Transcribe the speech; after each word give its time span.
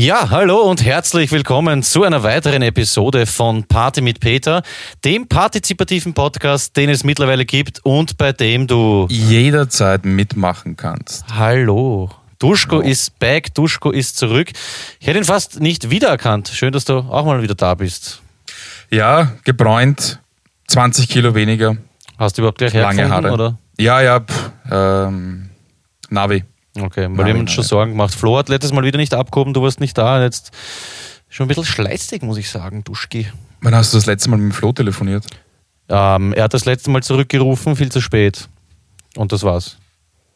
Ja, 0.00 0.30
hallo 0.30 0.62
und 0.62 0.82
herzlich 0.82 1.30
willkommen 1.30 1.82
zu 1.82 2.04
einer 2.04 2.22
weiteren 2.22 2.62
Episode 2.62 3.26
von 3.26 3.64
Party 3.64 4.00
mit 4.00 4.18
Peter, 4.18 4.62
dem 5.04 5.28
partizipativen 5.28 6.14
Podcast, 6.14 6.74
den 6.78 6.88
es 6.88 7.04
mittlerweile 7.04 7.44
gibt 7.44 7.84
und 7.84 8.16
bei 8.16 8.32
dem 8.32 8.66
du 8.66 9.06
jederzeit 9.10 10.06
mitmachen 10.06 10.78
kannst. 10.78 11.26
Hallo. 11.36 12.08
Duschko 12.38 12.76
hallo. 12.76 12.88
ist 12.88 13.18
back, 13.18 13.52
Duschko 13.54 13.90
ist 13.90 14.16
zurück. 14.16 14.48
Ich 15.00 15.06
hätte 15.06 15.18
ihn 15.18 15.24
fast 15.24 15.60
nicht 15.60 15.90
wiedererkannt. 15.90 16.48
Schön, 16.48 16.72
dass 16.72 16.86
du 16.86 17.00
auch 17.00 17.26
mal 17.26 17.42
wieder 17.42 17.54
da 17.54 17.74
bist. 17.74 18.22
Ja, 18.90 19.32
gebräunt, 19.44 20.18
20 20.68 21.10
Kilo 21.10 21.34
weniger. 21.34 21.76
Hast 22.16 22.38
du 22.38 22.40
überhaupt 22.40 22.56
gleich 22.56 22.72
Lange 22.72 23.06
Haare. 23.10 23.32
Oder? 23.32 23.58
Ja, 23.76 24.00
ja, 24.00 24.20
pff, 24.20 24.50
ähm, 24.70 25.50
Navi. 26.08 26.42
Okay, 26.78 27.08
weil 27.10 27.26
wir 27.26 27.32
haben 27.32 27.40
uns 27.40 27.52
schon 27.52 27.64
Sorgen 27.64 27.92
gemacht. 27.92 28.14
Flo 28.14 28.38
hat 28.38 28.48
letztes 28.48 28.72
Mal 28.72 28.84
wieder 28.84 28.98
nicht 28.98 29.14
abgehoben, 29.14 29.54
du 29.54 29.62
warst 29.62 29.80
nicht 29.80 29.98
da. 29.98 30.22
Jetzt 30.22 30.52
schon 31.28 31.46
ein 31.46 31.48
bisschen 31.48 31.64
schleißig, 31.64 32.22
muss 32.22 32.38
ich 32.38 32.48
sagen, 32.48 32.84
Duschki. 32.84 33.26
Wann 33.60 33.74
hast 33.74 33.92
du 33.92 33.98
das 33.98 34.06
letzte 34.06 34.30
Mal 34.30 34.36
mit 34.36 34.52
dem 34.52 34.54
Flo 34.54 34.72
telefoniert? 34.72 35.26
Ähm, 35.88 36.32
er 36.32 36.44
hat 36.44 36.54
das 36.54 36.64
letzte 36.64 36.90
Mal 36.90 37.02
zurückgerufen, 37.02 37.74
viel 37.74 37.90
zu 37.90 38.00
spät. 38.00 38.48
Und 39.16 39.32
das 39.32 39.42
war's. 39.42 39.76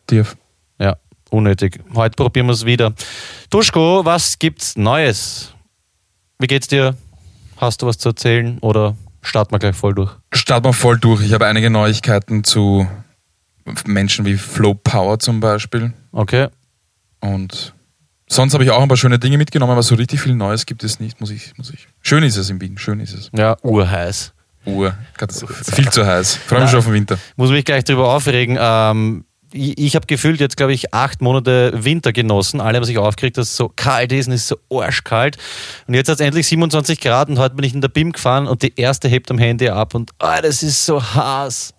Tief. 0.06 0.36
Ja, 0.78 0.96
unnötig. 1.30 1.80
Heute 1.94 2.16
probieren 2.16 2.46
wir 2.46 2.52
es 2.52 2.66
wieder. 2.66 2.92
Duschko, 3.50 4.04
was 4.04 4.38
gibt's 4.38 4.76
Neues? 4.76 5.54
Wie 6.40 6.48
geht's 6.48 6.66
dir? 6.66 6.96
Hast 7.56 7.82
du 7.82 7.86
was 7.86 7.98
zu 7.98 8.08
erzählen 8.08 8.58
oder 8.58 8.96
starten 9.22 9.52
wir 9.52 9.60
gleich 9.60 9.76
voll 9.76 9.94
durch? 9.94 10.10
Starten 10.32 10.66
wir 10.66 10.72
voll 10.72 10.98
durch. 10.98 11.22
Ich 11.22 11.32
habe 11.32 11.46
einige 11.46 11.70
Neuigkeiten 11.70 12.42
zu 12.42 12.88
Menschen 13.86 14.24
wie 14.24 14.36
Flow 14.36 14.74
Power 14.74 15.18
zum 15.18 15.40
Beispiel. 15.40 15.92
Okay. 16.12 16.48
Und 17.20 17.74
sonst 18.26 18.54
habe 18.54 18.64
ich 18.64 18.70
auch 18.70 18.82
ein 18.82 18.88
paar 18.88 18.96
schöne 18.96 19.18
Dinge 19.18 19.38
mitgenommen, 19.38 19.72
aber 19.72 19.82
so 19.82 19.94
richtig 19.94 20.20
viel 20.20 20.34
Neues 20.34 20.66
gibt 20.66 20.84
es 20.84 21.00
nicht, 21.00 21.20
muss 21.20 21.30
ich, 21.30 21.56
muss 21.56 21.70
ich. 21.70 21.88
Schön 22.00 22.22
ist 22.22 22.36
es 22.36 22.50
in 22.50 22.60
Wien, 22.60 22.78
schön 22.78 23.00
ist 23.00 23.14
es. 23.14 23.30
Ja, 23.34 23.56
urheiß. 23.62 24.32
Ur, 24.66 24.94
viel 25.72 25.90
zu 25.90 26.06
heiß. 26.06 26.36
Freue 26.36 26.62
mich 26.62 26.70
schon 26.70 26.78
auf 26.78 26.86
den 26.86 26.94
Winter. 26.94 27.18
Muss 27.36 27.50
mich 27.50 27.64
gleich 27.66 27.84
darüber 27.84 28.14
aufregen. 28.14 28.56
Ähm, 28.58 29.24
ich, 29.52 29.78
ich 29.78 29.96
habe 29.96 30.06
gefühlt 30.06 30.40
jetzt, 30.40 30.56
glaube 30.56 30.72
ich, 30.72 30.92
acht 30.94 31.20
Monate 31.20 31.72
Winter 31.74 32.12
genossen. 32.12 32.60
Alle 32.60 32.76
haben 32.76 32.84
sich 32.84 32.98
aufgeregt, 32.98 33.36
dass 33.36 33.48
es 33.50 33.56
so 33.56 33.70
kalt 33.74 34.10
ist 34.12 34.26
und 34.26 34.32
es 34.32 34.42
ist 34.42 34.48
so 34.48 34.80
arschkalt. 34.80 35.36
Und 35.86 35.94
jetzt 35.94 36.08
hat 36.08 36.16
es 36.16 36.20
endlich 36.20 36.46
27 36.46 37.00
Grad 37.00 37.28
und 37.28 37.38
heute 37.38 37.54
bin 37.54 37.64
ich 37.64 37.74
in 37.74 37.80
der 37.80 37.88
BIM 37.88 38.12
gefahren 38.12 38.46
und 38.46 38.62
die 38.62 38.72
erste 38.74 39.08
hebt 39.08 39.30
am 39.30 39.38
Handy 39.38 39.68
ab 39.68 39.94
und 39.94 40.10
oh, 40.20 40.40
das 40.42 40.62
ist 40.62 40.84
so 40.84 41.02
heiß. 41.02 41.74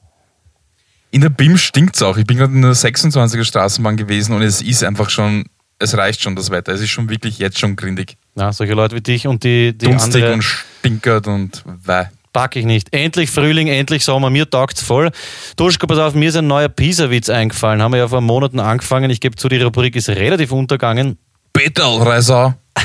In 1.16 1.22
der 1.22 1.30
BIM 1.30 1.58
stinkt 1.58 1.96
es 1.96 2.02
auch. 2.02 2.18
Ich 2.18 2.28
bin 2.28 2.36
gerade 2.36 2.52
in 2.52 2.62
der 2.62 2.74
26er 2.74 3.46
Straßenbahn 3.46 3.96
gewesen 3.96 4.36
und 4.36 4.42
es 4.42 4.62
ist 4.62 4.84
einfach 4.84 5.10
schon, 5.10 5.46
es 5.80 5.98
reicht 5.98 6.22
schon 6.22 6.36
das 6.36 6.50
Wetter. 6.50 6.74
Es 6.74 6.82
ist 6.82 6.90
schon 6.90 7.10
wirklich 7.10 7.40
jetzt 7.40 7.58
schon 7.58 7.78
grindig. 7.78 8.18
Ja, 8.36 8.52
solche 8.52 8.74
Leute 8.74 8.98
wie 8.98 9.02
dich 9.02 9.26
und 9.26 9.46
die, 9.46 9.72
die 9.72 9.86
Dunstig 9.86 10.16
andere 10.16 10.34
und 10.34 10.44
stinkert 10.44 11.28
und 11.28 11.64
weh. 11.86 12.04
Pack 12.34 12.58
ich 12.58 12.66
nicht. 12.66 12.94
Endlich 12.94 13.32
Frühling, 13.32 13.70
endlich 13.70 14.04
Sommer. 14.04 14.30
Mir 14.30 14.50
taugt's 14.50 14.82
voll. 14.82 15.10
Duschko, 15.56 15.88
pass 15.88 16.00
auf, 16.00 16.16
mir 16.16 16.28
ist 16.28 16.36
ein 16.36 16.48
neuer 16.48 16.68
Pisa-Witz 16.68 17.30
eingefallen. 17.30 17.82
Haben 17.82 17.94
wir 17.94 18.00
ja 18.00 18.10
vor 18.10 18.20
Monaten 18.20 18.60
angefangen. 18.60 19.10
Ich 19.10 19.22
gebe 19.22 19.38
zu, 19.38 19.48
die 19.48 19.62
Rubrik 19.62 19.96
ist 19.96 20.10
relativ 20.10 20.52
untergangen. 20.52 21.18
Peterl-Reiser. 21.54 22.58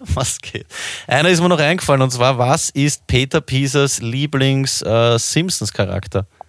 was 0.00 0.38
geht? 0.38 0.66
Einer 1.06 1.30
ist 1.30 1.40
mir 1.40 1.48
noch 1.48 1.60
eingefallen 1.60 2.02
und 2.02 2.10
zwar, 2.10 2.36
was 2.36 2.68
ist 2.68 3.06
Peter 3.06 3.40
Pisas 3.40 4.02
Lieblings-Simpsons-Charakter? 4.02 6.26
Äh, 6.30 6.43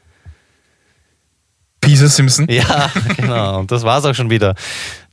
Pisa 1.86 2.08
Simpson. 2.08 2.48
Ja, 2.50 2.92
genau. 3.18 3.60
Und 3.60 3.72
das 3.72 3.84
war 3.84 4.00
es 4.00 4.06
auch 4.06 4.16
schon 4.16 4.30
wieder. 4.30 4.56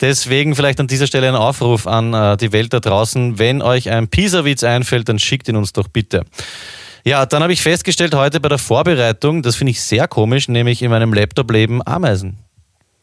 Deswegen 0.01 0.55
vielleicht 0.55 0.81
an 0.81 0.87
dieser 0.87 1.07
Stelle 1.07 1.29
ein 1.29 1.37
Aufruf 1.37 1.87
an 1.87 2.15
äh, 2.15 2.37
die 2.37 2.53
Welt 2.53 2.73
da 2.73 2.81
draußen. 2.81 3.39
Wenn 3.39 3.63
euch 3.63 3.91
ein 3.91 4.09
Pisa-Witz 4.09 4.65
einfällt, 4.65 5.09
dann 5.09 5.19
schickt 5.19 5.49
ihn 5.49 5.57
uns 5.57 5.73
doch 5.73 5.89
bitte. 5.89 6.25
Ja, 7.05 7.27
dann 7.27 7.43
habe 7.43 7.53
ich 7.53 7.63
festgestellt 7.63 8.15
heute 8.15 8.39
bei 8.39 8.49
der 8.49 8.59
Vorbereitung, 8.59 9.43
das 9.43 9.57
finde 9.57 9.73
ich 9.73 9.81
sehr 9.81 10.07
komisch, 10.07 10.49
nämlich 10.49 10.83
in 10.83 10.91
meinem 10.91 11.13
Laptop 11.13 11.51
leben 11.51 11.85
Ameisen. 11.85 12.39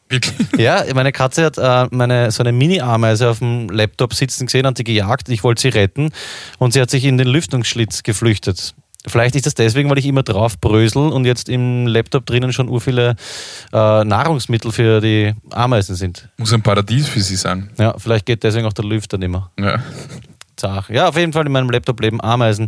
Wirklich? 0.07 0.47
Ja, 0.57 0.83
meine 0.95 1.11
Katze 1.11 1.45
hat 1.45 1.57
äh, 1.57 1.87
meine, 1.95 2.31
so 2.31 2.41
eine 2.41 2.51
Mini-Ameise 2.51 3.29
auf 3.29 3.39
dem 3.39 3.69
Laptop 3.69 4.13
sitzen 4.13 4.47
gesehen, 4.47 4.65
hat 4.65 4.77
sie 4.77 4.83
gejagt, 4.83 5.29
ich 5.29 5.43
wollte 5.43 5.61
sie 5.61 5.69
retten 5.69 6.11
und 6.57 6.73
sie 6.73 6.81
hat 6.81 6.89
sich 6.89 7.05
in 7.05 7.17
den 7.17 7.27
Lüftungsschlitz 7.27 8.03
geflüchtet. 8.03 8.73
Vielleicht 9.07 9.35
ist 9.35 9.45
das 9.45 9.55
deswegen, 9.55 9.89
weil 9.89 9.97
ich 9.97 10.05
immer 10.05 10.23
drauf 10.23 10.59
brösel 10.59 11.09
und 11.09 11.23
jetzt 11.25 11.47
im 11.47 11.87
Laptop 11.87 12.25
drinnen 12.25 12.51
schon 12.51 12.67
ur 12.67 12.81
viele 12.81 13.15
äh, 13.71 14.03
Nahrungsmittel 14.03 14.71
für 14.73 14.99
die 14.99 15.33
Ameisen 15.51 15.95
sind. 15.95 16.27
Muss 16.37 16.53
ein 16.53 16.61
Paradies 16.61 17.07
für 17.07 17.21
sie 17.21 17.37
sein. 17.37 17.69
Ja, 17.77 17.95
vielleicht 17.97 18.25
geht 18.25 18.43
deswegen 18.43 18.65
auch 18.65 18.73
der 18.73 18.85
Lüfter 18.85 19.17
nicht 19.17 19.29
mehr. 19.29 19.49
Ja. 19.57 19.81
Zach. 20.57 20.89
Ja, 20.89 21.07
auf 21.07 21.17
jeden 21.17 21.31
Fall 21.31 21.45
in 21.45 21.51
meinem 21.53 21.69
Laptop 21.69 22.01
leben 22.01 22.19
Ameisen. 22.21 22.67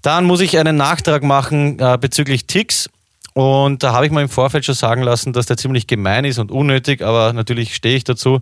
Dann 0.00 0.24
muss 0.24 0.40
ich 0.40 0.58
einen 0.58 0.76
Nachtrag 0.76 1.22
machen 1.22 1.78
äh, 1.78 1.98
bezüglich 2.00 2.46
Ticks. 2.46 2.88
Und 3.38 3.84
da 3.84 3.92
habe 3.92 4.04
ich 4.04 4.10
mir 4.10 4.20
im 4.20 4.28
Vorfeld 4.28 4.64
schon 4.64 4.74
sagen 4.74 5.04
lassen, 5.04 5.32
dass 5.32 5.46
der 5.46 5.56
ziemlich 5.56 5.86
gemein 5.86 6.24
ist 6.24 6.40
und 6.40 6.50
unnötig, 6.50 7.02
aber 7.02 7.32
natürlich 7.32 7.72
stehe 7.72 7.94
ich 7.94 8.02
dazu. 8.02 8.40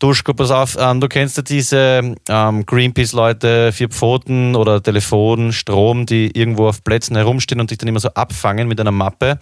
Duschko, 0.00 0.34
pass 0.34 0.50
auf, 0.50 0.76
ähm, 0.76 1.00
du 1.00 1.06
kennst 1.06 1.36
ja 1.36 1.44
diese 1.44 2.16
ähm, 2.28 2.66
Greenpeace-Leute, 2.66 3.70
vier 3.70 3.90
Pfoten 3.90 4.56
oder 4.56 4.82
Telefon, 4.82 5.52
Strom, 5.52 6.04
die 6.04 6.36
irgendwo 6.36 6.66
auf 6.66 6.82
Plätzen 6.82 7.14
herumstehen 7.14 7.60
und 7.60 7.70
dich 7.70 7.78
dann 7.78 7.86
immer 7.86 8.00
so 8.00 8.08
abfangen 8.08 8.66
mit 8.66 8.80
einer 8.80 8.90
Mappe. 8.90 9.38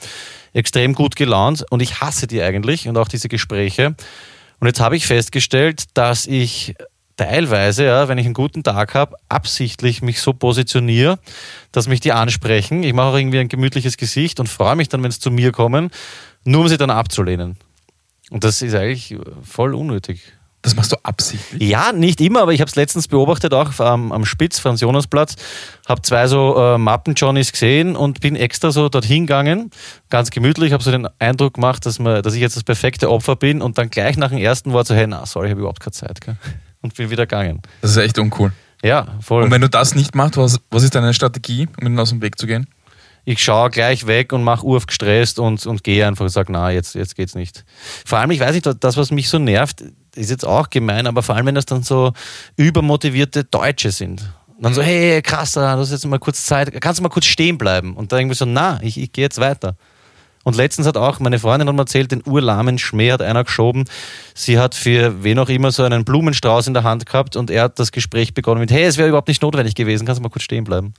Extrem 0.53 0.93
gut 0.93 1.17
gelaunt 1.17 1.65
und 1.71 1.81
ich 1.81 2.03
hasse 2.03 2.27
die 2.27 2.43
eigentlich 2.43 2.87
und 2.87 2.99
auch 2.99 3.09
diese 3.09 3.31
Gespräche. 3.31 3.95
Und 4.61 4.67
jetzt 4.67 4.81
habe 4.81 4.95
ich 4.95 5.07
festgestellt, 5.07 5.85
dass 5.95 6.27
ich 6.27 6.75
teilweise, 7.23 7.85
ja, 7.85 8.09
wenn 8.09 8.19
ich 8.19 8.25
einen 8.25 8.35
guten 8.35 8.63
Tag 8.63 8.95
habe, 8.95 9.17
absichtlich 9.29 10.03
mich 10.03 10.21
so 10.21 10.33
positioniere, 10.33 11.19
dass 11.71 11.87
mich 11.87 12.01
die 12.01 12.13
ansprechen. 12.13 12.83
Ich 12.83 12.93
mache 12.93 13.09
auch 13.09 13.17
irgendwie 13.17 13.39
ein 13.39 13.49
gemütliches 13.49 13.97
Gesicht 13.97 14.41
und 14.41 14.49
freue 14.49 14.77
mich 14.77 14.89
dann, 14.89 15.03
wenn 15.03 15.11
sie 15.11 15.21
zu 15.21 15.31
mir 15.31 15.53
kommen, 15.53 15.91
nur 16.45 16.63
um 16.63 16.69
sie 16.69 16.79
dann 16.79 16.91
abzulehnen. 16.91 17.57
Und 18.31 18.45
das 18.45 18.61
ist 18.63 18.75
eigentlich 18.75 19.17
voll 19.43 19.75
unnötig. 19.75 20.33
Das 20.63 20.77
machst 20.77 20.93
du 20.93 20.97
absichtlich? 21.03 21.69
Ja, 21.69 21.93
nicht 21.93 22.21
immer, 22.21 22.43
aber 22.43 22.53
ich 22.53 22.61
habe 22.61 22.69
es 22.69 22.77
letztens 22.77 23.09
beobachtet, 23.09 23.53
auch 23.53 23.79
am, 23.81 24.13
am 24.13 24.25
Spitz, 24.25 24.61
Franz 24.61 24.81
Jonasplatz. 24.81 25.35
Habe 25.89 26.03
zwei 26.03 26.29
so 26.29 26.57
äh, 26.57 26.79
Mappen-Johnnies 26.79 27.51
gesehen 27.51 27.97
und 27.97 28.21
bin 28.21 28.37
extra 28.37 28.71
so 28.71 28.89
dorthin 28.89 29.27
gegangen, 29.27 29.71
ganz 30.09 30.31
gemütlich, 30.31 30.73
habe 30.73 30.83
so 30.83 30.93
den 30.93 31.09
Eindruck 31.19 31.55
gemacht, 31.55 31.85
dass, 31.85 31.99
man, 31.99 32.23
dass 32.23 32.35
ich 32.35 32.41
jetzt 32.41 32.57
das 32.57 32.63
perfekte 32.63 33.11
Opfer 33.11 33.35
bin 33.35 33.61
und 33.61 33.77
dann 33.79 33.91
gleich 33.91 34.17
nach 34.17 34.29
dem 34.31 34.39
ersten 34.39 34.73
Wort 34.73 34.87
so, 34.87 34.95
hey, 34.95 35.09
na, 35.09 35.27
sorry, 35.27 35.49
ich 35.49 35.51
habe 35.51 35.61
überhaupt 35.61 35.81
keine 35.81 35.93
Zeit. 35.93 36.21
Gell? 36.21 36.37
Und 36.83 36.95
bin 36.95 37.11
wieder 37.11 37.27
gegangen. 37.27 37.63
Das 37.81 37.93
ist 37.93 37.97
echt 37.97 38.19
uncool. 38.19 38.53
Ja, 38.83 39.07
voll. 39.21 39.45
Und 39.45 39.51
wenn 39.51 39.61
du 39.61 39.69
das 39.71 39.95
nicht 39.95 40.15
machst, 40.15 40.37
was, 40.37 40.61
was 40.71 40.83
ist 40.83 40.95
deine 40.95 41.15
Strategie, 41.15 41.69
um 41.81 41.87
ihnen 41.87 41.99
aus 41.99 42.11
dem 42.11 42.21
Weg 42.21 42.39
zu 42.39 42.47
gehen? 42.47 42.67
ich 43.25 43.43
schaue 43.43 43.71
gleich 43.71 44.07
weg 44.07 44.33
und 44.33 44.43
mache 44.43 44.67
urf 44.67 44.87
gestresst 44.87 45.39
und, 45.39 45.65
und 45.67 45.85
gehe 45.85 46.07
einfach 46.07 46.25
und 46.25 46.31
sage, 46.31 46.51
na, 46.51 46.71
jetzt, 46.71 46.95
jetzt 46.95 47.15
geht's 47.15 47.35
nicht. 47.35 47.65
Vor 48.05 48.19
allem, 48.19 48.31
ich 48.33 48.41
weiß 48.41 48.53
nicht, 48.53 48.69
das, 48.81 48.97
was 48.97 49.11
mich 49.11 49.29
so 49.29 49.39
nervt, 49.39 49.85
ist 50.15 50.31
jetzt 50.31 50.45
auch 50.45 50.71
gemein, 50.71 51.07
aber 51.07 51.23
vor 51.23 51.37
allem, 51.37 51.47
wenn 51.47 51.55
das 51.55 51.67
dann 51.67 51.83
so 51.83 52.13
übermotivierte 52.57 53.45
Deutsche 53.45 53.93
sind. 53.93 54.23
Und 54.57 54.65
dann 54.65 54.75
so, 54.75 54.83
hey, 54.83 55.23
krass, 55.23 55.53
du 55.53 55.61
hast 55.61 55.93
jetzt 55.93 56.07
mal 56.07 56.19
kurz 56.19 56.45
Zeit, 56.45 56.81
kannst 56.81 56.99
du 56.99 57.03
mal 57.03 57.09
kurz 57.09 57.27
stehen 57.27 57.59
bleiben? 57.59 57.97
Und 57.97 58.13
dann 58.13 58.21
irgendwie 58.21 58.37
so, 58.37 58.45
na, 58.45 58.81
ich, 58.83 58.99
ich 58.99 59.13
gehe 59.13 59.25
jetzt 59.25 59.41
weiter. 59.41 59.77
Und 60.45 60.57
letztens 60.57 60.87
hat 60.87 60.97
auch 60.97 61.21
meine 61.21 61.39
Freundin 61.39 61.69
hat 61.69 61.75
mir 61.75 61.83
erzählt, 61.83 62.13
den 62.13 62.23
urlahmen 62.27 62.79
Schmäh 62.79 63.13
hat 63.13 63.23
einer 63.23 63.45
geschoben. 63.45 63.85
Sie 64.35 64.59
hat 64.59 64.75
für 64.75 65.23
wen 65.23 65.39
auch 65.39 65.49
immer 65.49 65.71
so 65.71 65.85
einen 65.85 66.05
Blumenstrauß 66.05 66.67
in 66.67 66.75
der 66.75 66.83
Hand 66.83 67.07
gehabt 67.07 67.37
und 67.37 67.51
er 67.51 67.65
hat 67.65 67.79
das 67.79 67.93
Gespräch 67.93 68.35
begonnen 68.35 68.61
mit, 68.61 68.71
hey, 68.71 68.85
es 68.85 68.97
wäre 68.97 69.09
überhaupt 69.09 69.29
nicht 69.29 69.43
notwendig 69.43 69.75
gewesen, 69.75 70.05
kannst 70.05 70.19
du 70.19 70.23
mal 70.23 70.31
kurz 70.31 70.43
stehen 70.43 70.65
bleiben? 70.65 70.95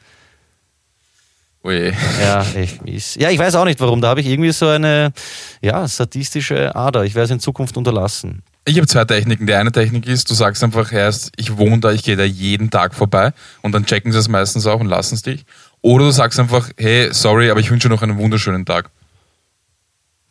Oje. 1.64 1.94
Ja, 2.22 2.46
echt 2.56 2.84
mies. 2.84 3.16
Ja, 3.16 3.30
ich 3.30 3.40
weiß 3.40 3.56
auch 3.56 3.64
nicht 3.64 3.80
warum. 3.80 4.02
Da 4.02 4.10
habe 4.10 4.20
ich 4.20 4.28
irgendwie 4.28 4.52
so 4.52 4.68
eine 4.68 5.14
ja, 5.62 5.88
sadistische 5.88 6.76
Ader. 6.76 7.06
Ich 7.06 7.16
werde 7.16 7.26
es 7.26 7.32
in 7.32 7.40
Zukunft 7.40 7.78
unterlassen. 7.78 8.44
Ich 8.66 8.76
habe 8.76 8.88
zwei 8.88 9.06
Techniken. 9.06 9.48
Die 9.48 9.54
eine 9.54 9.72
Technik 9.72 10.06
ist, 10.06 10.30
du 10.30 10.34
sagst 10.34 10.62
einfach 10.62 10.92
erst, 10.92 11.32
ich 11.38 11.58
wohne 11.58 11.80
da, 11.80 11.92
ich 11.94 12.04
gehe 12.04 12.18
da 12.18 12.24
jeden 12.24 12.70
Tag 12.70 12.94
vorbei 12.94 13.32
und 13.62 13.72
dann 13.72 13.86
checken 13.86 14.12
sie 14.12 14.20
es 14.20 14.28
meistens 14.28 14.68
auch 14.68 14.82
und 14.82 14.88
lassen 14.88 15.16
es 15.16 15.22
dich. 15.22 15.46
Oder 15.82 16.06
du 16.06 16.12
sagst 16.12 16.38
einfach, 16.38 16.70
hey, 16.78 17.10
sorry, 17.14 17.50
aber 17.50 17.62
ich 17.62 17.72
wünsche 17.72 17.88
noch 17.88 18.02
einen 18.02 18.18
wunderschönen 18.18 18.66
Tag. 18.66 18.90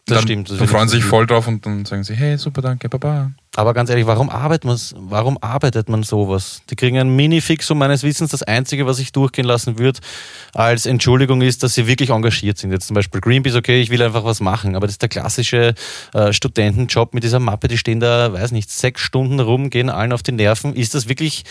Das 0.07 0.17
dann, 0.17 0.23
stimmt. 0.25 0.51
Das 0.51 0.59
dann 0.59 0.67
freuen 0.67 0.89
sie 0.89 0.97
sich 0.97 1.05
voll 1.05 1.27
drauf 1.27 1.47
und 1.47 1.65
dann 1.65 1.85
sagen 1.85 2.03
sie, 2.03 2.15
hey, 2.15 2.37
super, 2.37 2.61
danke, 2.61 2.89
baba. 2.89 3.31
Aber 3.55 3.73
ganz 3.73 3.89
ehrlich, 3.89 4.07
warum 4.07 4.31
arbeitet, 4.31 4.65
man, 4.65 4.79
warum 4.97 5.39
arbeitet 5.41 5.89
man 5.89 6.03
sowas? 6.03 6.63
Die 6.71 6.75
kriegen 6.75 6.99
ein 6.99 7.15
Mini-Fixum 7.15 7.79
meines 7.79 8.03
Wissens. 8.03 8.31
Das 8.31 8.43
Einzige, 8.43 8.87
was 8.87 8.99
ich 8.99 9.13
durchgehen 9.13 9.45
lassen 9.45 9.79
würde, 9.79 10.01
als 10.55 10.87
Entschuldigung 10.87 11.41
ist, 11.41 11.63
dass 11.63 11.75
sie 11.75 11.87
wirklich 11.87 12.11
engagiert 12.11 12.59
sind. 12.59 12.73
Jetzt 12.73 12.89
zum 12.89 12.95
Beispiel 12.95 13.21
Greenpeace, 13.21 13.55
okay, 13.55 13.81
ich 13.81 13.91
will 13.91 14.03
einfach 14.03 14.25
was 14.25 14.41
machen, 14.41 14.75
aber 14.75 14.87
das 14.87 14.95
ist 14.95 15.03
der 15.03 15.09
klassische 15.09 15.75
äh, 16.15 16.33
Studentenjob 16.33 17.15
mit 17.15 17.23
dieser 17.23 17.39
Mappe, 17.39 17.69
die 17.69 17.79
stehen 17.79 18.01
da, 18.01 18.33
weiß 18.33 18.51
nicht, 18.51 18.71
sechs 18.71 19.03
Stunden 19.03 19.39
rum, 19.39 19.71
gehen 19.71 19.91
allen 19.91 20.13
auf 20.13 20.23
die 20.23 20.33
Nerven. 20.33 20.75
Ist 20.75 20.95
das 20.95 21.09
wirklich 21.09 21.45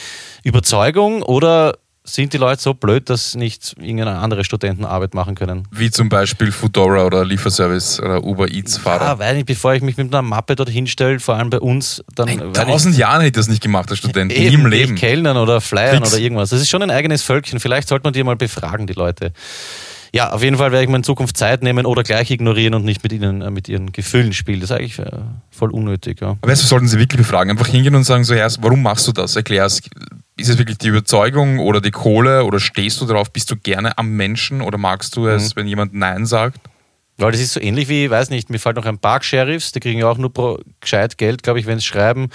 Überzeugung 0.44 1.22
oder 1.22 1.78
sind 2.04 2.34
die 2.34 2.38
Leute 2.38 2.62
so 2.62 2.74
blöd, 2.74 3.10
dass 3.10 3.36
nicht 3.36 3.76
irgendeine 3.78 4.18
andere 4.18 4.44
Studenten 4.44 4.86
Arbeit 4.86 5.14
machen 5.14 5.36
können? 5.36 5.68
Wie 5.72 5.92
zum 5.92 6.10
Beispiel 6.10 6.52
Foodora 6.52 7.06
oder 7.06 7.24
Lieferservice 7.24 8.00
oder 8.00 8.24
Uber 8.24 8.50
Eats 8.50 8.78
Fahrer. 8.78 9.06
Ja, 9.06 9.20
weil 9.20 9.36
nicht, 9.36 9.46
bevor 9.46 9.74
ich 9.76 9.82
mich 9.82 9.98
mit 9.98 10.14
einer 10.14 10.24
Mappe 10.24 10.56
dort 10.56 10.70
hinstelle, 10.70 11.20
vor 11.20 11.36
allem 11.36 11.50
bei 11.52 11.60
uns, 11.60 12.04
dann. 12.16 12.28
In 12.28 12.54
tausend 12.54 12.98
Jahren 12.98 13.22
hätte 13.22 13.28
ich 13.28 13.34
das 13.34 13.48
nicht 13.48 13.62
gemacht 13.62 13.90
als 13.90 14.00
Student. 14.00 14.32
Nie 14.32 14.46
Eben, 14.46 14.62
im 14.62 14.66
Leben. 14.68 14.96
Kellnern 14.96 15.38
oder 15.38 15.62
Flyern 15.62 15.98
Fix. 15.98 16.14
oder 16.14 16.22
irgendwas. 16.22 16.50
Das 16.50 16.62
ist 16.62 16.70
schon 16.70 16.82
ein 16.82 16.92
eigenes 16.92 17.22
Völkchen. 17.22 17.60
Vielleicht 17.60 17.88
sollte 17.88 18.04
man 18.04 18.14
die 18.14 18.24
mal 18.24 18.36
befragen, 18.36 18.88
die 18.88 18.94
Leute. 18.94 19.34
Ja, 20.14 20.32
auf 20.34 20.44
jeden 20.44 20.58
Fall 20.58 20.72
werde 20.74 20.84
ich 20.84 20.90
mir 20.90 20.98
in 20.98 21.04
Zukunft 21.04 21.38
Zeit 21.38 21.64
nehmen 21.64 21.86
oder 21.86 22.04
gleich 22.04 22.30
ignorieren 22.32 22.74
und 22.74 22.84
nicht 22.84 23.02
mit 23.02 23.14
ihnen, 23.14 23.42
äh, 23.42 23.50
mit 23.50 23.70
ihren 23.70 23.94
Gefühlen 23.94 24.34
spielen. 24.34 24.60
Das 24.60 24.70
ist 24.70 24.76
eigentlich 24.76 25.00
äh, 25.00 25.10
voll 25.50 25.72
unnötig, 25.72 26.20
ja. 26.20 26.32
Aber 26.42 26.52
weißt 26.52 26.64
du, 26.64 26.68
sollten 26.68 26.88
sie 26.90 27.00
wirklich 27.00 27.18
befragen. 27.20 27.50
Einfach 27.50 27.68
hingehen 27.68 27.96
und 27.96 28.04
sagen 28.04 28.24
so, 28.26 28.34
ja, 28.34 28.48
warum 28.60 28.82
machst 28.84 29.08
du 29.08 29.14
das? 29.14 29.36
Erklär 29.38 29.64
es. 29.66 29.82
Ist 30.38 30.50
es 30.50 30.58
wirklich 30.58 30.80
die 30.80 30.88
Überzeugung 30.90 31.60
oder 31.60 31.80
die 31.80 31.92
Kohle 31.92 32.44
oder 32.44 32.60
stehst 32.60 33.00
du 33.00 33.06
darauf? 33.06 33.32
Bist 33.32 33.50
du 33.52 33.56
gerne 33.56 33.98
am 33.98 34.10
Menschen 34.10 34.62
oder 34.62 34.78
magst 34.78 35.16
du 35.16 35.22
Mhm. 35.22 35.28
es, 35.28 35.56
wenn 35.56 35.68
jemand 35.68 35.94
Nein 35.94 36.26
sagt? 36.26 36.60
Weil 37.18 37.32
das 37.32 37.40
ist 37.42 37.54
so 37.54 37.62
ähnlich 37.62 37.88
wie, 37.88 38.10
weiß 38.10 38.32
nicht, 38.32 38.50
mir 38.50 38.58
fällt 38.60 38.78
noch 38.78 38.86
ein 38.86 38.98
Park-Sheriffs, 38.98 39.72
die 39.74 39.80
kriegen 39.80 40.00
ja 40.00 40.08
auch 40.10 40.18
nur 40.18 40.34
pro 40.34 40.60
gescheit 40.80 41.18
Geld, 41.20 41.44
glaube 41.44 41.60
ich, 41.60 41.68
wenn 41.68 41.78
sie 41.80 41.86
schreiben. 41.86 42.30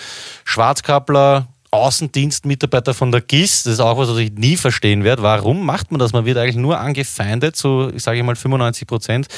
Schwarzkappler, 0.45 1.49
Außendienstmitarbeiter 1.77 2.95
von 2.95 3.13
der 3.13 3.21
GIS, 3.21 3.65
das 3.65 3.75
ist 3.75 3.81
auch 3.81 3.99
was, 3.99 4.09
was 4.09 4.19
ich 4.19 4.33
nie 4.33 4.57
verstehen 4.57 5.05
werde. 5.05 5.23
Warum 5.23 5.65
macht 5.65 5.91
man 5.91 5.99
das? 5.99 6.13
Man 6.13 6.25
wird 6.25 6.39
eigentlich 6.39 6.57
nur 6.57 6.81
angefeindet, 6.81 7.57
so, 7.57 7.91
ich 7.95 8.03
sage 8.03 8.23
mal, 8.23 8.37
95 8.37 8.87
Prozent. 8.87 9.29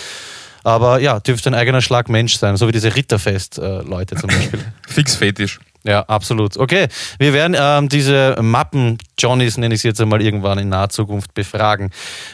Aber 0.65 1.01
ja, 1.01 1.21
dürfte 1.21 1.51
ein 1.51 1.55
eigener 1.55 1.81
Schlag 1.81 2.09
Mensch 2.09 2.37
sein, 2.37 2.57
so 2.57 2.69
wie 2.69 2.73
diese 2.73 2.95
Ritterfest-Leute 2.95 4.17
zum 4.17 4.29
Beispiel. 4.29 4.61
Fix 4.89 5.15
Fetisch. 5.15 5.61
Ja, 5.85 6.03
absolut. 6.03 6.57
Okay, 6.57 6.89
wir 7.19 7.33
werden 7.33 7.57
ähm, 7.59 7.89
diese 7.89 8.37
Mappen-Johnnies, 8.41 9.57
nenne 9.57 9.75
ich 9.75 9.83
sie 9.83 9.89
jetzt 9.89 10.01
einmal, 10.01 10.21
irgendwann 10.21 10.59
in 10.59 10.69
naher 10.69 10.89
Zukunft 10.89 11.33
befragen. 11.35 11.91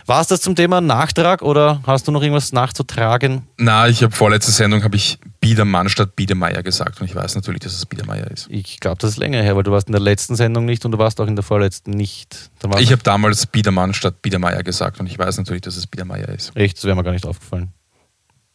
War 0.07 0.21
es 0.21 0.29
das 0.29 0.41
zum 0.41 0.57
Thema 0.57 0.81
Nachtrag 0.81 1.43
oder 1.43 1.81
hast 1.87 2.09
du 2.09 2.13
noch 2.13 2.23
irgendwas 2.23 2.53
nachzutragen? 2.53 3.43
Na, 3.59 3.87
ich 3.87 4.03
habe 4.03 4.15
vorletzte 4.15 4.51
Sendung 4.51 4.83
habe 4.83 4.97
ich 4.97 5.19
Biedermann 5.45 5.91
statt 5.91 6.17
Biedermeier 6.17 6.63
gesagt 6.63 7.03
und 7.03 7.07
ich 7.07 7.15
weiß 7.15 7.35
natürlich, 7.35 7.61
dass 7.61 7.75
es 7.75 7.85
Biedermeier 7.85 8.31
ist. 8.31 8.47
Ich 8.49 8.81
glaube, 8.81 8.97
das 8.99 9.11
ist 9.11 9.17
länger 9.19 9.43
her, 9.43 9.55
weil 9.57 9.63
du 9.63 9.73
warst 9.73 9.89
in 9.89 9.93
der 9.93 10.01
letzten 10.01 10.37
Sendung 10.37 10.65
nicht 10.65 10.87
und 10.87 10.93
du 10.93 10.99
warst 10.99 11.21
auch 11.21 11.27
in 11.27 11.37
der 11.37 11.43
vorletzten 11.43 11.91
nicht. 11.91 12.51
Ich 12.79 12.93
habe 12.93 13.03
damals 13.03 13.47
Biedermann 13.47 13.93
statt 13.93 14.23
Biedermeier 14.23 14.63
gesagt 14.63 15.01
und 15.01 15.07
ich 15.07 15.19
weiß 15.19 15.37
natürlich, 15.37 15.61
dass 15.61 15.77
es 15.77 15.87
Biedermeier 15.87 16.31
ist. 16.31 16.57
Echt, 16.57 16.79
das 16.79 16.85
wäre 16.85 16.97
mir 16.97 17.05
gar 17.05 17.13
nicht 17.13 17.27
aufgefallen. 17.27 17.75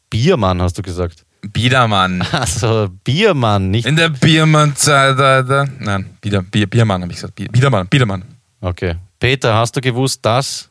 Biermann, 0.09 0.63
hast 0.63 0.79
du 0.79 0.81
gesagt. 0.81 1.25
Biedermann. 1.41 2.25
Also 2.31 2.89
Biermann, 3.03 3.69
nicht. 3.69 3.85
In 3.85 3.95
der 3.95 4.09
Biermann-Zeit, 4.09 5.19
Alter. 5.19 5.67
Nein, 5.79 6.17
Bieder, 6.21 6.41
Bier, 6.41 6.67
Biermann 6.67 7.03
habe 7.03 7.11
ich 7.11 7.17
gesagt. 7.17 7.35
Biedermann, 7.35 7.87
Biedermann. 7.87 8.23
Okay. 8.61 8.95
Peter, 9.19 9.53
hast 9.53 9.75
du 9.75 9.81
gewusst, 9.81 10.25
dass. 10.25 10.68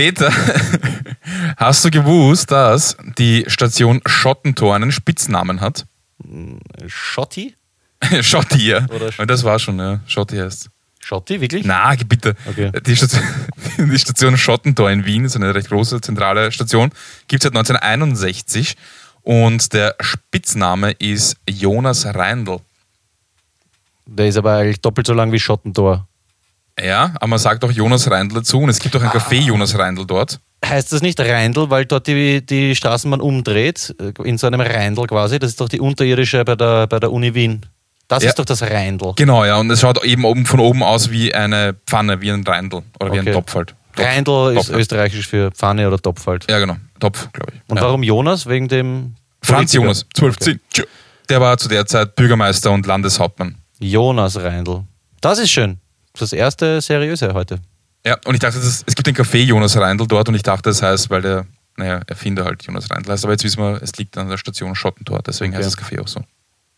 Peter, 0.00 0.32
hast 1.58 1.84
du 1.84 1.90
gewusst, 1.90 2.50
dass 2.50 2.96
die 3.18 3.44
Station 3.48 4.00
Schottentor 4.06 4.74
einen 4.74 4.92
Spitznamen 4.92 5.60
hat? 5.60 5.84
Schotti? 6.86 7.54
Schotti, 8.22 8.66
ja. 8.66 8.86
Oder 8.86 9.08
Sch- 9.08 9.20
Und 9.20 9.30
das 9.30 9.44
war 9.44 9.58
schon, 9.58 9.78
ja. 9.78 10.00
Schotti 10.06 10.38
heißt. 10.38 10.70
Schotti, 11.00 11.42
wirklich? 11.42 11.66
Na, 11.66 11.94
bitte. 12.08 12.34
Okay. 12.48 12.72
Die, 12.86 12.96
Station, 12.96 13.22
die 13.78 13.98
Station 13.98 14.38
Schottentor 14.38 14.90
in 14.90 15.04
Wien 15.04 15.26
ist 15.26 15.36
eine 15.36 15.54
recht 15.54 15.68
große 15.68 16.00
zentrale 16.00 16.50
Station. 16.50 16.92
Gibt 17.28 17.44
es 17.44 17.50
seit 17.50 17.54
1961 17.58 18.78
und 19.20 19.74
der 19.74 19.96
Spitzname 20.00 20.92
ist 20.92 21.36
Jonas 21.46 22.06
Reindl. 22.06 22.60
Der 24.06 24.28
ist 24.28 24.38
aber 24.38 24.54
eigentlich 24.54 24.80
doppelt 24.80 25.06
so 25.06 25.12
lang 25.12 25.30
wie 25.30 25.38
Schottentor. 25.38 26.08
Ja, 26.82 27.12
aber 27.16 27.26
man 27.26 27.38
sagt 27.38 27.64
auch 27.64 27.70
Jonas 27.70 28.10
Reindl 28.10 28.36
dazu 28.36 28.58
und 28.60 28.68
es 28.70 28.78
gibt 28.78 28.94
auch 28.96 29.02
ein 29.02 29.08
Café 29.10 29.36
Jonas 29.40 29.76
Reindl 29.78 30.06
dort. 30.06 30.40
Heißt 30.64 30.92
das 30.92 31.02
nicht 31.02 31.18
Reindl, 31.20 31.70
weil 31.70 31.86
dort 31.86 32.06
die, 32.06 32.44
die 32.44 32.74
Straßenbahn 32.76 33.20
umdreht, 33.20 33.94
äh, 34.00 34.12
in 34.28 34.38
so 34.38 34.46
einem 34.46 34.60
Reindl 34.60 35.06
quasi? 35.06 35.38
Das 35.38 35.50
ist 35.50 35.60
doch 35.60 35.68
die 35.68 35.80
unterirdische 35.80 36.44
bei 36.44 36.54
der, 36.54 36.86
bei 36.86 36.98
der 37.00 37.10
Uni 37.12 37.34
Wien. 37.34 37.64
Das 38.08 38.22
Ja. 38.22 38.30
ist 38.30 38.38
doch 38.38 38.44
das 38.44 38.62
Reindl. 38.62 39.12
Genau, 39.16 39.44
ja, 39.44 39.56
und 39.58 39.70
es 39.70 39.80
schaut 39.80 40.02
eben 40.04 40.24
oben 40.24 40.44
von 40.46 40.60
oben 40.60 40.82
aus 40.82 41.10
wie 41.10 41.34
eine 41.34 41.74
Pfanne, 41.86 42.20
wie 42.20 42.30
ein 42.30 42.42
Reindl 42.44 42.82
oder 43.00 43.12
wie 43.12 43.18
ein. 43.20 43.26
Topf 43.32 43.54
halt. 43.54 43.74
Topf. 43.96 44.06
Reindl 44.06 44.56
ist 44.58 44.66
Topf. 44.66 44.76
österreichisch 44.78 45.26
für 45.28 45.50
Pfanne 45.52 45.86
oder 45.86 45.98
Topf 45.98 46.26
halt. 46.26 46.50
Ja, 46.50 46.58
genau. 46.58 46.76
Topf, 46.98 47.30
glaube 47.32 47.52
ich. 47.54 47.60
Und 47.68 47.76
ja. 47.78 47.82
warum 47.84 48.02
Jonas? 48.02 48.46
Wegen 48.48 48.68
dem. 48.68 49.14
Franz 49.42 49.72
Politiker? 49.72 49.82
Jonas, 49.82 50.06
12, 50.14 50.34
Okay. 50.36 50.44
10. 50.44 50.60
Tschö. 50.72 50.82
Der 51.30 51.40
war 51.40 51.56
zu 51.56 51.68
der 51.68 51.86
Zeit 51.86 52.16
Bürgermeister 52.16 52.70
und 52.72 52.84
Landeshauptmann. 52.86 53.56
Jonas 53.78 54.36
Reindl. 54.36 54.82
Das 55.20 55.38
ist 55.38 55.50
schön. 55.50 55.78
Das 56.18 56.32
erste 56.32 56.80
seriöse 56.80 57.32
heute. 57.34 57.60
Ja, 58.04 58.16
und 58.24 58.34
ich 58.34 58.40
dachte, 58.40 58.58
ist, 58.58 58.84
es 58.86 58.94
gibt 58.94 59.06
ein 59.08 59.14
Café 59.14 59.38
Jonas 59.44 59.76
Reindl 59.76 60.06
dort 60.06 60.28
und 60.28 60.34
ich 60.34 60.42
dachte, 60.42 60.70
das 60.70 60.82
heißt, 60.82 61.10
weil 61.10 61.22
der 61.22 61.46
naja, 61.76 62.00
Erfinder 62.06 62.44
halt 62.44 62.62
Jonas 62.62 62.90
Reindl 62.90 63.10
heißt. 63.12 63.24
Aber 63.24 63.32
jetzt 63.32 63.44
wissen 63.44 63.62
wir, 63.62 63.82
es 63.82 63.96
liegt 63.96 64.16
an 64.18 64.28
der 64.28 64.36
Station 64.38 64.74
Schottentor, 64.74 65.20
deswegen 65.26 65.54
Okay. 65.54 65.62
heißt 65.64 65.78
das 65.78 65.84
Café 65.86 66.00
auch 66.00 66.08
so. 66.08 66.20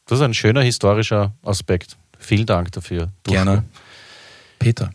Das 0.06 0.18
ist 0.18 0.24
ein 0.24 0.34
schöner 0.34 0.62
historischer 0.62 1.32
Aspekt. 1.42 1.96
Vielen 2.18 2.46
Dank 2.46 2.70
dafür. 2.72 3.08
Gerne. 3.24 3.64
Peter. 4.58 4.90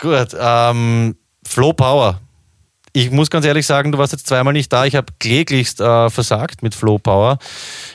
Gut, 0.00 0.28
ähm, 0.38 1.16
Flo 1.46 1.72
Power. 1.72 2.20
Ich 2.92 3.12
muss 3.12 3.30
ganz 3.30 3.46
ehrlich 3.46 3.66
sagen, 3.66 3.92
du 3.92 3.98
warst 3.98 4.12
jetzt 4.12 4.26
zweimal 4.26 4.52
nicht 4.52 4.72
da. 4.72 4.84
Ich 4.84 4.96
habe 4.96 5.12
kläglichst 5.20 5.80
äh, 5.80 6.10
versagt 6.10 6.62
mit 6.62 6.74
Flo 6.74 6.98
Power. 6.98 7.38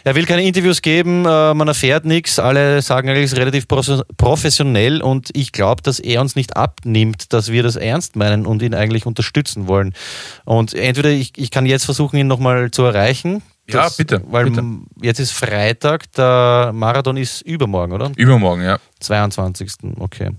Er 0.05 0.15
will 0.15 0.25
keine 0.25 0.43
Interviews 0.43 0.81
geben, 0.81 1.25
äh, 1.25 1.53
man 1.53 1.67
erfährt 1.67 2.05
nichts. 2.05 2.39
Alle 2.39 2.81
sagen 2.81 3.09
eigentlich, 3.09 3.35
relativ 3.35 3.67
pro- 3.67 4.03
professionell 4.15 5.01
und 5.01 5.31
ich 5.33 5.51
glaube, 5.51 5.81
dass 5.81 5.99
er 5.99 6.21
uns 6.21 6.37
nicht 6.37 6.55
abnimmt, 6.55 7.33
dass 7.33 7.51
wir 7.51 7.61
das 7.61 7.75
ernst 7.75 8.15
meinen 8.15 8.45
und 8.45 8.61
ihn 8.61 8.73
eigentlich 8.73 9.05
unterstützen 9.05 9.67
wollen. 9.67 9.93
Und 10.45 10.73
entweder 10.73 11.09
ich, 11.09 11.33
ich 11.35 11.51
kann 11.51 11.65
jetzt 11.65 11.83
versuchen, 11.83 12.17
ihn 12.17 12.27
nochmal 12.27 12.71
zu 12.71 12.83
erreichen. 12.83 13.41
Ja, 13.67 13.89
bitte, 13.89 14.21
Weil 14.27 14.45
bitte. 14.45 14.63
jetzt 15.01 15.19
ist 15.19 15.31
Freitag, 15.31 16.11
der 16.13 16.71
Marathon 16.73 17.17
ist 17.17 17.41
übermorgen, 17.41 17.93
oder? 17.93 18.11
Übermorgen, 18.15 18.61
ja. 18.61 18.77
22. 18.99 19.71
Okay. 19.97 20.31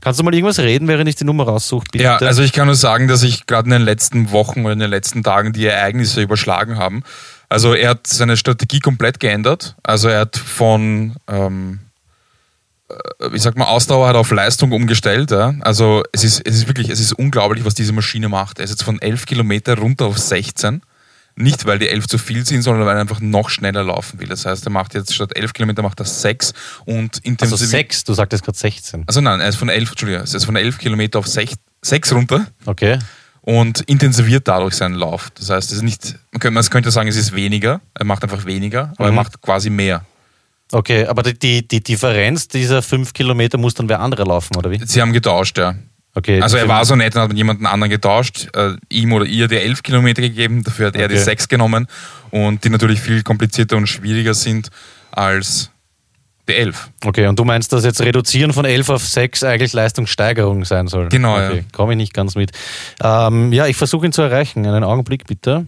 Kannst 0.00 0.20
du 0.20 0.24
mal 0.24 0.34
irgendwas 0.34 0.58
reden, 0.58 0.86
während 0.86 1.08
ich 1.08 1.16
die 1.16 1.24
Nummer 1.24 1.44
raussuche? 1.44 1.86
Bitte? 1.90 2.04
Ja, 2.04 2.16
also 2.18 2.42
ich 2.42 2.52
kann 2.52 2.66
nur 2.66 2.74
sagen, 2.74 3.08
dass 3.08 3.20
sich 3.20 3.46
gerade 3.46 3.66
in 3.66 3.70
den 3.70 3.82
letzten 3.82 4.30
Wochen 4.30 4.64
oder 4.64 4.74
in 4.74 4.78
den 4.78 4.90
letzten 4.90 5.22
Tagen 5.22 5.52
die 5.52 5.66
Ereignisse 5.66 6.20
überschlagen 6.20 6.76
haben. 6.76 7.02
Also 7.48 7.74
er 7.74 7.90
hat 7.90 8.06
seine 8.06 8.36
Strategie 8.36 8.80
komplett 8.80 9.20
geändert. 9.20 9.76
Also 9.82 10.08
er 10.08 10.20
hat 10.20 10.36
von, 10.36 11.16
ähm, 11.28 11.80
äh, 12.90 13.32
wie 13.32 13.38
sagt 13.38 13.56
man, 13.56 13.68
Ausdauer 13.68 14.08
hat 14.08 14.16
auf 14.16 14.30
Leistung 14.30 14.72
umgestellt. 14.72 15.30
Ja? 15.30 15.54
Also 15.60 16.02
es 16.12 16.24
ist, 16.24 16.42
es 16.44 16.56
ist 16.56 16.66
wirklich, 16.68 16.90
es 16.90 17.00
ist 17.00 17.12
unglaublich, 17.12 17.64
was 17.64 17.74
diese 17.74 17.92
Maschine 17.92 18.28
macht. 18.28 18.58
Er 18.58 18.64
ist 18.64 18.70
jetzt 18.70 18.82
von 18.84 19.00
11 19.00 19.24
Kilometer 19.26 19.78
runter 19.78 20.06
auf 20.06 20.18
16. 20.18 20.82
Nicht, 21.38 21.66
weil 21.66 21.78
die 21.78 21.88
11 21.88 22.06
zu 22.08 22.16
viel 22.18 22.46
sind, 22.46 22.62
sondern 22.62 22.86
weil 22.86 22.96
er 22.96 23.00
einfach 23.02 23.20
noch 23.20 23.50
schneller 23.50 23.84
laufen 23.84 24.18
will. 24.18 24.26
Das 24.28 24.46
heißt, 24.46 24.66
er 24.66 24.70
macht 24.70 24.94
jetzt 24.94 25.14
statt 25.14 25.36
11 25.36 25.52
Kilometer 25.52 25.82
macht 25.82 26.00
er 26.00 26.06
6 26.06 26.54
und 26.86 27.16
also 27.16 27.20
intensiv. 27.24 27.68
sechs, 27.68 28.04
du 28.04 28.14
sagtest 28.14 28.42
gerade 28.44 28.56
16. 28.56 29.04
Also 29.06 29.20
nein, 29.20 29.40
er 29.40 29.48
ist 29.48 29.56
von 29.56 29.68
11, 29.68 29.90
Entschuldigung, 29.90 30.22
er 30.26 30.34
ist 30.34 30.44
von 30.44 30.56
11 30.56 30.78
Kilometer 30.78 31.18
auf 31.18 31.26
6, 31.26 31.54
6 31.82 32.12
runter 32.14 32.46
Okay. 32.64 32.98
und 33.42 33.82
intensiviert 33.82 34.48
dadurch 34.48 34.74
seinen 34.74 34.94
Lauf. 34.94 35.28
Das 35.34 35.50
heißt, 35.50 35.70
es 35.72 35.76
ist 35.78 35.82
nicht, 35.82 36.14
man 36.32 36.40
könnte, 36.40 36.54
man 36.54 36.64
könnte 36.70 36.90
sagen, 36.90 37.08
es 37.08 37.16
ist 37.16 37.34
weniger, 37.34 37.82
er 37.92 38.06
macht 38.06 38.22
einfach 38.22 38.46
weniger, 38.46 38.92
aber 38.96 39.06
er 39.08 39.10
Mhm. 39.12 39.16
macht 39.16 39.42
quasi 39.42 39.68
mehr. 39.68 40.06
Okay, 40.72 41.06
aber 41.06 41.22
die- 41.22 41.38
die, 41.38 41.68
die 41.68 41.82
Differenz 41.82 42.48
dieser 42.48 42.80
fünf 42.80 43.12
Kilometer 43.12 43.58
muss 43.58 43.74
dann 43.74 43.88
wer 43.90 44.00
anderer 44.00 44.24
laufen, 44.24 44.56
oder 44.56 44.70
wie? 44.70 44.80
Sie 44.86 45.02
haben 45.02 45.12
getauscht, 45.12 45.58
ja. 45.58 45.74
Okay. 46.16 46.40
Also 46.40 46.56
er 46.56 46.66
war 46.66 46.82
so 46.86 46.96
nett 46.96 47.14
und 47.14 47.20
hat 47.20 47.28
mit 47.28 47.36
jemandem 47.36 47.66
anderen 47.66 47.90
getauscht, 47.90 48.48
äh, 48.56 48.72
ihm 48.88 49.12
oder 49.12 49.26
ihr 49.26 49.48
die 49.48 49.58
11 49.58 49.82
Kilometer 49.82 50.22
gegeben, 50.22 50.64
dafür 50.64 50.86
hat 50.86 50.96
er 50.96 51.08
die 51.08 51.14
Okay. 51.16 51.24
6 51.24 51.48
genommen 51.48 51.88
und 52.30 52.64
die 52.64 52.70
natürlich 52.70 53.00
viel 53.02 53.22
komplizierter 53.22 53.76
und 53.76 53.86
schwieriger 53.86 54.32
sind 54.32 54.70
als 55.10 55.70
die 56.48 56.54
11. 56.54 56.88
Okay, 57.04 57.26
und 57.26 57.38
du 57.38 57.44
meinst, 57.44 57.70
dass 57.74 57.84
jetzt 57.84 58.00
Reduzieren 58.00 58.54
von 58.54 58.64
11 58.64 58.88
auf 58.88 59.06
6 59.06 59.44
eigentlich 59.44 59.74
Leistungssteigerung 59.74 60.64
sein 60.64 60.88
soll? 60.88 61.10
Genau, 61.10 61.38
ja. 61.38 61.50
okay. 61.50 61.64
Komme 61.72 61.92
ich 61.92 61.98
nicht 61.98 62.14
ganz 62.14 62.34
mit. 62.34 62.52
Ähm, 63.02 63.52
ja, 63.52 63.66
ich 63.66 63.76
versuche 63.76 64.06
ihn 64.06 64.12
zu 64.12 64.22
erreichen. 64.22 64.66
Einen 64.66 64.84
Augenblick 64.84 65.26
bitte. 65.26 65.66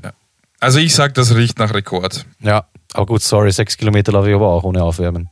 Also 0.61 0.79
ich 0.79 0.95
sag, 0.95 1.13
das 1.13 1.35
riecht 1.37 1.59
nach 1.59 1.75
Rekord. 1.75 2.25
Ja, 2.41 2.65
oh 2.95 3.05
gut, 3.05 3.21
sorry, 3.23 3.53
6 3.53 3.77
Kilometer 3.77 4.13
laufe 4.13 4.31
ich 4.31 4.35
aber 4.35 4.49
auch 4.49 4.65
ohne 4.65 4.83
Aufwärmen. 4.83 5.29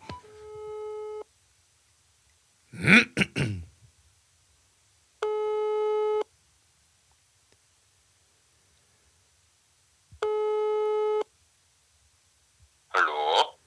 Hallo? 12.97 13.59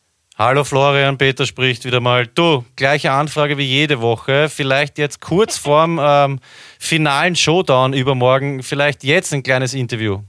Hallo 0.41 0.63
Florian, 0.63 1.17
Peter 1.17 1.45
spricht 1.45 1.83
wieder 1.83 1.99
mal. 1.99 2.25
Du, 2.25 2.63
gleiche 2.77 3.11
Anfrage 3.11 3.57
wie 3.57 3.65
jede 3.65 3.99
Woche. 3.99 4.47
Vielleicht 4.47 4.97
jetzt 4.97 5.19
kurz 5.19 5.57
vorm 5.67 5.99
ähm, 6.01 6.39
finalen 6.79 7.35
Showdown 7.35 7.91
übermorgen, 7.91 8.63
vielleicht 8.63 9.03
jetzt 9.03 9.33
ein 9.33 9.43
kleines 9.43 9.73
Interview. 9.73 10.21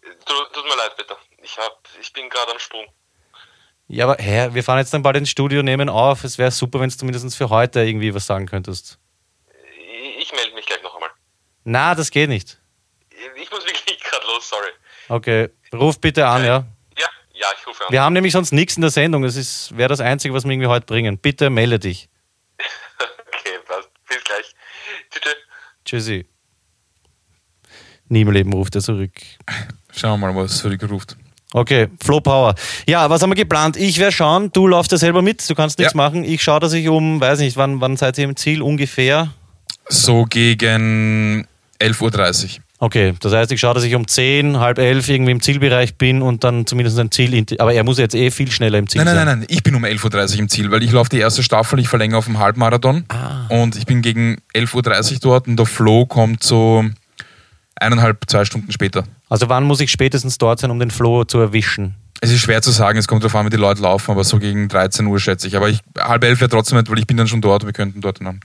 Tut, 0.00 0.52
tut 0.54 0.64
mir 0.64 0.76
leid, 0.78 0.96
bitte. 0.96 1.14
Ich, 1.42 1.58
hab, 1.58 1.86
ich 2.00 2.10
bin 2.14 2.30
gerade 2.30 2.52
am 2.52 2.58
Sprung. 2.58 2.86
Ja, 3.86 4.06
aber 4.06 4.16
hä, 4.16 4.48
wir 4.54 4.64
fahren 4.64 4.78
jetzt 4.78 4.94
dann 4.94 5.02
bald 5.02 5.18
ins 5.18 5.28
Studio, 5.28 5.62
nehmen 5.62 5.90
auf. 5.90 6.24
Es 6.24 6.38
wäre 6.38 6.50
super, 6.50 6.80
wenn 6.80 6.88
du 6.88 6.96
zumindest 6.96 7.36
für 7.36 7.50
heute 7.50 7.80
irgendwie 7.80 8.14
was 8.14 8.24
sagen 8.24 8.46
könntest. 8.46 8.98
Na, 11.64 11.94
das 11.94 12.10
geht 12.10 12.30
nicht. 12.30 12.58
Ich 13.36 13.50
muss 13.50 13.66
wirklich 13.66 14.00
gerade 14.10 14.26
los, 14.26 14.48
sorry. 14.48 14.70
Okay, 15.10 15.50
ruf 15.74 16.00
bitte 16.00 16.26
an, 16.26 16.46
ja. 16.46 16.64
Ja, 17.42 17.48
ich 17.60 17.66
rufe 17.66 17.84
an. 17.86 17.92
Wir 17.92 18.02
haben 18.02 18.12
nämlich 18.14 18.32
sonst 18.32 18.52
nichts 18.52 18.76
in 18.76 18.80
der 18.82 18.90
Sendung. 18.90 19.22
Das 19.22 19.76
wäre 19.76 19.88
das 19.88 20.00
Einzige, 20.00 20.32
was 20.32 20.44
wir 20.44 20.52
irgendwie 20.52 20.68
heute 20.68 20.86
bringen. 20.86 21.18
Bitte 21.18 21.50
melde 21.50 21.78
dich. 21.78 22.08
Okay, 23.34 23.58
passt. 23.66 23.88
Bis 24.08 24.22
gleich. 24.24 24.54
Tschüss. 25.10 25.34
Tschüssi. 25.84 26.26
Nie 28.08 28.20
im 28.20 28.30
Leben 28.30 28.52
ruft 28.52 28.74
er 28.76 28.80
zurück. 28.82 29.12
Schauen 29.90 30.20
wir 30.20 30.32
mal, 30.32 30.44
was 30.44 30.58
zurückruft. 30.58 31.16
Okay, 31.54 31.88
Flow 32.02 32.20
Power. 32.20 32.54
Ja, 32.86 33.10
was 33.10 33.20
haben 33.22 33.30
wir 33.30 33.34
geplant? 33.36 33.76
Ich 33.76 33.98
werde 33.98 34.12
schauen, 34.12 34.52
du 34.52 34.66
laufst 34.68 34.92
ja 34.92 34.98
selber 34.98 35.22
mit, 35.22 35.48
du 35.50 35.54
kannst 35.54 35.78
nichts 35.78 35.94
Ja. 35.94 35.96
machen. 35.96 36.22
Ich 36.24 36.42
schaue, 36.42 36.60
dass 36.60 36.72
ich 36.72 36.88
um, 36.88 37.20
weiß 37.20 37.40
nicht, 37.40 37.56
wann, 37.56 37.80
wann 37.80 37.96
seid 37.96 38.16
ihr 38.18 38.24
im 38.24 38.36
Ziel? 38.36 38.62
Ungefähr. 38.62 39.32
So 39.88 40.24
gegen 40.24 41.46
11.30 41.80 42.58
Uhr. 42.58 42.62
Okay, 42.84 43.14
das 43.20 43.32
heißt, 43.32 43.52
ich 43.52 43.60
schaue, 43.60 43.74
dass 43.74 43.84
ich 43.84 43.94
um 43.94 44.08
10, 44.08 44.58
halb 44.58 44.76
11 44.76 45.08
irgendwie 45.08 45.30
im 45.30 45.40
Zielbereich 45.40 45.94
bin 45.94 46.20
und 46.20 46.42
dann 46.42 46.66
zumindest 46.66 46.98
ein 46.98 47.12
Ziel. 47.12 47.46
Aber 47.60 47.72
er 47.72 47.84
muss 47.84 47.96
jetzt 47.96 48.12
eh 48.16 48.32
viel 48.32 48.50
schneller 48.50 48.76
im 48.78 48.88
Ziel 48.88 48.98
Nein, 49.04 49.14
nein, 49.14 49.14
sein. 49.14 49.26
nein, 49.26 49.38
nein, 49.38 49.46
ich 49.48 49.62
bin 49.62 49.76
um 49.76 49.84
11.30 49.84 50.32
Uhr 50.34 50.38
im 50.40 50.48
Ziel, 50.48 50.68
weil 50.72 50.82
ich 50.82 50.90
laufe 50.90 51.08
die 51.08 51.20
erste 51.20 51.44
Staffel, 51.44 51.78
ich 51.78 51.86
verlängere 51.86 52.18
auf 52.18 52.24
dem 52.24 52.40
Halbmarathon 52.40 53.04
Ah. 53.08 53.46
und 53.50 53.76
ich 53.76 53.86
bin 53.86 54.02
gegen 54.02 54.38
11.30 54.52 55.12
Uhr 55.12 55.18
dort 55.20 55.46
und 55.46 55.56
der 55.58 55.66
Flow 55.66 56.06
kommt 56.06 56.42
so 56.42 56.84
eineinhalb, 57.76 58.28
zwei 58.28 58.44
Stunden 58.44 58.72
später. 58.72 59.04
Also 59.28 59.48
wann 59.48 59.62
muss 59.62 59.78
ich 59.78 59.92
spätestens 59.92 60.38
dort 60.38 60.58
sein, 60.58 60.72
um 60.72 60.80
den 60.80 60.90
Flow 60.90 61.22
zu 61.22 61.38
erwischen? 61.38 61.94
Es 62.20 62.32
ist 62.32 62.40
schwer 62.40 62.62
zu 62.62 62.72
sagen, 62.72 62.98
es 62.98 63.06
kommt 63.06 63.22
darauf 63.22 63.36
an, 63.36 63.46
wie 63.46 63.50
die 63.50 63.56
Leute 63.58 63.80
laufen, 63.82 64.10
aber 64.10 64.24
so 64.24 64.40
gegen 64.40 64.66
13 64.66 65.06
Uhr 65.06 65.20
schätze 65.20 65.46
ich. 65.46 65.54
Aber 65.56 65.68
ich, 65.68 65.78
halb 65.96 66.24
elf 66.24 66.40
wäre 66.40 66.50
trotzdem 66.50 66.78
nicht, 66.78 66.90
weil 66.90 66.98
ich 66.98 67.06
bin 67.06 67.16
dann 67.16 67.28
schon 67.28 67.40
dort, 67.40 67.64
wir 67.64 67.72
könnten 67.72 68.00
dort 68.00 68.20
ein, 68.20 68.40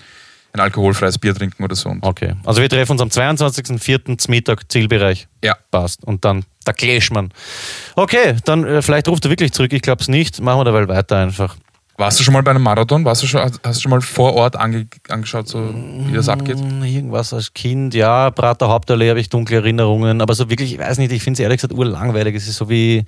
ein 0.58 0.64
alkoholfreies 0.64 1.18
Bier 1.18 1.34
trinken 1.36 1.64
oder 1.64 1.76
so. 1.76 1.90
Und 1.90 2.04
Okay, 2.04 2.34
also 2.46 2.62
wir 2.62 2.70
treffen 2.70 2.94
uns 2.94 3.02
am 3.02 3.10
22.04. 3.10 4.18
zum 4.18 4.32
Mittag, 4.32 4.72
Zielbereich. 4.72 5.28
ja, 5.44 5.56
Passt. 5.72 6.04
Und 6.04 6.26
dann, 6.26 6.44
da 6.66 6.74
clash 6.74 7.12
man. 7.12 7.32
Okay, 7.96 8.36
dann 8.46 8.64
äh, 8.66 8.82
vielleicht 8.82 9.08
ruft 9.08 9.26
er 9.26 9.30
wirklich 9.32 9.52
zurück. 9.54 9.72
Ich 9.74 9.82
glaube 9.82 10.02
es 10.02 10.08
nicht. 10.08 10.42
Machen 10.42 10.60
wir 10.60 10.66
dabei 10.66 10.88
weiter 10.88 11.18
einfach. 11.18 11.56
warst 11.98 12.20
du 12.20 12.24
schon 12.24 12.34
mal 12.34 12.44
bei 12.44 12.52
einem 12.52 12.64
Marathon? 12.64 13.06
Warst 13.06 13.24
du 13.24 13.28
schon, 13.28 13.42
hast 13.42 13.60
du 13.64 13.82
schon 13.82 13.90
mal 13.92 14.02
vor 14.02 14.34
Ort 14.34 14.56
ange, 14.56 14.88
angeschaut, 15.10 15.48
so 15.48 15.74
wie 15.74 16.14
das 16.14 16.30
abgeht? 16.30 16.60
Hm, 16.60 16.84
Irgendwas 16.84 17.34
als 17.34 17.54
Kind, 17.54 17.94
ja, 17.94 18.30
Prater 18.32 18.68
Hauptallee 18.70 19.10
habe 19.10 19.20
ich 19.20 19.30
dunkle 19.30 19.58
Erinnerungen, 19.58 20.22
aber 20.22 20.34
so 20.36 20.50
wirklich, 20.50 20.74
ich 20.74 20.80
weiß 20.80 20.98
nicht, 21.00 21.12
ich 21.12 21.24
finde 21.24 21.38
es 21.38 21.40
ehrlich 21.42 21.58
gesagt 21.62 21.74
urlangweilig. 21.74 22.36
Es 22.36 22.48
ist 22.48 22.58
so 22.58 22.70
wie 22.70 23.04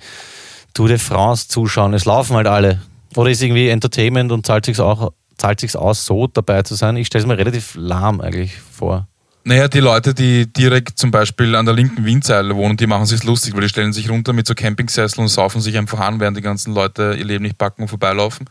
Tour 0.74 0.88
de 0.88 0.98
France 0.98 1.48
zuschauen. 1.48 1.94
Es 1.94 2.04
laufen 2.04 2.36
halt 2.36 2.46
alle. 2.46 2.80
Oder 3.16 3.30
ist 3.30 3.42
irgendwie 3.42 3.68
Entertainment 3.68 4.30
und 4.30 4.46
zahlt 4.46 4.64
sich's 4.66 4.78
auch 4.80 5.12
zahlt 5.40 5.60
sich's 5.60 5.76
aus, 5.76 6.04
so 6.04 6.26
dabei 6.26 6.62
zu 6.62 6.74
sein? 6.74 6.96
Ich 6.96 7.08
stelle 7.08 7.22
es 7.22 7.28
mir 7.28 7.38
relativ 7.38 7.74
lahm 7.76 8.20
eigentlich 8.20 8.58
vor. 8.58 9.08
Naja, 9.42 9.68
die 9.68 9.80
Leute, 9.80 10.12
die 10.12 10.52
direkt 10.52 10.98
zum 10.98 11.10
Beispiel 11.10 11.56
an 11.56 11.64
der 11.64 11.74
linken 11.74 12.04
Windseile 12.04 12.54
wohnen, 12.54 12.76
die 12.76 12.86
machen 12.86 13.06
sich 13.06 13.24
lustig, 13.24 13.54
weil 13.54 13.62
die 13.62 13.70
stellen 13.70 13.92
sich 13.92 14.10
runter 14.10 14.34
mit 14.34 14.46
so 14.46 14.54
Campingsesseln 14.54 15.22
und 15.22 15.28
saufen 15.28 15.62
sich 15.62 15.78
einfach 15.78 15.98
an, 16.00 16.20
während 16.20 16.36
die 16.36 16.42
ganzen 16.42 16.74
Leute 16.74 17.16
ihr 17.18 17.24
Leben 17.24 17.44
nicht 17.44 17.56
packen 17.56 17.82
und 17.82 17.88
vorbeilaufen. 17.88 18.46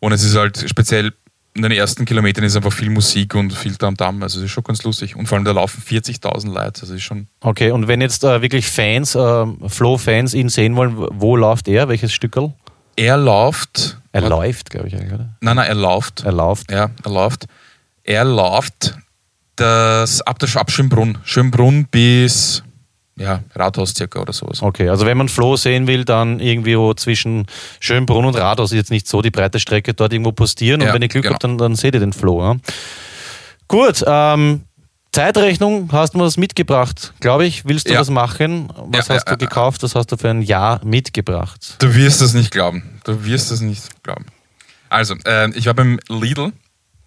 Und 0.00 0.10
es 0.12 0.24
ist 0.24 0.36
halt 0.36 0.64
speziell 0.68 1.12
in 1.54 1.62
den 1.62 1.72
ersten 1.72 2.06
Kilometern 2.06 2.44
ist 2.44 2.56
einfach 2.56 2.72
viel 2.72 2.90
Musik 2.90 3.34
und 3.34 3.52
viel 3.52 3.76
Tamtam. 3.76 4.22
Also 4.22 4.38
es 4.38 4.46
ist 4.46 4.50
schon 4.52 4.64
ganz 4.64 4.82
lustig. 4.84 5.16
Und 5.16 5.26
vor 5.26 5.36
allem 5.36 5.44
da 5.44 5.52
laufen 5.52 5.82
40.000 5.82 6.46
Leute. 6.46 6.82
Also 6.82 6.94
ist 6.94 7.02
schon. 7.02 7.28
Okay, 7.40 7.70
und 7.70 7.88
wenn 7.88 8.00
jetzt 8.00 8.24
äh, 8.24 8.40
wirklich 8.40 8.66
Fans, 8.66 9.14
äh, 9.14 9.46
Flow-Fans 9.68 10.32
ihn 10.32 10.48
sehen 10.48 10.76
wollen, 10.76 10.96
wo 10.96 11.36
läuft 11.36 11.68
er? 11.68 11.88
Welches 11.88 12.12
Stückerl? 12.12 12.54
Er 12.96 13.16
läuft. 13.16 13.98
Er 14.12 14.28
läuft, 14.28 14.70
glaube 14.70 14.88
ich 14.88 14.94
eigentlich, 14.94 15.12
oder? 15.12 15.28
Nein, 15.40 15.56
nein, 15.56 15.68
er 15.68 15.74
läuft. 15.74 16.22
Er 16.24 16.32
läuft. 16.32 16.70
Ja, 16.70 16.90
er 17.02 17.10
läuft. 17.10 17.46
Er 18.04 18.24
läuft 18.24 18.96
das 19.56 20.22
ab 20.22 20.38
der 20.38 20.48
ab 20.56 20.70
Schönbrunn. 20.70 21.18
Schönbrunn 21.24 21.86
bis 21.90 22.62
ja, 23.16 23.40
Rathaus 23.54 23.94
circa 23.94 24.20
oder 24.20 24.32
sowas. 24.32 24.62
Okay, 24.62 24.88
also 24.88 25.06
wenn 25.06 25.16
man 25.18 25.28
Flo 25.28 25.56
sehen 25.56 25.86
will, 25.86 26.04
dann 26.04 26.40
irgendwie 26.40 26.76
wo 26.78 26.94
zwischen 26.94 27.46
Schönbrunn 27.78 28.24
und 28.24 28.36
Rathaus 28.36 28.72
ist 28.72 28.76
jetzt 28.76 28.90
nicht 28.90 29.06
so 29.06 29.20
die 29.22 29.30
breite 29.30 29.60
Strecke, 29.60 29.94
dort 29.94 30.12
irgendwo 30.12 30.32
postieren 30.32 30.80
und 30.80 30.88
Ja, 30.88 30.94
wenn 30.94 31.02
ihr 31.02 31.08
Glück 31.08 31.24
genau. 31.24 31.34
habt, 31.34 31.44
dann, 31.44 31.58
dann 31.58 31.76
seht 31.76 31.94
ihr 31.94 32.00
den 32.00 32.12
Flo. 32.12 32.42
Ja? 32.42 32.56
Gut, 33.68 34.02
ähm, 34.06 34.62
Zeitrechnung 35.12 35.90
hast 35.92 36.14
du 36.14 36.20
was 36.20 36.38
mitgebracht, 36.38 37.12
glaube 37.20 37.44
ich. 37.44 37.66
Willst 37.66 37.88
du 37.88 37.92
Ja. 37.92 38.00
was 38.00 38.08
machen? 38.08 38.68
Was 38.88 39.08
Ja, 39.08 39.16
hast 39.16 39.28
ja, 39.28 39.36
du 39.36 39.46
gekauft? 39.46 39.82
Was 39.82 39.94
hast 39.94 40.10
du 40.10 40.16
für 40.16 40.30
ein 40.30 40.40
Jahr 40.42 40.82
mitgebracht? 40.84 41.76
Du 41.80 41.94
wirst 41.94 42.22
es 42.22 42.32
nicht 42.32 42.50
glauben. 42.50 42.98
Du 43.04 43.24
wirst 43.24 43.50
es 43.50 43.60
nicht 43.60 44.02
glauben. 44.02 44.24
Also, 44.88 45.14
äh, 45.26 45.50
ich 45.50 45.66
war 45.66 45.74
beim 45.74 46.00
Lidl 46.08 46.52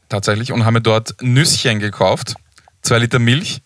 tatsächlich 0.09 0.51
und 0.51 0.65
habe 0.65 0.74
mir 0.74 0.81
dort 0.81 1.15
Nüsschen 1.21 1.79
gekauft, 1.79 2.35
zwei 2.83 3.00
Liter 3.00 3.17
Milch 3.19 3.62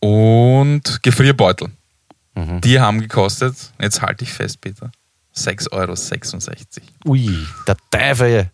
und 0.00 1.02
Gefrierbeutel. 1.02 1.68
Mhm. 2.34 2.60
Die 2.62 2.80
haben 2.80 3.00
gekostet, 3.02 3.54
jetzt 3.80 4.00
halte 4.00 4.24
ich 4.24 4.32
fest, 4.32 4.60
Peter, 4.62 4.90
6,66 5.36 5.70
Euro. 5.72 7.12
Ui, 7.12 7.46
der 7.66 7.76
Teufel. 7.90 8.50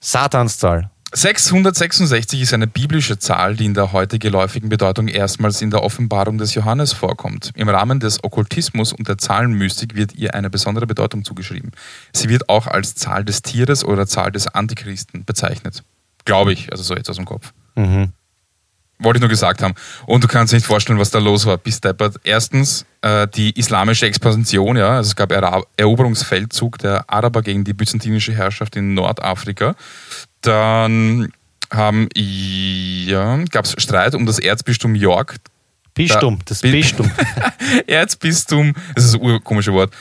Satanszahl. 0.00 0.90
666 1.10 2.42
ist 2.42 2.52
eine 2.52 2.66
biblische 2.66 3.18
Zahl, 3.18 3.56
die 3.56 3.64
in 3.64 3.72
der 3.72 3.92
heute 3.92 4.18
geläufigen 4.18 4.68
Bedeutung 4.68 5.08
erstmals 5.08 5.62
in 5.62 5.70
der 5.70 5.82
Offenbarung 5.82 6.36
des 6.36 6.54
Johannes 6.54 6.92
vorkommt. 6.92 7.50
Im 7.54 7.68
Rahmen 7.70 7.98
des 7.98 8.22
Okkultismus 8.22 8.92
und 8.92 9.08
der 9.08 9.16
Zahlenmystik 9.16 9.94
wird 9.94 10.14
ihr 10.14 10.34
eine 10.34 10.50
besondere 10.50 10.86
Bedeutung 10.86 11.24
zugeschrieben. 11.24 11.72
Sie 12.12 12.28
wird 12.28 12.50
auch 12.50 12.66
als 12.66 12.94
Zahl 12.94 13.24
des 13.24 13.40
Tieres 13.40 13.86
oder 13.86 14.06
Zahl 14.06 14.32
des 14.32 14.48
Antichristen 14.48 15.24
bezeichnet. 15.24 15.82
Glaube 16.26 16.52
ich, 16.52 16.70
also 16.70 16.82
so 16.82 16.94
jetzt 16.94 17.08
aus 17.08 17.16
dem 17.16 17.24
Kopf. 17.24 17.54
Mhm. 17.74 18.12
Wollte 19.00 19.18
ich 19.18 19.20
nur 19.20 19.28
gesagt 19.28 19.62
haben. 19.62 19.74
Und 20.06 20.24
du 20.24 20.28
kannst 20.28 20.52
dir 20.52 20.56
nicht 20.56 20.66
vorstellen, 20.66 20.98
was 20.98 21.10
da 21.10 21.18
los 21.20 21.46
war. 21.46 21.56
Bis 21.56 21.80
deppert. 21.80 22.16
Erstens 22.24 22.84
äh, 23.02 23.28
die 23.28 23.56
islamische 23.58 24.06
Expansion, 24.06 24.76
ja. 24.76 24.96
Also 24.96 25.08
es 25.10 25.16
gab 25.16 25.30
Era 25.30 25.62
Eroberungsfeldzug 25.76 26.78
der 26.78 27.04
Araber 27.08 27.42
gegen 27.42 27.62
die 27.62 27.72
byzantinische 27.74 28.32
Herrschaft 28.34 28.74
in 28.74 28.94
Nordafrika. 28.94 29.76
Dann 30.40 31.32
haben 31.72 32.08
ja, 32.16 33.36
gab 33.50 33.66
es 33.66 33.74
Streit 33.78 34.14
um 34.14 34.26
das 34.26 34.38
Erzbistum 34.38 34.94
York. 34.94 35.36
Bistum, 35.94 36.38
das 36.44 36.60
Bi- 36.60 36.72
Bistum. 36.72 37.10
Erzbistum, 37.86 38.74
das 38.94 39.04
ist 39.04 39.14
ein 39.14 39.20
urkomisches 39.20 39.72
Wort. 39.72 39.92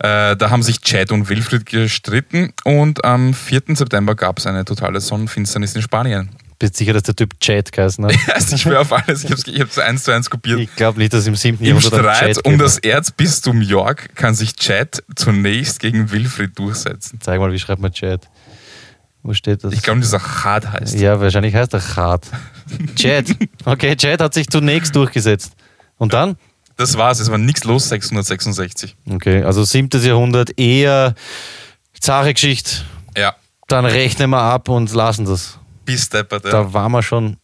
Äh, 0.00 0.36
da 0.36 0.50
haben 0.50 0.62
sich 0.62 0.80
Chad 0.80 1.12
und 1.12 1.28
Wilfried 1.28 1.66
gestritten 1.66 2.52
und 2.64 3.04
am 3.04 3.32
4. 3.32 3.62
September 3.68 4.14
gab 4.16 4.38
es 4.38 4.46
eine 4.46 4.64
totale 4.64 5.00
Sonnenfinsternis 5.00 5.74
in 5.76 5.82
Spanien. 5.82 6.30
Bist 6.64 6.76
sicher, 6.76 6.94
dass 6.94 7.02
der 7.02 7.14
Typ 7.14 7.38
Chad 7.40 7.72
geheißen 7.72 8.06
hat? 8.06 8.14
Also 8.34 8.56
ich 8.56 8.62
schwöre 8.62 8.80
auf 8.80 8.90
alles, 8.90 9.22
ich 9.24 9.30
habe 9.30 9.68
es 9.70 9.78
eins 9.78 10.04
zu 10.04 10.12
eins 10.12 10.30
kopiert. 10.30 10.60
Ich 10.60 10.74
glaube 10.76 10.98
nicht, 10.98 11.12
dass 11.12 11.26
im 11.26 11.36
7. 11.36 11.62
Im 11.62 11.78
Streit 11.78 12.42
um 12.46 12.56
das. 12.56 12.78
Erzbistum 12.78 13.60
York 13.60 14.14
kann 14.14 14.34
sich 14.34 14.56
Chad 14.56 15.02
zunächst 15.14 15.78
gegen 15.78 16.10
Wilfried 16.10 16.58
durchsetzen. 16.58 17.18
Zeig 17.20 17.38
mal, 17.38 17.52
wie 17.52 17.58
schreibt 17.58 17.82
man 17.82 17.92
Chad? 17.92 18.30
Wo 19.22 19.34
steht 19.34 19.62
das? 19.62 19.74
Ich 19.74 19.82
glaube, 19.82 20.00
dass 20.00 20.14
er 20.14 20.20
Chad 20.20 20.72
heißt. 20.72 20.98
Ja, 20.98 21.20
wahrscheinlich 21.20 21.54
heißt 21.54 21.74
er 21.74 21.80
Chad. 21.80 22.26
Chad. 22.96 23.26
Okay, 23.66 23.94
Chad 23.94 24.22
hat 24.22 24.32
sich 24.32 24.48
zunächst 24.48 24.96
durchgesetzt. 24.96 25.52
Und 25.98 26.14
dann? 26.14 26.36
Das 26.78 26.96
war's, 26.96 27.20
es 27.20 27.30
war 27.30 27.36
nichts 27.36 27.64
los, 27.64 27.90
666. 27.90 28.96
Okay, 29.10 29.42
also 29.42 29.64
7. 29.64 29.90
Jahrhundert 30.02 30.58
eher 30.58 31.14
zahre 32.00 32.32
Geschichte. 32.32 32.86
Ja, 33.18 33.34
Dann 33.68 33.84
rechnen 33.84 34.30
wir 34.30 34.40
ab 34.40 34.70
und 34.70 34.94
lassen 34.94 35.26
das. 35.26 35.58
Bis 35.84 36.08
deppert. 36.08 36.44
Ja. 36.44 36.50
Da 36.50 36.72
waren 36.72 36.92
wir 36.92 37.02
schon 37.02 37.36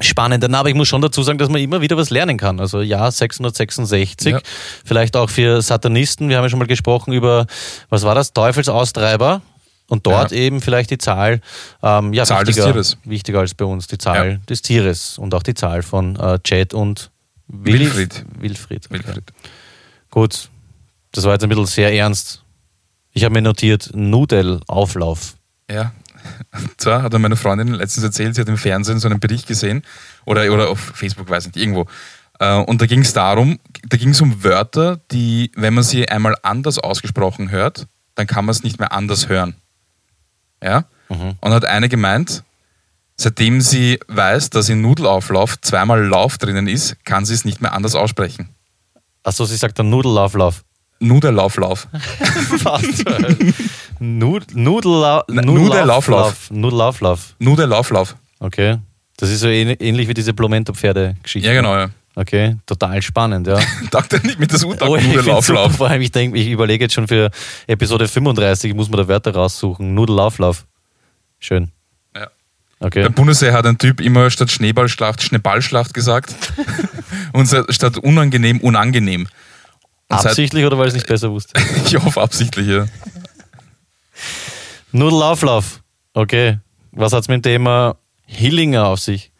spannend. 0.00 0.42
Aber 0.54 0.68
ich 0.68 0.74
muss 0.74 0.88
schon 0.88 1.02
dazu 1.02 1.22
sagen, 1.22 1.38
dass 1.38 1.48
man 1.48 1.60
immer 1.60 1.80
wieder 1.80 1.96
was 1.96 2.10
lernen 2.10 2.36
kann. 2.38 2.60
Also 2.60 2.80
ja, 2.80 3.10
666. 3.10 4.32
Ja. 4.32 4.40
Vielleicht 4.84 5.16
auch 5.16 5.28
für 5.30 5.60
Satanisten. 5.62 6.28
Wir 6.28 6.36
haben 6.38 6.44
ja 6.44 6.48
schon 6.48 6.58
mal 6.58 6.66
gesprochen 6.68 7.12
über, 7.12 7.46
was 7.88 8.02
war 8.02 8.14
das? 8.14 8.32
Teufelsaustreiber. 8.32 9.42
Und 9.88 10.06
dort 10.06 10.30
Ja. 10.30 10.38
eben 10.38 10.60
vielleicht 10.62 10.90
die 10.90 10.96
Zahl, 10.96 11.40
ähm, 11.82 12.14
ja, 12.14 12.24
Zahl 12.24 12.44
des 12.44 12.56
wichtiger, 12.56 12.72
Tieres. 12.72 12.96
wichtiger 13.04 13.40
als 13.40 13.52
bei 13.52 13.66
uns, 13.66 13.88
die 13.88 13.98
Zahl 13.98 14.30
Ja. 14.32 14.36
des 14.48 14.62
Tieres 14.62 15.18
und 15.18 15.34
auch 15.34 15.42
die 15.42 15.52
Zahl 15.54 15.82
von 15.82 16.16
äh, 16.16 16.38
Chad 16.42 16.72
und 16.72 17.10
Willi- 17.48 17.80
Wilfried. 17.80 18.24
Wilfried. 18.38 18.86
okay. 18.86 18.94
Wilfried. 19.04 19.32
Gut, 20.10 20.48
das 21.10 21.24
war 21.24 21.32
jetzt 21.34 21.42
ein 21.42 21.50
bisschen 21.50 21.66
sehr 21.66 21.92
ernst. 21.92 22.42
Ich 23.12 23.24
habe 23.24 23.34
mir 23.34 23.42
notiert, 23.42 23.90
Nudelauflauf. 23.92 25.34
Ja. 25.70 25.92
Und 26.52 26.70
zwar 26.80 27.02
hat 27.02 27.12
mir 27.12 27.18
meine 27.18 27.36
Freundin 27.36 27.68
letztens 27.68 28.04
erzählt, 28.04 28.34
sie 28.34 28.40
hat 28.40 28.48
im 28.48 28.58
Fernsehen 28.58 28.98
so 28.98 29.08
einen 29.08 29.20
Bericht 29.20 29.46
gesehen 29.46 29.82
oder, 30.24 30.50
oder 30.52 30.68
auf 30.68 30.80
Facebook, 30.94 31.28
weiß 31.28 31.46
nicht, 31.46 31.56
irgendwo. 31.56 31.86
Äh, 32.38 32.56
Und 32.56 32.80
da 32.80 32.86
ging 32.86 33.00
es 33.00 33.12
darum, 33.12 33.58
da 33.88 33.96
ging 33.96 34.10
es 34.10 34.20
um 34.20 34.42
Wörter, 34.44 35.00
die, 35.10 35.50
wenn 35.56 35.74
man 35.74 35.84
sie 35.84 36.08
einmal 36.08 36.36
anders 36.42 36.78
ausgesprochen 36.78 37.50
hört, 37.50 37.86
dann 38.14 38.26
kann 38.26 38.44
man 38.44 38.52
es 38.52 38.62
nicht 38.62 38.78
mehr 38.78 38.92
anders 38.92 39.28
hören. 39.28 39.54
Ja? 40.62 40.84
Und 41.40 41.52
hat 41.52 41.64
eine 41.64 41.88
gemeint, 41.88 42.42
seitdem 43.16 43.60
sie 43.60 43.98
weiß, 44.08 44.50
dass 44.50 44.68
in 44.68 44.80
Nudelauflauf 44.80 45.60
zweimal 45.60 46.04
Lauf 46.04 46.38
drinnen 46.38 46.68
ist, 46.68 47.04
kann 47.04 47.24
sie 47.24 47.34
es 47.34 47.44
nicht 47.44 47.60
mehr 47.60 47.72
anders 47.72 47.94
aussprechen. 47.94 48.48
Achso, 49.22 49.44
sie 49.44 49.56
sagt 49.56 49.78
dann 49.78 49.90
Nudelauflauf. 49.90 50.64
Nudelauflauf. 51.00 51.88
Was? 52.62 53.04
Nud 54.02 54.54
Nudela 54.54 55.24
Na, 55.28 55.42
Nudelauflauf. 55.42 56.50
Nudelauflauf. 56.50 57.34
Nudelauflauf. 57.38 58.16
Okay. 58.40 58.78
Das 59.16 59.30
ist 59.30 59.40
so 59.40 59.46
ähn- 59.46 59.80
ähnlich 59.80 60.08
wie 60.08 60.14
diese 60.14 60.32
Blomento-Pferde-Geschichte. 60.32 61.46
Ja, 61.48 61.54
genau, 61.54 61.76
ja. 61.76 61.90
Okay, 62.16 62.56
total 62.66 63.00
spannend, 63.00 63.46
ja. 63.46 63.58
Dachte 63.90 64.20
nicht 64.26 64.38
mit 64.40 64.52
das 64.52 64.64
Oh, 64.64 64.70
find's 64.70 64.80
super, 64.82 64.92
Utag-Nudelauflauf. 64.98 65.76
vor 65.76 65.88
allem, 65.88 66.02
ich 66.02 66.10
denke, 66.10 66.36
ich 66.38 66.48
überlege 66.48 66.84
jetzt 66.84 66.94
schon 66.94 67.06
für 67.06 67.30
Episode 67.68 68.08
35, 68.08 68.70
ich 68.70 68.76
muss 68.76 68.90
mir 68.90 68.96
da 68.96 69.06
Wörter 69.08 69.34
raussuchen. 69.34 69.94
Nudelauflauf. 69.94 70.66
Schön. 71.38 71.70
Ja. 72.16 72.26
Okay. 72.80 73.04
Beim 73.04 73.14
Bundesheer 73.14 73.52
hat 73.52 73.64
ein 73.66 73.78
Typ 73.78 74.00
immer 74.00 74.28
statt 74.30 74.50
Schneeballschlacht 74.50 75.22
Schneeballschlacht 75.22 75.94
gesagt. 75.94 76.34
Und 77.32 77.48
statt 77.70 77.98
unangenehm 77.98 78.58
unangenehm. 78.60 79.22
Und 80.08 80.20
seit, 80.20 80.32
Absichtlich 80.32 80.66
oder 80.66 80.76
weil 80.76 80.88
es 80.88 80.94
nicht 80.94 81.06
besser 81.06 81.30
wusste? 81.30 81.54
ich 81.86 81.94
hoffe 81.96 82.20
absichtlich, 82.20 82.66
ja. 82.66 82.86
Nudelauflauf. 84.92 85.82
Okay. 86.14 86.58
Was 86.92 87.12
hat's 87.12 87.28
mit 87.28 87.44
dem 87.44 87.50
Thema 87.50 87.96
Hillinger 88.26 88.86
auf 88.86 89.00
sich? 89.00 89.32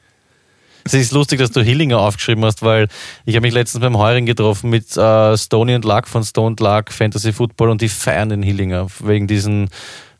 Es 0.84 0.94
ist 0.94 1.12
lustig, 1.12 1.38
dass 1.38 1.52
du 1.52 1.62
Hillinger 1.62 2.00
aufgeschrieben 2.00 2.44
hast, 2.44 2.62
weil 2.62 2.88
ich 3.24 3.36
habe 3.36 3.46
mich 3.46 3.54
letztens 3.54 3.82
beim 3.82 3.98
Heuring 3.98 4.26
getroffen 4.26 4.70
mit 4.70 4.96
äh, 4.96 5.36
Stony 5.36 5.74
und 5.74 5.84
Luck 5.84 6.08
von 6.08 6.24
Stone 6.24 6.56
Luck 6.58 6.90
Fantasy 6.90 7.32
Football 7.32 7.70
und 7.70 7.82
die 7.82 7.88
feiern 7.88 8.30
den 8.30 8.42
Hillinger 8.42 8.88
wegen 9.00 9.26
diesen, 9.26 9.68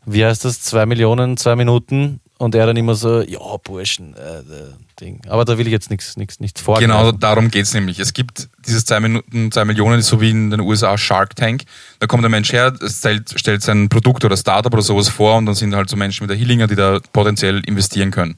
wie 0.05 0.23
heißt 0.23 0.45
das, 0.45 0.61
zwei 0.61 0.85
Millionen, 0.85 1.35
zwei 1.37 1.55
Minuten 1.55 2.21
und 2.43 2.55
er 2.55 2.65
dann 2.65 2.77
immer 2.77 2.95
so, 2.95 3.21
ja, 3.21 3.39
Burschen, 3.63 4.15
äh, 4.15 4.39
äh, 4.39 4.73
Ding. 4.99 5.21
Aber 5.27 5.45
da 5.45 5.57
will 5.57 5.65
ich 5.65 5.71
jetzt 5.71 5.89
nichts 5.89 6.17
nichts 6.17 6.39
nichts 6.39 6.61
vorgreifen. 6.61 6.89
Genau 6.89 7.11
darum 7.11 7.49
geht's 7.49 7.73
nämlich. 7.73 7.99
Es 7.99 8.13
gibt 8.13 8.49
dieses 8.67 8.85
2 8.85 8.99
Minuten, 8.99 9.51
2 9.51 9.65
Millionen, 9.65 9.99
ist 9.99 10.07
so 10.07 10.21
wie 10.21 10.29
in 10.29 10.51
den 10.51 10.59
USA 10.59 10.97
Shark 10.97 11.35
Tank. 11.35 11.63
Da 11.99 12.07
kommt 12.07 12.23
ein 12.23 12.31
Mensch 12.31 12.51
her, 12.53 12.73
stellt, 12.85 13.33
stellt 13.39 13.63
sein 13.63 13.89
Produkt 13.89 14.23
oder 14.25 14.37
Startup 14.37 14.71
oder 14.71 14.83
sowas 14.83 15.09
vor 15.09 15.37
und 15.37 15.45
dann 15.45 15.55
sind 15.55 15.73
halt 15.75 15.89
so 15.89 15.95
Menschen 15.95 16.23
wie 16.23 16.27
der 16.27 16.37
Hillinger, 16.37 16.67
die 16.67 16.75
da 16.75 16.99
potenziell 17.11 17.61
investieren 17.65 18.11
können. 18.11 18.37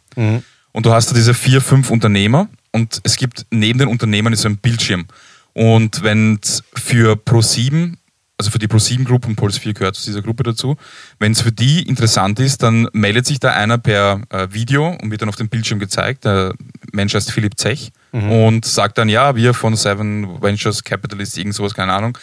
Und 0.71 0.85
du 0.85 0.91
hast 0.91 1.09
da 1.09 1.15
diese 1.15 1.33
vier, 1.33 1.61
fünf 1.61 1.89
Unternehmer 1.89 2.47
und 2.71 2.99
es 3.03 3.15
gibt 3.15 3.45
neben 3.51 3.79
den 3.79 3.87
Unternehmern 3.87 4.33
ist 4.33 4.41
so 4.41 4.49
ein 4.49 4.57
Bildschirm. 4.57 5.05
Und 5.53 6.03
wenn 6.03 6.39
für 6.73 7.13
Pro7, 7.13 7.95
also 8.37 8.51
für 8.51 8.59
die 8.59 8.67
Pro7 8.67 9.05
Group 9.05 9.27
und 9.27 9.35
Puls 9.35 9.57
4 9.57 9.73
gehört 9.73 9.95
zu 9.95 10.05
dieser 10.05 10.21
Gruppe 10.21 10.43
dazu, 10.43 10.75
wenn 11.19 11.31
es 11.31 11.41
für 11.41 11.51
die 11.51 11.87
interessant 11.87 12.39
ist, 12.39 12.63
dann 12.63 12.87
meldet 12.93 13.25
sich 13.25 13.39
da 13.39 13.51
einer 13.51 13.77
per 13.77 14.21
äh, 14.29 14.47
Video 14.51 14.89
und 15.01 15.11
wird 15.11 15.21
dann 15.21 15.29
auf 15.29 15.37
dem 15.37 15.49
Bildschirm 15.49 15.79
gezeigt. 15.79 16.25
Der 16.25 16.53
Mensch 16.91 17.13
heißt 17.13 17.31
Philipp 17.31 17.57
Zech 17.57 17.91
und 18.11 18.65
sagt 18.65 18.97
dann, 18.97 19.09
ja, 19.09 19.35
wir 19.35 19.53
von 19.53 19.75
Seven 19.75 20.41
Ventures 20.41 20.83
Capitalist, 20.83 21.37
irgend 21.37 21.55
sowas, 21.55 21.73
keine 21.73 21.93
Ahnung, 21.93 22.17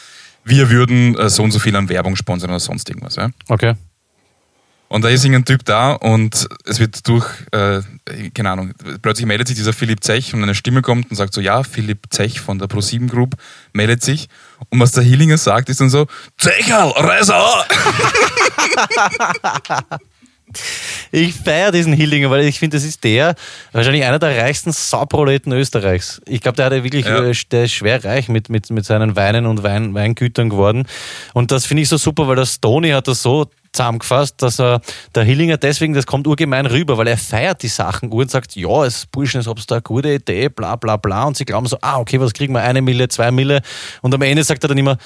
wir 0.44 0.70
würden 0.70 1.16
äh, 1.16 1.28
so 1.28 1.42
und 1.42 1.50
so 1.50 1.58
viel 1.58 1.76
an 1.76 1.88
Werbung 1.88 2.16
sponsern 2.16 2.50
oder 2.50 2.60
sonst 2.60 2.88
irgendwas. 2.88 3.16
Ja? 3.16 3.30
Okay. 3.48 3.74
Und 4.92 5.06
da 5.06 5.08
ist 5.08 5.24
irgendein 5.24 5.46
Typ 5.46 5.64
da 5.64 5.92
und 5.92 6.46
es 6.66 6.78
wird 6.78 7.08
durch, 7.08 7.24
äh, 7.52 7.80
keine 8.34 8.50
Ahnung, 8.50 8.74
plötzlich 9.00 9.26
meldet 9.26 9.48
sich 9.48 9.56
dieser 9.56 9.72
Philipp 9.72 10.04
Zech 10.04 10.34
und 10.34 10.42
eine 10.42 10.54
Stimme 10.54 10.82
kommt 10.82 11.10
und 11.10 11.16
sagt 11.16 11.32
so, 11.32 11.40
ja, 11.40 11.62
Philipp 11.62 12.08
Zech 12.10 12.42
von 12.42 12.58
der 12.58 12.68
Pro7 12.68 13.08
Group 13.08 13.36
meldet 13.72 14.02
sich. 14.02 14.28
Und 14.68 14.80
was 14.80 14.92
der 14.92 15.02
Hillinger 15.02 15.38
sagt, 15.38 15.70
ist 15.70 15.80
dann 15.80 15.88
so, 15.88 16.08
Zecherl, 16.36 16.90
Reiser! 16.90 17.64
Ich 21.10 21.34
feiere 21.34 21.72
diesen 21.72 21.94
Hillinger, 21.94 22.30
weil 22.30 22.44
ich 22.44 22.58
finde, 22.58 22.76
das 22.76 22.84
ist 22.84 23.02
der, 23.04 23.36
wahrscheinlich 23.72 24.04
einer 24.04 24.18
der 24.18 24.36
reichsten 24.36 24.70
Sauproleten 24.72 25.50
Österreichs. 25.52 26.20
Ich 26.26 26.42
glaube, 26.42 26.56
der 26.56 26.66
hat 26.66 26.72
ja 26.74 26.84
wirklich, 26.84 27.06
Ja. 27.06 27.24
äh, 27.24 27.34
der 27.50 27.64
ist 27.64 27.72
schwer 27.72 28.04
reich 28.04 28.28
mit, 28.28 28.50
mit, 28.50 28.68
mit 28.70 28.84
seinen 28.84 29.16
Weinen 29.16 29.46
und 29.46 29.62
Wein, 29.62 29.94
Weingütern 29.94 30.50
geworden. 30.50 30.86
Und 31.32 31.52
das 31.52 31.64
finde 31.64 31.84
ich 31.84 31.88
so 31.88 31.96
super, 31.96 32.28
weil 32.28 32.36
der 32.36 32.44
Stony 32.44 32.90
hat 32.90 33.08
das 33.08 33.22
so 33.22 33.48
zusammengefasst, 33.72 34.42
dass 34.42 34.60
er, 34.60 34.80
der 35.14 35.24
Hillinger 35.24 35.56
deswegen, 35.56 35.94
das 35.94 36.06
kommt 36.06 36.26
urgemein 36.26 36.66
rüber, 36.66 36.98
weil 36.98 37.06
er 37.06 37.16
feiert 37.16 37.62
die 37.62 37.68
Sachen 37.68 38.10
und 38.10 38.30
sagt, 38.30 38.54
ja, 38.56 38.84
es 38.84 39.06
Burschen, 39.06 39.40
es 39.40 39.46
habt 39.46 39.70
da 39.70 39.76
eine 39.76 39.82
gute 39.82 40.12
Idee, 40.12 40.48
bla 40.48 40.76
bla 40.76 40.96
bla. 40.96 41.24
Und 41.24 41.36
sie 41.36 41.44
glauben 41.44 41.66
so, 41.66 41.78
ah, 41.80 41.98
okay, 41.98 42.20
was 42.20 42.32
kriegen 42.32 42.52
wir? 42.54 42.62
Eine 42.62 42.82
Mille, 42.82 43.08
zwei 43.08 43.30
Mille. 43.30 43.62
Und 44.02 44.14
am 44.14 44.22
Ende 44.22 44.44
sagt 44.44 44.64
er 44.64 44.68
dann 44.68 44.78
immer, 44.78 44.98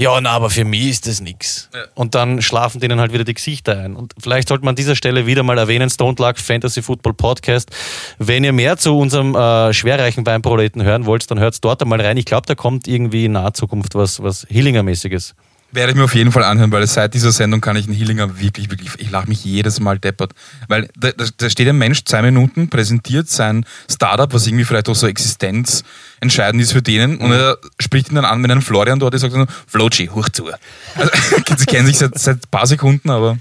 ja, 0.00 0.20
na, 0.20 0.30
aber 0.30 0.48
für 0.48 0.64
mich 0.64 0.90
ist 0.90 1.08
das 1.08 1.20
nix. 1.20 1.68
Und 1.96 2.14
dann 2.14 2.40
schlafen 2.40 2.80
denen 2.80 3.00
halt 3.00 3.12
wieder 3.12 3.24
die 3.24 3.34
Gesichter 3.34 3.76
ein. 3.78 3.96
Und 3.96 4.14
vielleicht 4.20 4.46
sollte 4.46 4.64
man 4.64 4.72
an 4.72 4.76
dieser 4.76 4.94
Stelle 4.94 5.26
wieder 5.26 5.42
mal 5.42 5.58
erwähnen, 5.58 5.90
Stone 5.90 6.14
Luck 6.20 6.38
Fantasy 6.38 6.82
Football 6.82 7.14
Podcast. 7.14 7.70
Wenn 8.16 8.44
ihr 8.44 8.52
mehr 8.52 8.76
zu 8.76 8.96
unserem 8.96 9.34
äh, 9.34 9.74
schwerreichen 9.74 10.24
Weinproleten 10.24 10.84
hören 10.84 11.04
wollt, 11.04 11.28
dann 11.32 11.40
hört 11.40 11.64
dort 11.64 11.82
einmal 11.82 12.00
rein. 12.00 12.16
Ich 12.16 12.26
glaube, 12.26 12.46
da 12.46 12.54
kommt 12.54 12.86
irgendwie 12.86 13.24
in 13.24 13.32
naher 13.32 13.54
Zukunft 13.54 13.96
was, 13.96 14.22
was 14.22 14.46
Hillinger-mäßiges. 14.46 15.34
Werde 15.70 15.92
ich 15.92 15.98
mir 15.98 16.04
auf 16.04 16.14
jeden 16.14 16.32
Fall 16.32 16.44
anhören, 16.44 16.72
weil 16.72 16.86
seit 16.86 17.12
dieser 17.12 17.30
Sendung 17.30 17.60
kann 17.60 17.76
ich 17.76 17.84
den 17.84 17.94
Hillinger 17.94 18.40
wirklich, 18.40 18.70
wirklich, 18.70 18.90
ich 18.98 19.10
lache 19.10 19.28
mich 19.28 19.44
jedes 19.44 19.80
Mal 19.80 19.98
deppert. 19.98 20.32
Weil 20.66 20.88
da, 20.96 21.10
da, 21.12 21.50
steht 21.50 21.68
ein 21.68 21.76
Mensch, 21.76 22.04
zwei 22.04 22.22
Minuten, 22.22 22.70
präsentiert 22.70 23.28
sein 23.28 23.66
Startup, 23.90 24.32
was 24.32 24.46
irgendwie 24.46 24.64
vielleicht 24.64 24.88
auch 24.88 24.94
so 24.94 25.06
existenzentscheidend 25.06 26.62
ist 26.62 26.72
für 26.72 26.80
denen, 26.80 27.18
und 27.18 27.32
er 27.32 27.58
spricht 27.78 28.08
ihn 28.08 28.14
dann 28.14 28.24
an 28.24 28.40
mit 28.40 28.50
einem 28.50 28.62
Florian 28.62 28.98
dort, 28.98 29.12
der 29.12 29.20
sagt 29.20 29.34
dann, 29.34 29.46
Flochi, 29.66 30.06
hoch 30.06 30.30
zu. 30.30 30.46
Also, 30.94 31.10
sie 31.56 31.66
kennen 31.66 31.86
sich 31.86 31.98
seit, 31.98 32.18
seit 32.18 32.36
ein 32.36 32.50
paar 32.50 32.66
Sekunden, 32.66 33.10
aber 33.10 33.36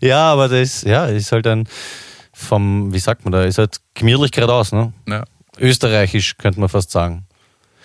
Ja, 0.00 0.32
aber 0.32 0.48
das 0.48 0.82
ja, 0.82 1.06
ist 1.06 1.30
halt 1.30 1.46
ein 1.46 1.68
vom, 2.32 2.92
wie 2.92 2.98
sagt 2.98 3.24
man 3.24 3.32
da, 3.32 3.44
ist 3.44 3.58
halt 3.58 3.78
gemütlich 3.94 4.30
geradeaus, 4.30 4.72
ne? 4.72 4.92
ja, 5.08 5.24
Österreichisch, 5.58 6.36
könnte 6.38 6.60
man 6.60 6.68
fast 6.68 6.90
sagen. 6.90 7.26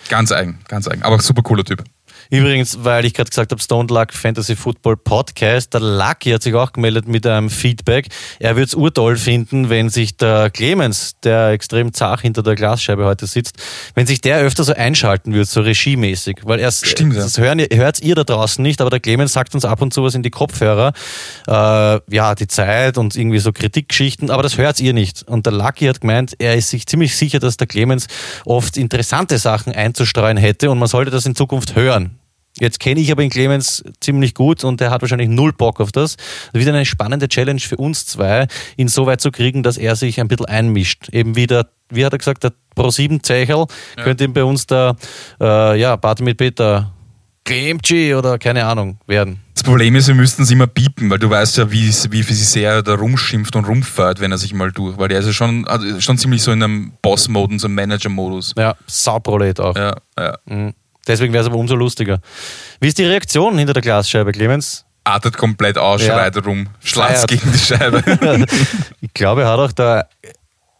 ganz 0.10 0.32
eigen, 0.32 0.60
ganz 0.68 0.88
eigen. 0.88 1.04
Aber 1.04 1.20
super 1.20 1.42
cooler 1.42 1.64
Typ. 1.64 1.84
Übrigens, 2.30 2.84
weil 2.84 3.06
ich 3.06 3.14
gerade 3.14 3.30
gesagt 3.30 3.52
habe, 3.52 3.62
Stone 3.62 3.88
Luck 3.94 4.14
Fantasy 4.14 4.56
Football 4.56 4.98
Podcast, 4.98 5.74
der 5.74 5.82
Lucky 5.82 6.32
hat 6.32 6.44
sich 6.44 6.54
auch 6.56 6.72
gemeldet 6.74 7.08
mit 7.08 7.26
einem 7.28 7.50
Feedback. 7.50 8.08
Er 8.40 8.56
würde 8.56 8.66
es 8.66 8.76
urtoll 8.76 9.18
finden, 9.18 9.70
wenn 9.70 9.90
sich 9.90 10.18
der 10.18 10.50
Clemens, 10.50 11.16
der 11.24 11.50
extrem 11.50 11.94
zart 11.94 12.22
hinter 12.22 12.44
der 12.44 12.56
Glasscheibe 12.56 13.06
heute 13.06 13.28
sitzt, 13.28 13.58
wenn 13.96 14.08
sich 14.08 14.22
der 14.22 14.40
öfter 14.40 14.64
so 14.64 14.74
einschalten 14.74 15.34
würde, 15.34 15.46
so 15.46 15.62
regiemäßig. 15.62 16.42
Weil 16.44 16.60
er 16.60 16.72
Stimmt, 16.72 17.16
ja. 17.16 17.24
das 17.24 17.38
hören, 17.38 17.60
hört 17.60 18.00
ihr 18.02 18.16
da 18.16 18.24
draußen 18.24 18.62
nicht, 18.62 18.82
aber 18.82 18.90
der 18.90 19.00
Clemens 19.00 19.34
sagt 19.34 19.54
uns 19.56 19.66
ab 19.66 19.82
und 19.82 19.94
zu 19.94 20.04
was 20.04 20.16
in 20.16 20.24
die 20.24 20.30
Kopfhörer. 20.30 20.94
Äh, 21.48 22.00
ja, 22.14 22.36
die 22.36 22.48
Zeit 22.48 22.98
und 22.98 23.16
irgendwie 23.16 23.40
so 23.40 23.52
Kritikgeschichten, 23.52 24.30
aber 24.30 24.44
das 24.44 24.58
hört 24.58 24.80
ihr 24.80 24.94
nicht. 24.94 25.24
Und 25.24 25.46
der 25.46 25.54
Lucky 25.54 25.86
hat 25.86 26.02
gemeint, 26.02 26.34
er 26.40 26.56
ist 26.56 26.70
sich 26.70 26.86
ziemlich 26.86 27.16
sicher, 27.16 27.40
dass 27.40 27.58
der 27.58 27.68
Clemens 27.68 28.08
oft 28.46 28.78
interessante 28.78 29.38
Sachen 29.38 29.74
einzustreuen 29.74 30.38
hätte 30.38 30.70
und 30.70 30.80
man 30.80 30.88
sollte 30.88 31.12
das 31.12 31.26
in 31.26 31.36
Zukunft 31.36 31.76
hören. 31.76 32.20
Jetzt 32.60 32.80
kenne 32.80 33.00
ich 33.00 33.12
aber 33.12 33.24
den 33.24 33.32
Clemens 33.32 33.84
ziemlich 34.00 34.36
gut 34.36 34.64
und 34.64 34.80
er 34.80 34.92
hat 34.92 35.02
wahrscheinlich 35.02 35.30
null 35.30 35.54
Bock 35.54 35.80
auf 35.80 35.92
das. 35.92 36.18
Das 36.52 36.54
wird 36.54 36.68
eine 36.68 36.86
spannende 36.86 37.28
Challenge 37.28 37.60
für 37.60 37.78
uns 37.78 38.06
zwei, 38.06 38.48
ihn 38.78 38.88
so 38.88 39.06
weit 39.08 39.22
zu 39.22 39.32
kriegen, 39.32 39.64
dass 39.64 39.78
er 39.78 39.96
sich 39.96 40.20
ein 40.20 40.28
bisschen 40.28 40.46
einmischt. 40.46 41.10
Eben 41.12 41.36
wie 41.36 41.48
der, 41.48 41.68
wie 41.90 42.06
hat 42.06 42.14
er 42.14 42.20
gesagt, 42.20 42.44
der 42.44 42.54
Pro7-Zeichel 42.76 43.66
könnte 44.04 44.24
ihm 44.24 44.34
bei 44.34 44.44
uns 44.44 44.68
der, 44.68 44.96
äh, 45.42 45.80
ja, 45.80 45.98
Party 45.98 46.24
mit 46.24 46.38
Peter 46.38 46.94
Klemci 47.44 48.14
oder 48.16 48.38
keine 48.38 48.66
Ahnung 48.66 49.00
werden. 49.08 49.40
Das 49.54 49.64
Problem 49.64 49.96
ist, 49.96 50.08
wir 50.08 50.16
müssten 50.16 50.44
es 50.44 50.52
immer 50.52 50.68
piepen, 50.68 51.10
weil 51.10 51.20
du 51.20 51.30
weißt 51.30 51.58
ja, 51.58 51.72
wie, 51.72 51.88
wie 51.88 52.28
wie 52.28 52.34
sehr 52.34 52.72
er 52.72 52.84
da 52.84 52.96
rumschimpft 52.96 53.56
und 53.56 53.66
rumfährt, 53.66 54.20
wenn 54.20 54.32
er 54.32 54.38
sich 54.38 54.54
mal 54.54 54.72
durch, 54.72 54.98
weil 54.98 55.08
der 55.08 55.20
ist 55.20 55.26
ja 55.26 55.34
schon, 55.34 55.68
also 55.68 56.00
schon 56.02 56.18
ziemlich 56.18 56.42
so 56.42 56.52
in 56.52 56.64
einem 56.64 56.94
Boss-Modus, 57.02 57.62
so 57.62 57.68
einem 57.68 57.76
Manager-Modus. 57.76 58.56
Ja, 58.58 58.76
Sauprolet 58.88 59.60
auch. 59.60 59.76
Ja, 59.76 59.96
ja. 60.18 60.38
Mhm. 60.46 60.74
Deswegen 61.08 61.34
wäre 61.34 61.42
es 61.42 61.48
aber 61.48 61.58
umso 61.58 61.76
lustiger. 61.76 62.20
Wie 62.80 62.88
ist 62.88 62.98
die 62.98 63.06
Reaktion 63.06 63.58
hinter 63.58 63.74
der 63.74 63.82
Glasscheibe, 63.82 64.32
Clemens? 64.32 64.86
Artet 65.04 65.36
komplett 65.38 65.78
aus, 65.78 66.02
Ja. 66.02 66.14
schreit 66.14 66.46
rum, 66.46 66.68
schlatzt 66.82 67.28
gegen 67.28 67.52
die 67.52 67.58
Scheibe. 67.60 68.02
ich 69.02 69.14
glaube, 69.14 69.42
er 69.42 69.50
hat 69.50 69.60
auch 69.60 69.72
da. 69.74 70.06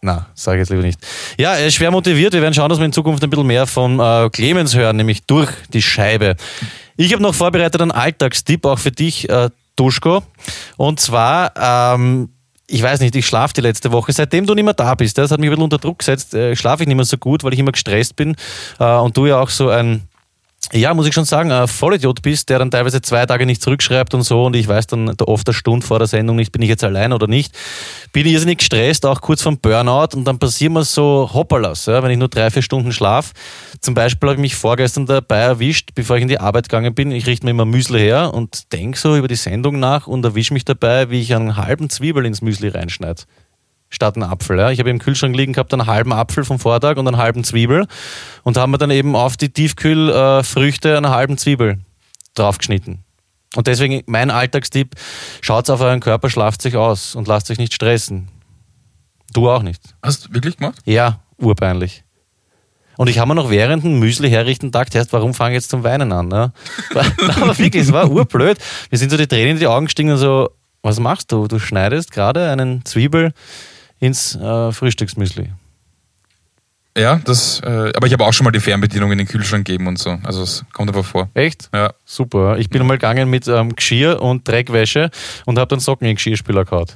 Na, 0.00 0.26
sage 0.34 0.58
ich 0.58 0.60
jetzt 0.62 0.70
lieber 0.70 0.82
nicht. 0.82 0.98
Ja, 1.38 1.54
er 1.54 1.66
ist 1.66 1.74
schwer 1.74 1.90
motiviert. 1.90 2.32
Wir 2.34 2.42
werden 2.42 2.52
schauen, 2.54 2.68
dass 2.68 2.78
wir 2.78 2.84
in 2.86 2.92
Zukunft 2.92 3.22
ein 3.24 3.30
bisschen 3.30 3.46
mehr 3.46 3.66
von 3.66 4.00
äh, 4.00 4.28
Clemens 4.30 4.74
hören, 4.74 4.96
nämlich 4.96 5.24
durch 5.24 5.50
die 5.72 5.80
Scheibe. 5.82 6.36
Ich 6.96 7.12
habe 7.12 7.22
noch 7.22 7.34
vorbereitet 7.34 7.80
einen 7.80 7.90
Alltagstipp, 7.90 8.64
auch 8.66 8.78
für 8.78 8.92
dich, 8.92 9.28
äh, 9.28 9.48
Duschko. 9.76 10.22
Und 10.76 11.00
zwar, 11.00 11.52
ähm, 11.96 12.28
ich 12.66 12.82
weiß 12.82 13.00
nicht, 13.00 13.16
ich 13.16 13.26
schlafe 13.26 13.54
die 13.54 13.60
letzte 13.62 13.92
Woche. 13.92 14.12
Seitdem 14.12 14.46
du 14.46 14.54
nicht 14.54 14.64
mehr 14.64 14.74
da 14.74 14.94
bist, 14.94 15.16
das 15.18 15.30
hat 15.30 15.40
mich 15.40 15.48
ein 15.48 15.52
bisschen 15.52 15.64
unter 15.64 15.78
Druck 15.78 15.98
gesetzt, 16.00 16.34
äh, 16.34 16.54
schlafe 16.54 16.82
ich 16.82 16.86
nicht 16.86 16.96
mehr 16.96 17.04
so 17.06 17.16
gut, 17.18 17.42
weil 17.42 17.52
ich 17.54 17.58
immer 17.58 17.72
gestresst 17.72 18.14
bin. 18.16 18.36
Äh, 18.78 18.84
und 18.84 19.16
du 19.16 19.26
ja 19.26 19.40
auch 19.40 19.50
so 19.50 19.70
ein 19.70 20.02
ja, 20.72 20.94
muss 20.94 21.06
ich 21.06 21.14
schon 21.14 21.24
sagen, 21.24 21.52
ein 21.52 21.68
Vollidiot 21.68 22.22
bist, 22.22 22.48
der 22.48 22.58
dann 22.58 22.70
teilweise 22.70 23.02
zwei 23.02 23.26
Tage 23.26 23.46
nicht 23.46 23.62
zurückschreibt 23.62 24.14
und 24.14 24.22
so 24.22 24.46
und 24.46 24.56
ich 24.56 24.66
weiß 24.66 24.86
dann 24.86 25.14
da 25.16 25.24
oft 25.26 25.48
eine 25.48 25.54
Stunde 25.54 25.86
vor 25.86 25.98
der 25.98 26.08
Sendung 26.08 26.36
nicht, 26.36 26.52
bin 26.52 26.62
ich 26.62 26.68
jetzt 26.68 26.84
allein 26.84 27.12
oder 27.12 27.26
nicht. 27.26 27.54
Bin 28.12 28.26
ich 28.26 28.32
irrsinnig 28.32 28.58
gestresst, 28.58 29.04
auch 29.06 29.20
kurz 29.20 29.42
vom 29.42 29.58
Burnout 29.58 30.16
und 30.16 30.24
dann 30.24 30.38
passieren 30.38 30.72
mir 30.72 30.84
so 30.84 31.30
Hopperlas, 31.32 31.86
ja, 31.86 32.02
wenn 32.02 32.10
ich 32.10 32.18
nur 32.18 32.28
drei, 32.28 32.50
vier 32.50 32.62
Stunden 32.62 32.92
schlaf. 32.92 33.32
Zum 33.80 33.94
Beispiel 33.94 34.28
habe 34.28 34.36
ich 34.36 34.40
mich 34.40 34.54
vorgestern 34.54 35.06
dabei 35.06 35.38
erwischt, 35.38 35.90
bevor 35.94 36.16
ich 36.16 36.22
in 36.22 36.28
die 36.28 36.40
Arbeit 36.40 36.68
gegangen 36.68 36.94
bin. 36.94 37.10
Ich 37.10 37.26
richte 37.26 37.46
mir 37.46 37.50
immer 37.50 37.64
Müsli 37.64 38.00
her 38.00 38.32
und 38.32 38.72
denke 38.72 38.98
so 38.98 39.16
über 39.16 39.28
die 39.28 39.36
Sendung 39.36 39.78
nach 39.78 40.06
und 40.06 40.24
erwische 40.24 40.54
mich 40.54 40.64
dabei, 40.64 41.10
wie 41.10 41.20
ich 41.20 41.34
einen 41.34 41.56
halben 41.56 41.90
Zwiebel 41.90 42.24
ins 42.26 42.42
Müsli 42.42 42.68
reinschneide 42.68 43.22
statt 43.94 44.16
einen 44.16 44.24
Apfel. 44.24 44.58
Ja. 44.58 44.70
Ich 44.70 44.78
habe 44.78 44.90
im 44.90 44.98
Kühlschrank 44.98 45.34
liegen 45.36 45.52
gehabt 45.52 45.72
einen 45.72 45.86
halben 45.86 46.12
Apfel 46.12 46.44
vom 46.44 46.58
Vortag 46.58 46.96
und 46.96 47.06
einen 47.06 47.16
halben 47.16 47.44
Zwiebel 47.44 47.86
und 48.42 48.56
haben 48.56 48.72
wir 48.72 48.78
dann 48.78 48.90
eben 48.90 49.16
auf 49.16 49.36
die 49.36 49.48
Tiefkühlfrüchte 49.48 50.96
einen 50.96 51.10
halben 51.10 51.38
Zwiebel 51.38 51.78
draufgeschnitten. 52.34 53.04
Und 53.54 53.66
deswegen 53.68 54.02
mein 54.06 54.30
Alltagstipp, 54.30 54.96
schaut 55.40 55.70
auf 55.70 55.80
euren 55.80 56.00
Körper, 56.00 56.28
schlaft 56.28 56.60
sich 56.60 56.76
aus 56.76 57.14
und 57.14 57.28
lasst 57.28 57.50
euch 57.50 57.58
nicht 57.58 57.72
stressen. 57.72 58.28
Du 59.32 59.48
auch 59.48 59.62
nicht. 59.62 59.80
Hast 60.02 60.26
du 60.26 60.34
wirklich 60.34 60.56
gemacht? 60.56 60.80
Ja, 60.84 61.20
urpeinlich. 61.38 62.04
Und 62.96 63.08
ich 63.08 63.18
habe 63.18 63.28
mir 63.28 63.34
noch 63.34 63.50
während 63.50 63.84
dem 63.84 63.98
Müsli 63.98 64.30
herrichten 64.30 64.68
gedacht, 64.68 64.94
erst, 64.94 65.12
warum 65.12 65.34
fange 65.34 65.52
ich 65.52 65.62
jetzt 65.62 65.70
zum 65.70 65.82
Weinen 65.82 66.12
an? 66.12 66.28
Ne? 66.28 66.52
Aber 67.40 67.58
wirklich, 67.58 67.82
es 67.82 67.92
war 67.92 68.10
urblöd. 68.10 68.58
Wir 68.88 68.98
sind 68.98 69.10
so 69.10 69.16
die 69.16 69.26
Tränen 69.26 69.52
in 69.52 69.58
die 69.58 69.66
Augen 69.66 69.86
gestiegen 69.86 70.12
und 70.12 70.18
so, 70.18 70.50
was 70.82 71.00
machst 71.00 71.32
du? 71.32 71.48
Du 71.48 71.58
schneidest 71.58 72.12
gerade 72.12 72.50
einen 72.50 72.84
Zwiebel 72.84 73.32
ins 73.98 74.34
äh, 74.36 74.72
Frühstücksmüsli. 74.72 75.52
Ja, 76.96 77.20
das, 77.24 77.60
äh, 77.60 77.92
aber 77.96 78.06
ich 78.06 78.12
habe 78.12 78.24
auch 78.24 78.32
schon 78.32 78.44
mal 78.44 78.52
die 78.52 78.60
Fernbedienung 78.60 79.10
in 79.10 79.18
den 79.18 79.26
Kühlschrank 79.26 79.66
gegeben 79.66 79.88
und 79.88 79.98
so. 79.98 80.16
Also 80.22 80.42
es 80.42 80.64
kommt 80.72 80.88
aber 80.90 81.02
vor. 81.02 81.28
Echt? 81.34 81.68
Ja. 81.74 81.92
Super. 82.04 82.56
Ich 82.58 82.70
bin 82.70 82.86
mal 82.86 82.94
gegangen 82.94 83.28
mit 83.28 83.48
ähm, 83.48 83.74
Geschirr 83.74 84.22
und 84.22 84.46
Dreckwäsche 84.46 85.10
und 85.44 85.58
habe 85.58 85.68
dann 85.68 85.80
Socken 85.80 86.04
in 86.04 86.12
den 86.12 86.16
Geschirrspüler 86.16 86.64
gehauen. 86.64 86.86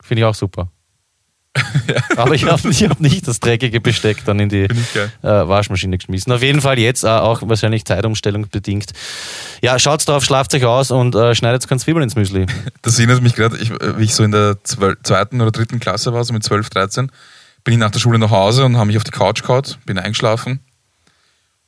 Finde 0.00 0.20
ich 0.20 0.24
auch 0.24 0.34
super. 0.34 0.70
Aber 2.16 2.34
ich 2.34 2.44
habe 2.44 2.68
ich 2.68 2.84
hab 2.84 3.00
nicht 3.00 3.26
das 3.26 3.40
dreckige 3.40 3.80
Besteck 3.80 4.24
dann 4.24 4.40
in 4.40 4.48
die 4.48 4.64
äh, 4.64 4.68
Waschmaschine 5.22 5.98
geschmissen. 5.98 6.32
Auf 6.32 6.42
jeden 6.42 6.60
Fall 6.60 6.78
jetzt 6.78 7.04
äh, 7.04 7.08
auch 7.08 7.42
wahrscheinlich 7.44 7.84
Zeitumstellung 7.84 8.48
bedingt. 8.48 8.92
Ja, 9.62 9.78
schaut's 9.78 10.04
drauf, 10.04 10.24
schlaft 10.24 10.54
euch 10.54 10.64
aus 10.64 10.90
und 10.90 11.14
äh, 11.14 11.34
schneidet 11.34 11.66
kein 11.68 11.78
Zwiebeln 11.78 12.04
ins 12.04 12.16
Müsli. 12.16 12.46
Das 12.82 12.98
erinnert 12.98 13.22
mich 13.22 13.34
gerade, 13.34 13.58
wie 13.98 14.04
ich 14.04 14.14
so 14.14 14.22
in 14.22 14.30
der 14.30 14.56
zweiten 14.62 15.40
oder 15.40 15.50
dritten 15.50 15.78
Klasse 15.78 16.12
war, 16.12 16.24
so 16.24 16.32
mit 16.32 16.42
12, 16.42 16.70
13, 16.70 17.12
bin 17.64 17.74
ich 17.74 17.80
nach 17.80 17.90
der 17.90 17.98
Schule 17.98 18.18
nach 18.18 18.30
Hause 18.30 18.64
und 18.64 18.76
habe 18.76 18.86
mich 18.86 18.96
auf 18.96 19.04
die 19.04 19.10
Couch 19.10 19.42
gehaut, 19.42 19.78
bin 19.84 19.98
eingeschlafen 19.98 20.60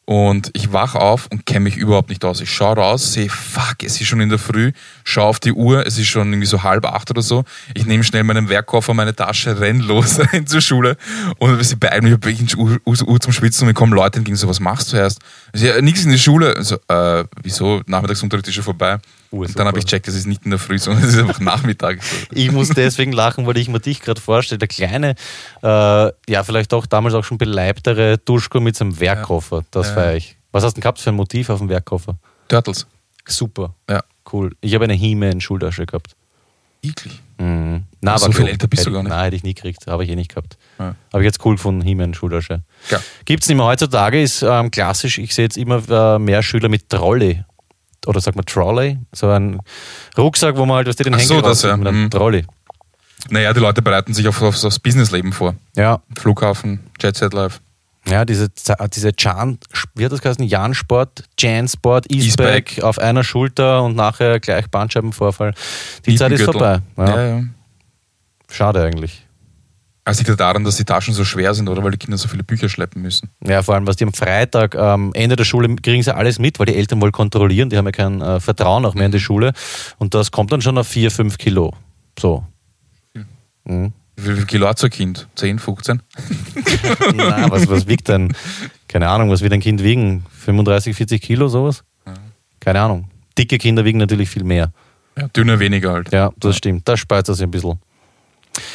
und 0.05 0.51
ich 0.55 0.73
wach 0.73 0.95
auf 0.95 1.29
und 1.31 1.47
kenne 1.47 1.61
mich 1.61 1.77
überhaupt 1.77 2.09
nicht 2.09 2.25
aus. 2.25 2.41
Ich 2.41 2.51
schaue 2.51 2.77
raus, 2.77 3.13
sehe, 3.13 3.29
fuck, 3.29 3.77
es 3.85 4.01
ist 4.01 4.09
schon 4.09 4.21
in 4.21 4.29
der 4.29 4.39
Früh, 4.39 4.73
schaue 5.05 5.27
auf 5.27 5.41
die 5.41 5.53
Uhr, 5.53 5.87
es 5.87 5.99
ist 5.99 6.09
schon 6.09 6.33
irgendwie 6.33 6.47
so 6.47 6.63
halb 6.63 6.85
acht 6.85 7.11
oder 7.11 7.23
so. 7.23 7.45
Ich 7.75 7.87
nehme 7.87 8.03
schnell 8.03 8.25
meinen 8.25 8.49
Werkkoffer, 8.49 8.93
meine 8.93 9.15
Tasche, 9.15 9.61
renn 9.61 9.81
los 9.81 10.19
rein 10.33 10.47
zur 10.47 10.61
Schule 10.61 10.97
und 11.39 11.63
sie 11.65 11.77
beeilen 11.77 12.05
mich, 12.05 12.13
ich 12.13 12.55
habe 12.55 12.81
Uhr, 12.85 13.21
zum 13.21 13.33
Schwitzen 13.33 13.65
und 13.65 13.69
mir 13.69 13.75
kommen 13.75 13.93
Leute 13.93 14.19
entgegen, 14.19 14.37
so, 14.37 14.49
was 14.49 14.61
machst 14.61 14.93
du 14.93 14.97
erst? 14.97 15.21
Ich 15.53 15.63
ja, 15.63 15.81
nichts 15.81 16.05
in 16.05 16.11
die 16.11 16.19
Schule. 16.19 16.63
So, 16.63 16.77
äh, 16.89 17.25
wieso? 17.43 17.83
Nachmittagsunterricht 17.87 18.49
ist 18.49 18.55
schon 18.55 18.65
vorbei. 18.65 18.99
Und 19.31 19.57
dann 19.59 19.66
habe 19.69 19.79
ich 19.79 19.85
checkt, 19.85 20.09
es 20.09 20.14
ist 20.16 20.27
nicht 20.27 20.45
in 20.45 20.51
der 20.51 20.59
Früh, 20.59 20.79
sondern 20.79 21.05
es 21.05 21.11
ist 21.14 21.21
einfach 21.21 21.38
Nachmittag. 21.40 22.01
Ich 22.33 22.51
muss 22.51 22.69
deswegen 22.71 23.12
lachen, 23.12 23.47
weil 23.47 23.57
ich 23.59 23.69
mir 23.69 23.79
dich 23.81 24.01
gerade 24.01 24.21
vorstelle. 24.21 24.59
Der 24.59 24.69
kleine, 24.69 25.14
äh, 25.62 25.66
ja, 26.29 26.43
vielleicht 26.45 26.75
auch 26.75 26.87
damals 26.87 27.14
auch 27.14 27.23
schon 27.25 27.38
beleibtere 27.38 28.19
Duschko 28.19 28.61
mit 28.61 28.77
seinem 28.77 28.99
Werkkoffer. 28.99 29.62
Das 29.71 29.88
Ja. 29.88 29.95
feiere 29.95 30.16
ich. 30.16 30.37
Was 30.53 30.64
hast 30.64 30.73
du 30.73 30.75
denn 30.77 30.83
gehabt 30.83 30.99
für 30.99 31.11
ein 31.11 31.16
Motiv 31.16 31.49
auf 31.51 31.59
dem 31.61 31.69
Werkkoffer? 31.69 32.16
Turtles. 32.49 32.87
Super. 33.27 33.75
Ja. 33.88 34.03
Cool. 34.33 34.53
Ich 34.61 34.75
habe 34.75 34.85
eine 34.85 34.95
He-Man-Schultasche 34.95 35.87
gehabt. 35.87 36.16
Eklig. 36.83 37.21
Mhm. 37.38 37.85
Na, 38.01 38.16
So 38.19 38.25
aber 38.27 38.35
viel 38.35 38.45
cool. 38.45 38.51
älter 38.51 38.66
bist 38.66 38.87
du 38.87 38.90
gar 38.93 39.03
nicht. 39.03 39.11
Nein, 39.11 39.25
hätte 39.25 39.37
ich 39.37 39.43
nie 39.43 39.55
gekriegt. 39.55 39.87
Habe 39.87 40.03
ich 40.05 40.11
eh 40.11 40.16
nicht 40.16 40.31
gehabt. 40.31 40.57
Ja. 40.79 40.95
Habe 41.12 41.23
ich 41.23 41.27
jetzt 41.27 41.45
cool 41.45 41.57
gefunden, 41.57 41.83
He-Man-Schultasche. 41.83 42.62
Ja. 42.90 43.01
Gibt 43.27 43.43
es 43.43 43.49
nicht 43.49 43.57
mehr. 43.59 43.66
Heutzutage 43.66 44.21
ist 44.23 44.43
ähm, 44.43 44.71
klassisch, 44.71 45.19
ich 45.19 45.35
sehe 45.35 45.45
jetzt 45.45 45.57
immer 45.59 45.83
äh, 45.88 46.19
mehr 46.19 46.43
Schüler 46.43 46.69
mit 46.69 46.88
Trolley. 46.88 47.45
Oder 48.07 48.21
sagt 48.21 48.37
man 48.37 48.47
Trolley? 48.47 48.99
So 49.13 49.29
ein 49.31 49.61
Rucksack, 50.17 50.57
wo 50.57 50.65
man 50.67 50.79
halt, 50.79 50.89
was 50.89 50.97
die 50.97 51.05
den 51.05 51.15
Ach 51.15 51.21
so, 51.21 51.41
das, 51.41 51.63
ja. 51.63 51.77
mit 51.77 51.87
einem 51.89 52.05
Mhm. 52.05 52.11
Trolley. 52.11 52.45
Naja, 53.29 53.53
die 53.53 53.61
Leute 53.61 53.83
bereiten 53.83 54.15
sich 54.15 54.27
auf, 54.29 54.41
auf 54.41 54.59
das 54.59 54.79
Businessleben 54.79 55.33
vor. 55.33 55.55
Ja, 55.77 56.01
Flughafen, 56.19 56.81
Jet 57.01 57.17
Set 57.17 57.35
Live. 57.35 57.61
ja 58.09 58.25
diese, 58.25 58.49
diese 58.95 59.13
Jan, 59.19 59.59
wie 59.95 60.05
hat 60.07 60.13
das 60.13 60.23
geheißen? 60.23 60.43
Jansport, 60.45 61.25
Jansport, 61.39 62.11
Eastback. 62.11 62.83
auf 62.83 62.99
einer 62.99 63.23
Schulter 63.23 63.83
und 63.83 63.95
nachher 63.95 64.41
gleich 64.41 64.71
Bandscheibenvorfall. 64.71 65.53
Die 66.07 66.17
Zeit 66.17 66.33
ist 66.33 66.45
vorbei. 66.45 66.81
Ja. 66.97 67.07
Ja, 67.09 67.27
ja. 67.39 67.43
Schade 68.51 68.83
eigentlich. 68.83 69.27
Es 70.11 70.18
liegt 70.18 70.29
ja 70.29 70.37
daran, 70.37 70.64
dass 70.64 70.77
die 70.77 70.85
Taschen 70.85 71.14
so 71.14 71.25
schwer 71.25 71.55
sind, 71.55 71.68
oder 71.68 71.85
weil 71.85 71.92
die 71.92 71.99
Kinder 71.99 72.18
so 72.18 72.29
viele 72.29 72.42
Bücher 72.42 72.68
schleppen 72.68 73.03
müssen. 73.03 73.31
Ja, 73.46 73.62
vor 73.62 73.75
allem, 73.75 73.87
was 73.87 73.96
die 73.96 74.05
am 74.05 74.12
Freitag, 74.12 74.75
am 74.75 75.12
Ende 75.14 75.37
der 75.37 75.44
Schule, 75.44 75.75
kriegen 75.77 76.03
sie 76.03 76.14
alles 76.14 76.38
mit, 76.38 76.59
weil 76.59 76.66
die 76.66 76.75
Eltern 76.75 77.01
wohl 77.01 77.12
kontrollieren, 77.12 77.70
die 77.70 77.77
haben 77.77 77.87
ja 77.87 77.92
kein 77.92 78.20
äh, 78.20 78.40
Vertrauen 78.40 78.85
auch 78.85 78.94
mehr 78.94 79.07
in 79.07 79.12
die 79.12 79.20
Schule. 79.20 79.53
Und 79.99 80.14
das 80.14 80.31
kommt 80.31 80.53
dann 80.53 80.62
schon 80.62 80.77
auf 80.79 80.88
4, 80.88 81.11
5 81.11 81.38
Kilo. 81.38 81.73
So. 82.18 82.44
Mhm. 83.64 83.92
Wie 84.16 84.35
viel 84.35 84.46
Kilo 84.46 84.68
hat 84.68 84.79
so 84.79 84.87
ein 84.87 84.90
Kind? 84.90 85.29
10, 85.37 85.59
15? 85.59 86.03
Na, 87.14 87.51
was, 87.51 87.68
was 87.68 87.87
wiegt 87.87 88.09
denn? 88.09 88.35
Keine 88.88 89.09
Ahnung, 89.09 89.31
was 89.31 89.40
wird 89.40 89.53
ein 89.53 89.61
Kind 89.61 89.83
wiegen? 89.83 90.27
35, 90.44 90.94
40 90.94 91.23
Kilo, 91.23 91.49
sowas? 91.49 91.85
Keine 92.59 92.81
Ahnung. 92.81 93.09
Dicke 93.38 93.57
Kinder 93.59 93.85
wiegen 93.85 93.99
natürlich 93.99 94.29
viel 94.29 94.44
mehr. 94.44 94.73
Ja, 95.16 95.29
dünner 95.29 95.59
weniger 95.59 95.92
halt. 95.92 96.12
Ja, 96.12 96.31
das 96.37 96.57
stimmt. 96.57 96.87
Das 96.87 97.01
spart 97.01 97.27
sich 97.27 97.42
ein 97.42 97.51
bisschen. 97.51 97.79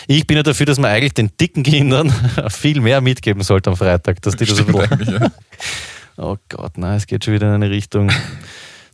Ich 0.08 0.26
bin 0.28 0.38
ja 0.38 0.44
dafür, 0.44 0.66
dass 0.66 0.78
man 0.80 0.92
eigentlich 0.92 1.14
den 1.14 1.32
dicken 1.40 1.64
Kindern 1.64 2.14
viel 2.50 2.82
mehr 2.82 3.02
mitgeben 3.02 3.44
sollte 3.44 3.70
am 3.70 3.78
Freitag, 3.78 4.22
dass 4.22 4.36
die 4.36 4.46
das 4.46 4.58
Stimmt 4.58 4.76
ja. 5.08 5.32
Oh 6.18 6.38
Gott, 6.48 6.78
nein, 6.78 6.96
es 6.96 7.08
geht 7.08 7.26
schon 7.26 7.34
wieder 7.34 7.48
in 7.48 7.56
eine 7.56 7.70
Richtung. 7.70 8.10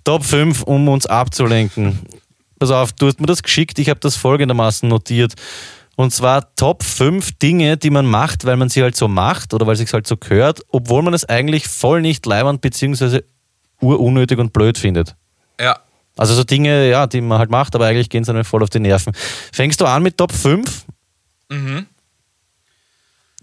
Top 0.04 0.24
5, 0.24 0.64
um 0.64 0.88
uns 0.88 1.06
abzulenken. 1.06 2.00
Pass 2.58 2.72
auf, 2.72 2.94
du 2.94 3.08
hast 3.08 3.20
mir 3.20 3.28
das 3.28 3.44
geschickt, 3.44 3.78
ich 3.78 3.90
habe 3.90 4.00
das 4.00 4.16
folgendermaßen 4.16 4.90
notiert. 4.90 5.36
Und 5.96 6.12
zwar 6.12 6.56
Top 6.56 6.84
5 6.84 7.34
Dinge, 7.38 7.78
die 7.78 7.92
man 7.92 8.08
macht, 8.08 8.46
weil 8.46 8.58
man 8.58 8.70
sie 8.70 8.82
halt 8.82 8.96
so 8.96 9.08
macht 9.08 9.54
oder 9.54 9.68
weil 9.68 9.74
es 9.74 9.80
sich 9.80 9.94
halt 9.94 10.08
so 10.08 10.18
gehört, 10.18 10.62
obwohl 10.70 11.04
man 11.04 11.14
es 11.14 11.26
eigentlich 11.26 11.68
voll 11.68 12.02
nicht 12.02 12.26
leibend 12.26 12.62
bzw. 12.62 13.22
urunnötig 13.82 14.40
und 14.40 14.54
blöd 14.54 14.78
findet. 14.78 15.16
ja. 15.60 15.80
Also 16.22 16.36
so 16.36 16.44
Dinge, 16.44 16.88
ja, 16.88 17.08
die 17.08 17.20
man 17.20 17.40
halt 17.40 17.50
macht, 17.50 17.74
aber 17.74 17.88
eigentlich 17.88 18.08
gehen 18.08 18.24
sie 18.24 18.30
einem 18.30 18.46
voll 18.46 18.62
auf 18.62 18.70
die 18.70 18.80
Nerven. 18.80 19.12
Fängst 19.52 19.82
du 19.82 19.88
an 19.88 20.04
mit 20.04 20.18
Top 20.18 20.32
5? 20.32 20.86
Mhm. 21.50 21.88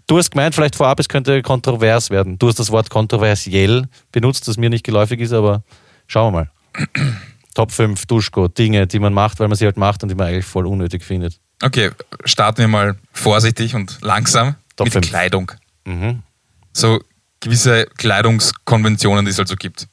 Du 0.07 0.17
hast 0.17 0.31
gemeint, 0.31 0.55
vielleicht 0.55 0.77
vorab, 0.77 0.97
es 1.01 1.09
könnte 1.09 1.41
kontrovers 1.41 2.09
werden. 2.09 2.39
Du 2.39 2.47
hast 2.47 2.57
das 2.57 2.71
Wort 2.71 2.89
kontroversiell 2.89 3.89
benutzt, 4.13 4.47
das 4.47 4.55
mir 4.55 4.69
nicht 4.69 4.85
geläufig 4.85 5.19
ist, 5.19 5.33
aber 5.33 5.61
schauen 6.07 6.33
wir 6.33 6.39
mal. 6.39 6.51
Top 7.53 7.73
5 7.73 8.05
Duschko, 8.05 8.47
Dinge, 8.47 8.87
die 8.87 8.99
man 8.99 9.13
macht, 9.13 9.41
weil 9.41 9.49
man 9.49 9.57
sie 9.57 9.65
halt 9.65 9.75
macht 9.75 10.01
und 10.03 10.07
die 10.07 10.15
man 10.15 10.27
eigentlich 10.27 10.45
voll 10.45 10.65
unnötig 10.65 11.03
findet. 11.03 11.37
Okay, 11.61 11.91
starten 12.23 12.59
wir 12.59 12.69
mal 12.69 12.95
vorsichtig 13.11 13.75
und 13.75 13.97
langsam 13.99 14.55
Top 14.77 14.85
mit 14.85 14.93
fünf. 14.93 15.09
Kleidung. 15.09 15.51
Mhm. 15.83 16.23
So 16.71 17.01
gewisse 17.41 17.87
Kleidungskonventionen, 17.97 19.25
die 19.25 19.31
es 19.31 19.37
halt 19.37 19.49
so 19.49 19.57
gibt. 19.57 19.89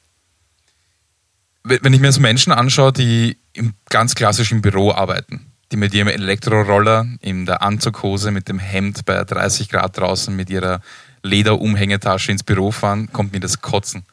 Wenn 1.69 1.93
ich 1.93 1.99
mir 1.99 2.11
so 2.11 2.21
Menschen 2.21 2.53
anschaue, 2.53 2.93
die 2.93 3.37
im 3.53 3.73
ganz 3.89 4.15
klassischen 4.15 4.61
Büro 4.61 4.91
arbeiten, 4.91 5.51
die 5.71 5.77
mit 5.77 5.93
ihrem 5.93 6.07
Elektroroller 6.07 7.05
in 7.19 7.45
der 7.45 7.61
Anzughose 7.61 8.31
mit 8.31 8.47
dem 8.47 8.59
Hemd 8.59 9.05
bei 9.05 9.21
30 9.23 9.69
Grad 9.69 9.97
draußen 9.97 10.35
mit 10.35 10.49
ihrer 10.49 10.81
Lederumhängetasche 11.23 12.31
ins 12.31 12.43
Büro 12.43 12.71
fahren, 12.71 13.11
kommt 13.11 13.33
mir 13.33 13.39
das 13.39 13.61
Kotzen. 13.61 14.03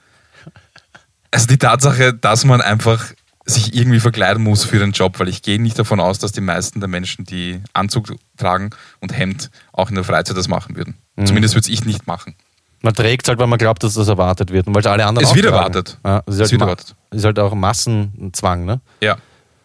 Also 1.30 1.46
die 1.46 1.58
Tatsache, 1.58 2.12
dass 2.14 2.44
man 2.44 2.60
einfach 2.60 3.12
sich 3.46 3.74
irgendwie 3.74 4.00
verkleiden 4.00 4.42
muss 4.42 4.64
für 4.64 4.78
den 4.78 4.92
Job, 4.92 5.20
weil 5.20 5.28
ich 5.28 5.42
gehe 5.42 5.60
nicht 5.60 5.78
davon 5.78 6.00
aus, 6.00 6.18
dass 6.18 6.32
die 6.32 6.40
meisten 6.40 6.80
der 6.80 6.88
Menschen, 6.88 7.24
die 7.24 7.60
Anzug 7.72 8.14
tragen 8.36 8.70
und 9.00 9.16
Hemd, 9.16 9.50
auch 9.72 9.90
in 9.90 9.94
der 9.94 10.04
Freizeit 10.04 10.36
das 10.36 10.48
machen 10.48 10.76
würden. 10.76 10.94
Zumindest 11.24 11.54
würde 11.54 11.70
ich 11.70 11.84
nicht 11.84 12.06
machen. 12.06 12.34
Man 12.84 12.92
trägt 12.94 13.26
halt, 13.28 13.38
weil 13.38 13.46
man 13.46 13.58
glaubt, 13.58 13.82
dass 13.82 13.94
das 13.94 14.08
erwartet 14.08 14.50
wird 14.52 14.66
und 14.66 14.74
weil 14.74 14.80
es 14.80 14.86
alle 14.86 15.06
anderen 15.06 15.24
Es 15.24 15.30
auch 15.32 15.34
wird 15.34 15.46
tragen. 15.46 15.56
erwartet. 15.56 15.98
Ja, 16.04 16.22
es 16.26 16.34
ist, 16.34 16.34
Es 16.34 16.40
halt 16.42 16.50
wird 16.52 16.60
Ma- 16.60 16.66
erwartet. 16.66 16.94
ist 17.12 17.24
halt 17.24 17.38
auch 17.38 17.54
Massenzwang, 17.54 18.64
ne? 18.66 18.80
Ja. 19.00 19.16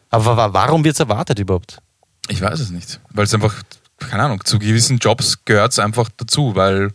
Aber 0.09 0.37
wa- 0.37 0.53
warum 0.53 0.83
wird 0.83 0.93
es 0.95 0.99
erwartet 0.99 1.37
überhaupt? 1.37 1.79
Ich 2.29 2.41
weiß 2.41 2.59
es 2.59 2.69
nicht. 2.71 2.99
Weil 3.11 3.25
es 3.25 3.33
einfach, 3.33 3.53
keine 3.99 4.23
Ahnung, 4.23 4.43
zu 4.45 4.57
gewissen 4.57 4.97
Jobs 4.99 5.43
gehört 5.45 5.71
es 5.73 5.79
einfach 5.79 6.09
dazu, 6.17 6.55
weil. 6.55 6.91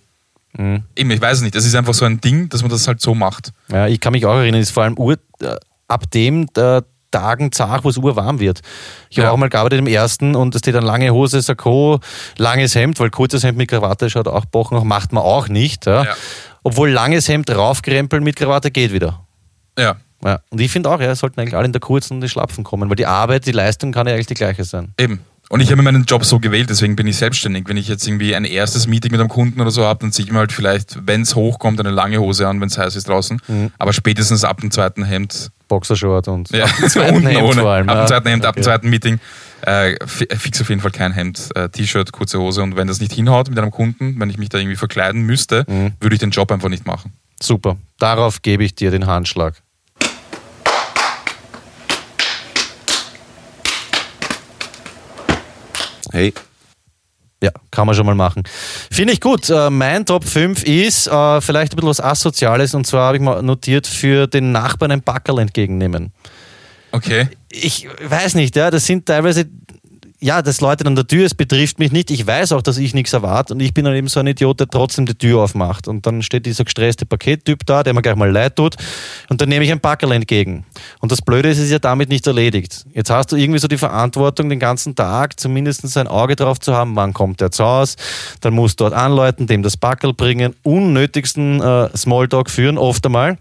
Mhm. 0.57 0.85
Eben, 0.97 1.11
ich 1.11 1.21
weiß 1.21 1.39
es 1.39 1.43
nicht. 1.43 1.55
Es 1.57 1.67
ist 1.67 1.75
einfach 1.75 1.95
so 1.95 2.05
ein 2.05 2.21
Ding, 2.21 2.49
dass 2.49 2.63
man 2.63 2.71
das 2.71 2.87
halt 2.89 3.01
so 3.01 3.15
macht. 3.15 3.53
Ja, 3.69 3.87
ich 3.87 4.01
kann 4.01 4.13
mich 4.13 4.25
auch 4.25 4.37
erinnern, 4.37 4.61
es 4.61 4.69
ist 4.69 4.75
vor 4.75 4.85
allem 4.85 4.97
Ur, 4.99 5.19
äh, 5.41 5.57
ab 5.89 6.11
dem 6.13 6.47
äh, 6.57 6.81
Tagen 7.15 7.53
zart, 7.53 7.85
wo 7.85 7.89
es 7.89 7.97
urwarm 7.97 8.41
wird. 8.41 8.61
Ich 9.11 9.19
habe 9.19 9.27
Ja. 9.27 9.33
auch 9.33 9.37
mal 9.37 9.49
gearbeitet 9.49 9.79
im 9.79 9.87
ersten 9.87 10.35
und 10.37 10.55
es 10.55 10.59
steht 10.61 10.75
dann 10.75 10.85
lange 10.85 11.11
Hose, 11.13 11.41
Sakko, 11.41 12.01
langes 12.39 12.75
Hemd, 12.75 12.99
weil 13.01 13.11
kurzes 13.11 13.45
Hemd 13.45 13.57
mit 13.59 13.69
Krawatte 13.71 14.11
schaut 14.11 14.29
auch 14.29 14.45
bochen, 14.45 14.87
macht 14.87 15.13
man 15.13 15.23
auch 15.23 15.49
nicht. 15.49 15.87
Ja. 15.87 16.05
Ja. 16.05 16.15
Obwohl 16.63 16.91
langes 16.91 17.29
Hemd 17.29 17.51
raufkrempeln 17.51 18.23
mit 18.25 18.37
Krawatte 18.37 18.71
geht 18.71 18.93
wieder. 18.93 19.21
Ja, 19.79 19.97
Ja. 20.25 20.41
Und 20.51 20.61
ich 20.61 20.71
finde 20.73 20.89
auch, 20.91 21.01
ja, 21.01 21.11
es 21.11 21.19
sollten 21.19 21.39
eigentlich 21.41 21.55
alle 21.57 21.67
in 21.67 21.73
der 21.73 21.81
kurzen 21.81 22.15
und 22.15 22.21
die 22.23 22.29
Schlapfen 22.31 22.65
kommen, 22.65 22.89
weil 22.89 22.97
die 22.97 23.05
Arbeit, 23.07 23.45
die 23.47 23.53
Leistung 23.53 23.93
kann 23.93 24.07
ja 24.07 24.15
eigentlich 24.15 24.27
die 24.27 24.35
gleiche 24.35 24.65
sein. 24.65 24.95
eben. 24.99 25.21
Und 25.51 25.61
ich 25.61 25.71
habe 25.71 25.83
meinen 25.83 26.05
Job 26.05 26.25
so 26.25 26.41
gewählt, 26.41 26.71
deswegen 26.71 26.97
bin 26.97 27.07
ich 27.07 27.17
selbstständig. 27.19 27.65
Wenn 27.69 27.77
ich 27.77 27.87
jetzt 27.87 28.07
irgendwie 28.09 28.35
ein 28.35 28.47
erstes 28.47 28.87
Meeting 28.87 29.13
mit 29.13 29.21
einem 29.21 29.29
Kunden 29.29 29.61
oder 29.61 29.71
so 29.71 29.85
habe, 29.85 30.01
dann 30.01 30.11
ziehe 30.11 30.25
ich 30.27 30.33
mir 30.33 30.39
halt 30.39 30.53
vielleicht, 30.53 31.07
wenn 31.07 31.21
es 31.21 31.35
hochkommt, 31.35 31.79
eine 31.81 31.91
lange 31.91 32.19
Hose 32.19 32.49
an, 32.49 32.59
wenn 32.63 32.69
es 32.69 32.79
heiß 32.79 32.97
ist 32.97 33.09
draußen. 33.09 33.39
Mhm. 33.47 33.71
Aber 33.79 33.93
spätestens 33.93 34.43
ab 34.43 34.63
dem 34.63 34.71
zweiten 34.71 35.05
Hemd, 35.05 35.51
Boxershort 35.69 36.29
und 36.29 36.51
ja, 36.51 36.65
ab 36.65 36.71
dem 36.81 36.89
zweiten 36.89 37.17
unten 37.17 37.29
Hemd 37.29 37.43
ohne, 37.43 37.61
vor 37.63 37.71
allem. 37.71 37.89
ab 37.89 37.99
dem 37.99 38.07
zweiten 38.09 38.29
Hemd, 38.29 38.45
ab 38.47 38.55
dem 38.55 38.61
Okay. 38.61 38.65
zweiten 38.71 38.91
Meeting, 38.91 39.19
äh, 39.63 39.95
fi- 40.07 40.29
fix 40.37 40.61
auf 40.61 40.69
jeden 40.69 40.81
Fall 40.81 40.91
kein 40.91 41.13
Hemd, 41.13 41.49
äh, 41.55 41.69
T-Shirt, 41.69 42.13
kurze 42.13 42.39
Hose. 42.39 42.63
Und 42.63 42.77
wenn 42.77 42.87
das 42.89 43.01
nicht 43.01 43.13
hinhaut 43.13 43.49
mit 43.49 43.59
einem 43.59 43.71
Kunden, 43.71 44.19
wenn 44.21 44.29
ich 44.31 44.39
mich 44.39 44.49
da 44.51 44.59
irgendwie 44.59 44.77
verkleiden 44.77 45.23
müsste, 45.23 45.65
Mhm. 45.69 45.93
würde 46.01 46.15
ich 46.15 46.21
den 46.21 46.31
Job 46.31 46.51
einfach 46.53 46.69
nicht 46.69 46.87
machen. 46.87 47.13
Super. 47.43 47.77
Darauf 47.99 48.43
gebe 48.43 48.65
ich 48.65 48.75
dir 48.75 48.91
den 48.91 49.07
Handschlag. 49.07 49.55
Hey, 56.13 56.33
Ja, 57.45 57.51
kann 57.71 57.87
man 57.87 57.95
schon 57.95 58.07
mal 58.07 58.15
machen. 58.15 58.43
Finde 58.91 59.13
ich 59.13 59.21
gut. 59.21 59.51
Äh, 59.51 59.69
mein 59.69 60.07
Top 60.07 60.25
5 60.25 60.63
ist 60.63 61.09
äh, 61.09 61.41
vielleicht 61.43 61.73
ein 61.73 61.77
bisschen 61.77 61.91
was 61.91 62.01
Asoziales 62.01 62.75
und 62.75 62.87
zwar 62.87 63.09
habe 63.09 63.19
ich 63.19 63.23
mal 63.23 63.43
notiert 63.43 63.87
für 63.87 64.27
den 64.27 64.51
Nachbarn 64.51 64.93
ein 64.93 65.03
Backerl 65.03 65.41
entgegennehmen. 65.41 66.11
Okay. 66.91 67.29
Ich 67.51 67.87
weiß 68.03 68.35
nicht, 68.37 68.57
ja, 68.57 68.71
das 68.71 68.87
sind 68.87 69.05
teilweise 69.05 69.45
ja, 70.25 70.41
das 70.41 70.63
läutet 70.63 70.87
an 70.87 70.97
der 70.97 71.07
Tür, 71.07 71.27
es 71.27 71.35
betrifft 71.35 71.79
mich 71.79 71.93
nicht. 71.93 72.11
Ich 72.11 72.27
weiß 72.27 72.53
auch, 72.53 72.63
dass 72.63 72.79
ich 72.79 72.95
nichts 72.95 73.13
erwarte 73.13 73.53
und 73.53 73.61
ich 73.61 73.75
bin 73.75 73.85
dann 73.85 73.95
eben 73.95 74.09
so 74.09 74.21
ein 74.21 74.27
Idiot, 74.27 74.59
der 74.59 74.69
trotzdem 74.69 75.05
die 75.05 75.15
Tür 75.15 75.43
aufmacht. 75.43 75.87
Und 75.87 76.07
dann 76.07 76.23
steht 76.23 76.47
dieser 76.47 76.65
gestresste 76.65 77.05
Pakettyp 77.05 77.67
da, 77.67 77.83
der 77.83 77.93
mir 77.93 78.01
gleich 78.01 78.17
mal 78.17 78.31
leid 78.31 78.57
tut 78.57 78.75
und 79.29 79.43
dann 79.43 79.51
nehme 79.51 79.67
ich 79.67 79.71
ein 79.71 79.81
Packerl 79.81 80.13
entgegen. 80.13 80.65
Und 81.01 81.13
das 81.13 81.21
Blöde 81.21 81.51
ist, 81.51 81.59
es 81.59 81.65
ist 81.65 81.73
ja 81.73 81.79
damit 81.79 82.09
nicht 82.09 82.27
erledigt. 82.27 82.87
Jetzt 82.95 83.11
hast 83.11 83.33
du 83.33 83.37
irgendwie 83.37 83.59
so 83.59 83.69
die 83.69 83.77
Verantwortung, 83.77 84.49
den 84.49 84.59
ganzen 84.59 84.95
Tag 84.95 85.39
zumindest 85.39 85.95
ein 85.99 86.09
Auge 86.09 86.37
drauf 86.37 86.59
zu 86.59 86.75
haben, 86.75 86.97
wann 86.97 87.13
kommt 87.13 87.43
der 87.43 87.51
zu 87.51 87.63
Hause, 87.63 87.97
dann 88.41 88.55
musst 88.55 88.81
du 88.81 88.85
dort 88.85 88.95
anläuten, 88.95 89.47
dem 89.47 89.63
das 89.63 89.77
Packerl 89.77 90.15
bringen, 90.15 90.55
unnötigsten 90.63 91.61
äh, 91.61 91.95
Smalltalk 91.95 92.49
führen, 92.49 92.79
oft 92.79 93.05
einmal. 93.05 93.37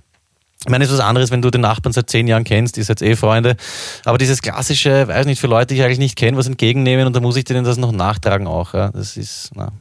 Ich 0.66 0.70
meine, 0.70 0.86
es 0.86 0.92
ist 0.92 0.98
was 0.98 1.06
anderes, 1.06 1.30
wenn 1.30 1.42
du 1.42 1.52
den 1.52 1.62
Nachbarn 1.62 1.92
seit 1.92 2.10
zehn 2.10 2.26
Jahren 2.28 2.46
kennst, 2.46 2.78
ihr 2.78 2.86
seid 2.86 3.02
eh 3.02 3.18
Freunde. 3.18 3.58
Aber 4.06 4.18
dieses 4.18 4.42
klassische, 4.42 5.08
weiß 5.08 5.26
nicht, 5.26 5.42
für 5.42 5.48
Leute, 5.48 5.74
die 5.74 5.82
ich 5.82 5.86
eigentlich 5.86 6.00
nicht 6.00 6.16
kenne, 6.16 6.38
was 6.38 6.48
entgegennehmen 6.48 7.06
und 7.06 7.16
da 7.16 7.20
muss 7.20 7.36
ich 7.36 7.44
denen 7.44 7.66
das 7.66 7.78
noch 7.78 7.92
nachtragen 7.92 8.48
auch. 8.48 8.74
Ja. 8.74 8.90
Das 8.92 9.18
ist, 9.18 9.52
na, 9.56 9.74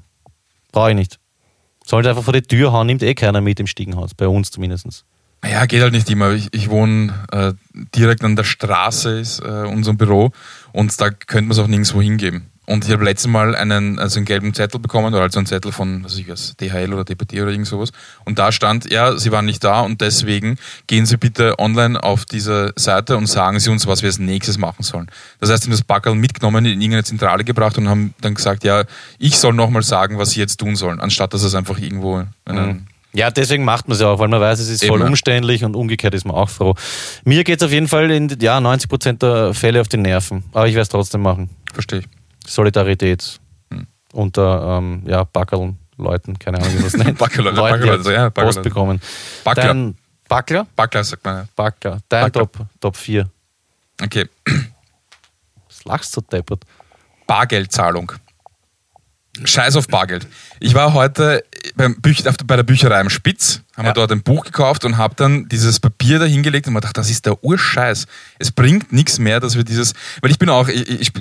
brauche 0.72 0.90
ich 0.90 0.96
nicht. 0.96 1.18
Sollte 1.84 2.08
einfach 2.08 2.24
vor 2.24 2.32
die 2.32 2.42
Tür 2.42 2.72
hauen, 2.72 2.86
nimmt 2.86 3.02
eh 3.02 3.14
keiner 3.14 3.40
mit 3.40 3.60
im 3.60 3.66
Stiegenhaus, 3.66 4.14
bei 4.14 4.26
uns 4.26 4.50
zumindest. 4.50 5.04
Ja, 5.44 5.66
geht 5.66 5.82
halt 5.82 5.92
nicht 5.92 6.08
immer. 6.08 6.30
Ich, 6.32 6.48
ich 6.52 6.70
wohne 6.70 7.12
äh, 7.32 7.52
direkt 7.96 8.22
an 8.24 8.36
der 8.36 8.44
Straße, 8.44 9.18
ist 9.18 9.40
äh, 9.40 9.66
unser 9.66 9.94
Büro 9.94 10.30
und 10.72 11.00
da 11.00 11.10
könnte 11.10 11.48
man 11.48 11.52
es 11.52 11.58
auch 11.58 11.66
nirgendwo 11.66 12.00
hingeben. 12.00 12.51
Und 12.64 12.84
ich 12.84 12.92
habe 12.92 13.04
letztes 13.04 13.28
Mal 13.28 13.56
einen, 13.56 13.98
also 13.98 14.18
einen 14.18 14.24
gelben 14.24 14.54
Zettel 14.54 14.78
bekommen, 14.78 15.12
oder 15.12 15.24
also 15.24 15.40
einen 15.40 15.46
Zettel 15.46 15.72
von, 15.72 16.04
was 16.04 16.12
weiß 16.12 16.18
ich 16.20 16.28
was, 16.28 16.56
DHL 16.56 16.94
oder 16.94 17.04
DPT 17.04 17.34
oder 17.34 17.50
irgend 17.50 17.66
sowas. 17.66 17.90
Und 18.24 18.38
da 18.38 18.52
stand, 18.52 18.90
ja, 18.90 19.18
Sie 19.18 19.32
waren 19.32 19.46
nicht 19.46 19.64
da 19.64 19.80
und 19.80 20.00
deswegen 20.00 20.58
gehen 20.86 21.04
Sie 21.04 21.16
bitte 21.16 21.58
online 21.58 22.00
auf 22.00 22.24
diese 22.24 22.72
Seite 22.76 23.16
und 23.16 23.26
sagen 23.26 23.58
Sie 23.58 23.68
uns, 23.68 23.88
was 23.88 24.02
wir 24.02 24.08
als 24.08 24.20
nächstes 24.20 24.58
machen 24.58 24.84
sollen. 24.84 25.08
Das 25.40 25.50
heißt, 25.50 25.64
sie 25.64 25.66
haben 25.66 25.72
das 25.72 25.82
Backerl 25.82 26.14
mitgenommen, 26.14 26.64
in 26.64 26.80
irgendeine 26.80 27.04
Zentrale 27.04 27.42
gebracht 27.42 27.78
und 27.78 27.88
haben 27.88 28.14
dann 28.20 28.34
gesagt, 28.34 28.62
ja, 28.62 28.84
ich 29.18 29.38
soll 29.38 29.54
nochmal 29.54 29.82
sagen, 29.82 30.18
was 30.18 30.30
Sie 30.30 30.40
jetzt 30.40 30.58
tun 30.58 30.76
sollen, 30.76 31.00
anstatt 31.00 31.34
dass 31.34 31.42
es 31.42 31.56
einfach 31.56 31.78
irgendwo 31.78 32.24
einen, 32.44 32.86
ja, 33.14 33.30
deswegen 33.30 33.64
macht 33.64 33.88
man 33.88 33.94
es 33.94 34.00
ja 34.00 34.08
auch, 34.08 34.18
weil 34.18 34.28
man 34.28 34.40
weiß, 34.40 34.58
es 34.58 34.70
ist 34.70 34.84
voll 34.84 35.00
Eben. 35.00 35.08
umständlich 35.08 35.64
und 35.64 35.76
umgekehrt 35.76 36.14
ist 36.14 36.24
man 36.24 36.34
auch 36.34 36.48
froh. 36.48 36.74
Mir 37.24 37.44
geht 37.44 37.60
es 37.60 37.66
auf 37.66 37.72
jeden 37.72 37.88
Fall 37.88 38.10
in 38.10 38.34
ja, 38.40 38.58
90 38.60 38.88
Prozent 38.88 39.22
der 39.22 39.52
Fälle 39.52 39.80
auf 39.82 39.88
die 39.88 39.98
Nerven. 39.98 40.44
Aber 40.52 40.66
ich 40.66 40.74
werde 40.74 40.82
es 40.82 40.88
trotzdem 40.88 41.20
machen. 41.20 41.50
Verstehe 41.74 42.00
ich. 42.00 42.21
Solidarität 42.46 43.40
Hm. 43.72 43.86
unter 44.12 44.78
ähm, 44.78 45.02
ja, 45.06 45.24
Backerln, 45.24 45.78
Leuten, 45.96 46.38
keine 46.38 46.58
Ahnung, 46.58 46.72
wie 46.72 46.76
man 46.78 46.86
es 46.86 46.96
nennt. 46.96 47.18
Backerl, 47.18 47.44
Leuten, 47.44 47.82
die 47.82 47.88
Backerl, 47.88 48.04
halt 48.04 48.06
ja, 48.06 48.28
Backerl. 48.28 48.44
Post 48.46 48.62
bekommen. 48.62 49.00
Backler. 49.44 49.64
Dein 49.64 49.96
Backler? 50.28 50.66
Backler 50.76 51.04
sagt 51.04 51.24
man. 51.24 51.36
ja. 51.36 51.48
Backler. 51.54 51.98
Dein 52.08 52.24
Backler. 52.24 52.42
Top, 52.52 52.66
Top 52.80 52.96
4. 52.96 53.28
Okay. 54.02 54.28
Was 55.68 55.84
lachst 55.84 56.16
du 56.16 56.20
deppert? 56.22 56.64
Bargeldzahlung. 57.26 58.12
Scheiß 59.44 59.76
auf 59.76 59.86
Bargeld. 59.88 60.26
Ich 60.60 60.74
war 60.74 60.92
heute 60.92 61.42
beim 61.74 61.98
Büch 62.02 62.22
bei 62.46 62.56
der 62.56 62.64
Bücherei 62.64 63.00
am 63.00 63.08
Spitz, 63.08 63.62
haben 63.76 63.84
Ja. 63.86 63.90
wir 63.90 63.94
dort 63.94 64.12
ein 64.12 64.22
Buch 64.22 64.44
gekauft 64.44 64.84
und 64.84 64.98
habe 64.98 65.14
dann 65.14 65.48
dieses 65.48 65.80
Papier 65.80 66.18
da 66.18 66.26
hingelegt 66.26 66.66
und 66.66 66.74
mir 66.74 66.80
gedacht, 66.80 66.98
das 66.98 67.08
ist 67.08 67.24
der 67.24 67.42
Urscheiß. 67.42 68.06
Es 68.38 68.50
bringt 68.52 68.92
nichts 68.92 69.18
mehr, 69.18 69.40
dass 69.40 69.56
wir 69.56 69.64
dieses, 69.64 69.94
weil 70.20 70.30
ich 70.30 70.38
bin 70.38 70.50
auch, 70.50 70.68
ich, 70.68 70.86
ich, 71.00 71.12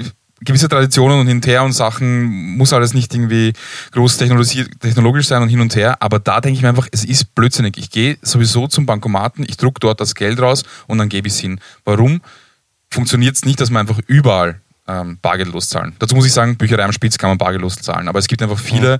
gewisse 0.44 0.68
Traditionen 0.68 1.20
und 1.20 1.28
hin 1.28 1.38
und 1.38 1.48
her 1.48 1.64
und 1.64 1.74
Sachen 1.74 2.58
muss 2.58 2.74
alles 2.74 2.94
nicht 2.94 3.14
irgendwie 3.14 3.54
groß 3.92 4.20
technologi- 4.20 4.70
technologisch 4.80 5.28
sein 5.28 5.42
und 5.42 5.50
hin 5.50 5.62
und 5.62 5.76
her, 5.76 6.02
aber 6.02 6.20
da 6.20 6.42
denke 6.42 6.58
ich 6.58 6.64
mir 6.64 6.70
einfach, 6.70 6.88
es 6.92 7.06
ist 7.06 7.36
blödsinnig. 7.36 7.78
Ich 7.78 7.92
gehe 7.92 8.18
sowieso 8.22 8.68
zum 8.68 8.86
Bankomaten, 8.86 9.46
ich 9.48 9.58
druck 9.58 9.80
dort 9.80 10.02
das 10.02 10.16
Geld 10.16 10.42
raus 10.42 10.64
und 10.88 10.98
dann 10.98 11.10
gebe 11.10 11.28
ich 11.28 11.36
es 11.36 11.40
hin. 11.40 11.60
Warum 11.86 12.22
funktioniert 12.90 13.36
es 13.36 13.46
nicht, 13.46 13.62
dass 13.62 13.70
man 13.70 13.82
einfach 13.82 14.00
überall 14.08 14.62
ähm, 14.88 15.20
bargeldlos 15.22 15.70
zahlen? 15.70 15.96
Dazu 16.00 16.16
muss 16.16 16.26
ich 16.26 16.34
sagen, 16.34 16.58
Bücherei 16.58 16.86
am 16.86 16.92
Spitz 16.92 17.18
kann 17.18 17.30
man 17.30 17.38
bargeldlos 17.38 17.76
zahlen, 17.76 18.08
aber 18.08 18.20
es 18.20 18.28
gibt 18.28 18.42
einfach 18.42 18.60
viele 18.60 19.00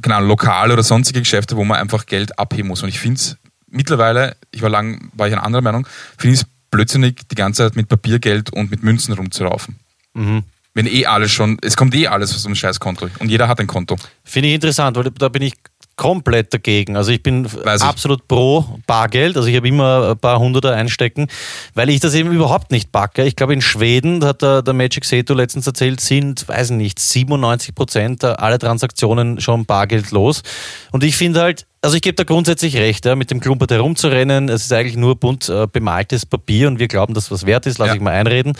genau, 0.00 0.20
lokale 0.20 0.72
oder 0.72 0.82
sonstige 0.82 1.20
Geschäfte, 1.20 1.56
wo 1.56 1.64
man 1.64 1.78
einfach 1.78 2.06
Geld 2.06 2.38
abheben 2.38 2.68
muss. 2.68 2.82
Und 2.82 2.88
ich 2.88 2.98
finde 2.98 3.18
es 3.18 3.36
mittlerweile, 3.68 4.36
ich 4.50 4.62
war 4.62 4.70
lang, 4.70 5.10
war 5.14 5.26
ich 5.26 5.32
einer 5.32 5.44
anderen 5.44 5.64
Meinung, 5.64 5.86
finde 6.16 6.34
ich 6.34 6.42
es 6.42 6.46
blödsinnig, 6.70 7.22
die 7.30 7.34
ganze 7.34 7.64
Zeit 7.64 7.76
mit 7.76 7.88
Papiergeld 7.88 8.52
und 8.52 8.70
mit 8.70 8.82
Münzen 8.82 9.14
rumzuraufen. 9.14 9.76
Mhm. 10.14 10.44
Wenn 10.74 10.86
eh 10.86 11.04
alles 11.04 11.30
schon, 11.32 11.58
es 11.60 11.76
kommt 11.76 11.94
eh 11.94 12.06
alles 12.06 12.34
aus 12.34 12.46
einem 12.46 12.54
Scheißkonto 12.54 13.08
und 13.18 13.28
jeder 13.28 13.46
hat 13.46 13.60
ein 13.60 13.66
Konto. 13.66 13.96
Finde 14.24 14.48
ich 14.48 14.54
interessant, 14.54 14.96
weil 14.96 15.04
da 15.10 15.28
bin 15.28 15.42
ich 15.42 15.54
komplett 15.96 16.52
dagegen. 16.54 16.96
Also 16.96 17.10
ich 17.10 17.22
bin 17.22 17.44
Weiß 17.44 17.82
ich. 17.82 17.86
absolut 17.86 18.26
pro 18.26 18.78
Bargeld. 18.86 19.36
Also 19.36 19.48
ich 19.48 19.56
habe 19.56 19.68
immer 19.68 20.10
ein 20.10 20.18
paar 20.18 20.38
Hunderter 20.38 20.74
einstecken, 20.74 21.28
weil 21.74 21.90
ich 21.90 22.00
das 22.00 22.14
eben 22.14 22.32
überhaupt 22.32 22.70
nicht 22.70 22.90
backe. 22.90 23.24
Ich 23.24 23.36
glaube 23.36 23.52
in 23.52 23.60
Schweden, 23.60 24.24
hat 24.24 24.42
der, 24.42 24.62
der 24.62 24.74
Magic 24.74 25.04
Seto 25.04 25.34
letztens 25.34 25.66
erzählt, 25.66 26.00
sind, 26.00 26.48
weiß 26.48 26.70
ich 26.70 26.76
nicht, 26.76 26.98
97 26.98 27.74
Prozent 27.74 28.24
aller 28.24 28.58
Transaktionen 28.58 29.40
schon 29.40 29.66
bargeldlos. 29.66 30.42
Und 30.90 31.04
ich 31.04 31.16
finde 31.16 31.40
halt, 31.42 31.66
also 31.84 31.96
ich 31.96 32.02
gebe 32.02 32.14
da 32.14 32.22
grundsätzlich 32.22 32.76
recht, 32.76 33.04
ja, 33.06 33.16
mit 33.16 33.32
dem 33.32 33.40
Klumpert 33.40 33.72
herumzurennen. 33.72 34.48
Es 34.48 34.62
ist 34.62 34.72
eigentlich 34.72 34.96
nur 34.96 35.16
bunt 35.16 35.48
äh, 35.48 35.66
bemaltes 35.66 36.24
Papier 36.24 36.68
und 36.68 36.78
wir 36.78 36.86
glauben, 36.86 37.12
dass 37.12 37.32
was 37.32 37.44
wert 37.44 37.66
ist, 37.66 37.78
lasse 37.78 37.90
Ja. 37.90 37.94
ich 37.96 38.00
mal 38.00 38.12
einreden. 38.12 38.52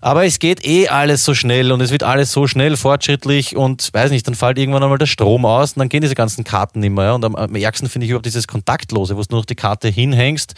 Aber 0.00 0.24
es 0.24 0.38
geht 0.38 0.64
eh 0.64 0.86
alles 0.88 1.24
so 1.24 1.34
schnell 1.34 1.72
und 1.72 1.80
es 1.80 1.90
wird 1.90 2.04
alles 2.04 2.30
so 2.30 2.46
schnell 2.46 2.76
fortschrittlich 2.76 3.56
und 3.56 3.90
weiß 3.92 4.12
nicht, 4.12 4.26
dann 4.28 4.36
fällt 4.36 4.56
irgendwann 4.56 4.84
einmal 4.84 4.98
der 4.98 5.06
Strom 5.06 5.44
aus 5.44 5.72
und 5.72 5.80
dann 5.80 5.88
gehen 5.88 6.00
diese 6.00 6.14
ganzen 6.14 6.44
Karten 6.44 6.78
nicht 6.78 6.90
mehr. 6.94 7.06
Ja. 7.06 7.12
Und 7.14 7.24
am, 7.24 7.34
am 7.34 7.54
ärgsten 7.56 7.88
finde 7.88 8.04
ich 8.04 8.10
überhaupt 8.10 8.26
dieses 8.26 8.46
Kontaktlose, 8.46 9.16
wo 9.16 9.20
du 9.20 9.26
nur 9.30 9.40
noch 9.40 9.46
die 9.46 9.56
Karte 9.56 9.88
hinhängst. 9.88 10.54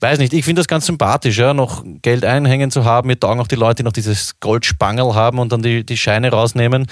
Weiß 0.00 0.20
nicht, 0.20 0.32
ich 0.32 0.44
finde 0.44 0.60
das 0.60 0.68
ganz 0.68 0.86
sympathisch, 0.86 1.38
ja, 1.38 1.54
noch 1.54 1.82
Geld 2.02 2.24
einhängen 2.24 2.70
zu 2.70 2.84
haben. 2.84 3.08
Mir 3.08 3.18
taugen 3.18 3.40
auch 3.40 3.48
die 3.48 3.56
Leute, 3.56 3.76
die 3.76 3.82
noch 3.82 3.92
dieses 3.92 4.38
Goldspangel 4.38 5.14
haben 5.14 5.40
und 5.40 5.50
dann 5.50 5.60
die, 5.60 5.84
die 5.84 5.96
Scheine 5.96 6.30
rausnehmen. 6.30 6.86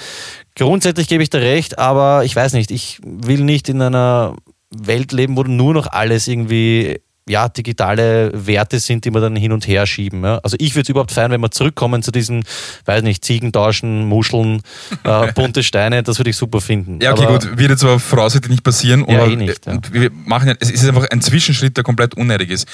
Grundsätzlich 0.55 1.07
gebe 1.07 1.23
ich 1.23 1.29
da 1.29 1.37
recht, 1.37 1.79
aber 1.79 2.25
ich 2.25 2.35
weiß 2.35 2.53
nicht, 2.53 2.69
ich 2.69 2.99
will 3.03 3.43
nicht 3.43 3.69
in 3.69 3.81
einer 3.81 4.35
Welt 4.69 5.13
leben, 5.13 5.37
wo 5.37 5.43
nur 5.43 5.73
noch 5.73 5.87
alles 5.87 6.27
irgendwie 6.27 6.99
ja, 7.27 7.49
digitale 7.49 8.31
Werte 8.33 8.79
sind, 8.79 9.05
die 9.05 9.11
wir 9.11 9.21
dann 9.21 9.35
hin 9.35 9.51
und 9.51 9.67
her 9.67 9.85
schieben. 9.85 10.23
Ja. 10.23 10.39
Also 10.43 10.55
ich 10.59 10.73
würde 10.75 10.83
es 10.83 10.89
überhaupt 10.89 11.11
feiern, 11.11 11.31
wenn 11.31 11.41
wir 11.41 11.51
zurückkommen 11.51 12.03
zu 12.03 12.11
diesen, 12.11 12.43
weiß 12.85 13.03
nicht, 13.03 13.23
Ziegentauschen, 13.25 14.05
Muscheln, 14.05 14.61
äh, 15.03 15.31
bunte 15.35 15.63
Steine, 15.63 16.03
das 16.03 16.19
würde 16.19 16.29
ich 16.29 16.37
super 16.37 16.61
finden. 16.61 16.99
Ja, 17.01 17.11
okay, 17.13 17.25
Aber- 17.25 17.39
gut, 17.39 17.57
wird 17.57 17.71
jetzt 17.71 17.83
aber 17.83 17.99
voraussichtlich 17.99 18.51
nicht 18.51 18.63
passieren. 18.63 19.05
Ja, 19.09 19.25
eh 19.25 19.35
nicht, 19.35 19.65
ja. 19.65 19.73
Und 19.73 19.93
wir 19.93 20.09
machen 20.11 20.49
ja, 20.49 20.55
es 20.59 20.71
ist 20.71 20.87
einfach 20.87 21.09
ein 21.09 21.21
Zwischenschritt, 21.21 21.75
der 21.77 21.83
komplett 21.83 22.13
unnötig 22.15 22.49
ist. 22.49 22.67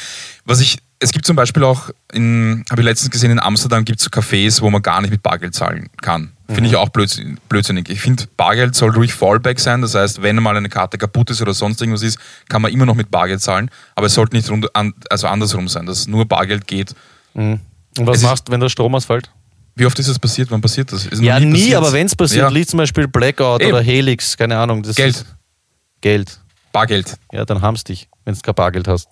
Was 0.46 0.62
ich, 0.62 0.78
es 1.04 1.12
gibt 1.12 1.26
zum 1.26 1.36
Beispiel 1.36 1.64
auch, 1.64 1.90
habe 2.14 2.64
ich 2.78 2.84
letztens 2.84 3.12
gesehen, 3.12 3.32
in 3.32 3.40
Amsterdam 3.40 3.86
gibt 3.86 4.00
es 4.00 4.06
so 4.06 4.10
Cafés, 4.10 4.62
wo 4.62 4.70
man 4.70 4.82
gar 4.82 5.02
nicht 5.02 5.12
mit 5.12 5.22
Bargeld 5.22 5.54
zahlen 5.54 5.90
kann. 6.02 6.32
Finde 6.48 6.62
Mhm. 6.62 6.68
ich 6.68 6.76
auch 6.76 6.90
blödsinn- 6.90 7.38
blödsinnig. 7.50 7.90
Ich 7.90 8.02
finde, 8.02 8.26
Bargeld 8.38 8.76
soll 8.76 8.92
ruhig 8.92 9.14
Fallback 9.14 9.60
sein. 9.60 9.82
Das 9.82 9.96
heißt, 9.96 10.22
wenn 10.22 10.36
mal 10.38 10.56
eine 10.56 10.70
Karte 10.70 10.98
kaputt 10.98 11.30
ist 11.32 11.42
oder 11.42 11.54
sonst 11.54 11.82
irgendwas 11.82 12.04
ist, 12.04 12.18
kann 12.50 12.62
man 12.62 12.72
immer 12.72 12.86
noch 12.86 12.96
mit 12.96 13.10
Bargeld 13.12 13.42
zahlen. 13.42 13.70
Aber 13.96 14.08
es 14.08 14.14
sollte 14.14 14.36
nicht 14.36 14.50
rund, 14.50 14.68
also 15.10 15.28
andersrum 15.28 15.68
sein, 15.68 15.86
dass 15.86 16.08
nur 16.08 16.26
Bargeld 16.26 16.68
geht. 16.68 16.94
Mhm. 17.34 17.60
Und 17.98 18.08
was 18.08 18.18
Es 18.18 18.24
machst 18.24 18.48
du, 18.48 18.52
wenn 18.52 18.60
der 18.60 18.70
Strom 18.70 18.94
ausfällt? 18.96 19.30
Wie 19.76 19.86
oft 19.86 19.98
ist 20.00 20.10
das 20.10 20.20
passiert? 20.20 20.52
Wann 20.52 20.62
passiert 20.62 20.92
das? 20.92 21.08
Ja, 21.20 21.40
nie, 21.40 21.52
passiert. 21.52 21.76
aber 21.78 21.94
wenn 21.94 22.06
es 22.06 22.16
passiert, 22.16 22.44
Ja. 22.44 22.50
liegt 22.50 22.70
zum 22.70 22.78
Beispiel 22.78 23.08
Blackout 23.08 23.62
Eben. 23.62 23.72
oder 23.72 23.82
Helix, 23.82 24.38
keine 24.38 24.58
Ahnung. 24.58 24.84
Das 24.84 24.96
Geld. 24.96 25.16
Ist 25.16 25.26
Geld. 26.02 26.40
Bargeld. 26.72 27.16
Ja, 27.32 27.46
dann 27.46 27.62
hamst 27.62 27.90
dich, 27.90 28.08
wenn 28.26 28.34
du 28.36 28.40
kein 28.42 28.54
Bargeld 28.56 28.88
hast. 28.88 29.08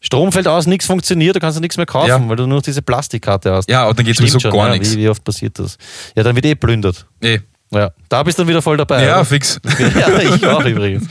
Strom 0.00 0.30
fällt 0.30 0.46
aus, 0.46 0.66
nichts 0.66 0.86
funktioniert, 0.86 1.34
du 1.34 1.40
kannst 1.40 1.56
ja 1.56 1.60
nichts 1.60 1.76
mehr 1.76 1.86
kaufen, 1.86 2.08
Ja. 2.08 2.28
weil 2.28 2.36
du 2.36 2.46
nur 2.46 2.58
noch 2.58 2.62
diese 2.62 2.82
Plastikkarte 2.82 3.52
hast. 3.52 3.68
Ja, 3.68 3.88
und 3.88 3.98
dann 3.98 4.06
geht 4.06 4.16
sowieso 4.16 4.38
schon, 4.38 4.52
gar 4.52 4.68
ja, 4.68 4.72
nichts. 4.74 4.92
Wie, 4.94 4.98
wie 4.98 5.08
oft 5.08 5.24
passiert 5.24 5.58
das? 5.58 5.76
Ja, 6.14 6.22
dann 6.22 6.36
wird 6.36 6.46
eh 6.46 6.54
plündert. 6.54 7.06
Eh. 7.20 7.40
Ja, 7.70 7.90
da 8.08 8.22
bist 8.22 8.38
du 8.38 8.42
dann 8.42 8.48
wieder 8.48 8.62
voll 8.62 8.78
dabei. 8.78 9.04
Ja, 9.04 9.16
oder? 9.16 9.24
fix. 9.26 9.60
ja, 9.78 10.18
ich 10.20 10.46
auch 10.46 10.64
übrigens. 10.64 11.06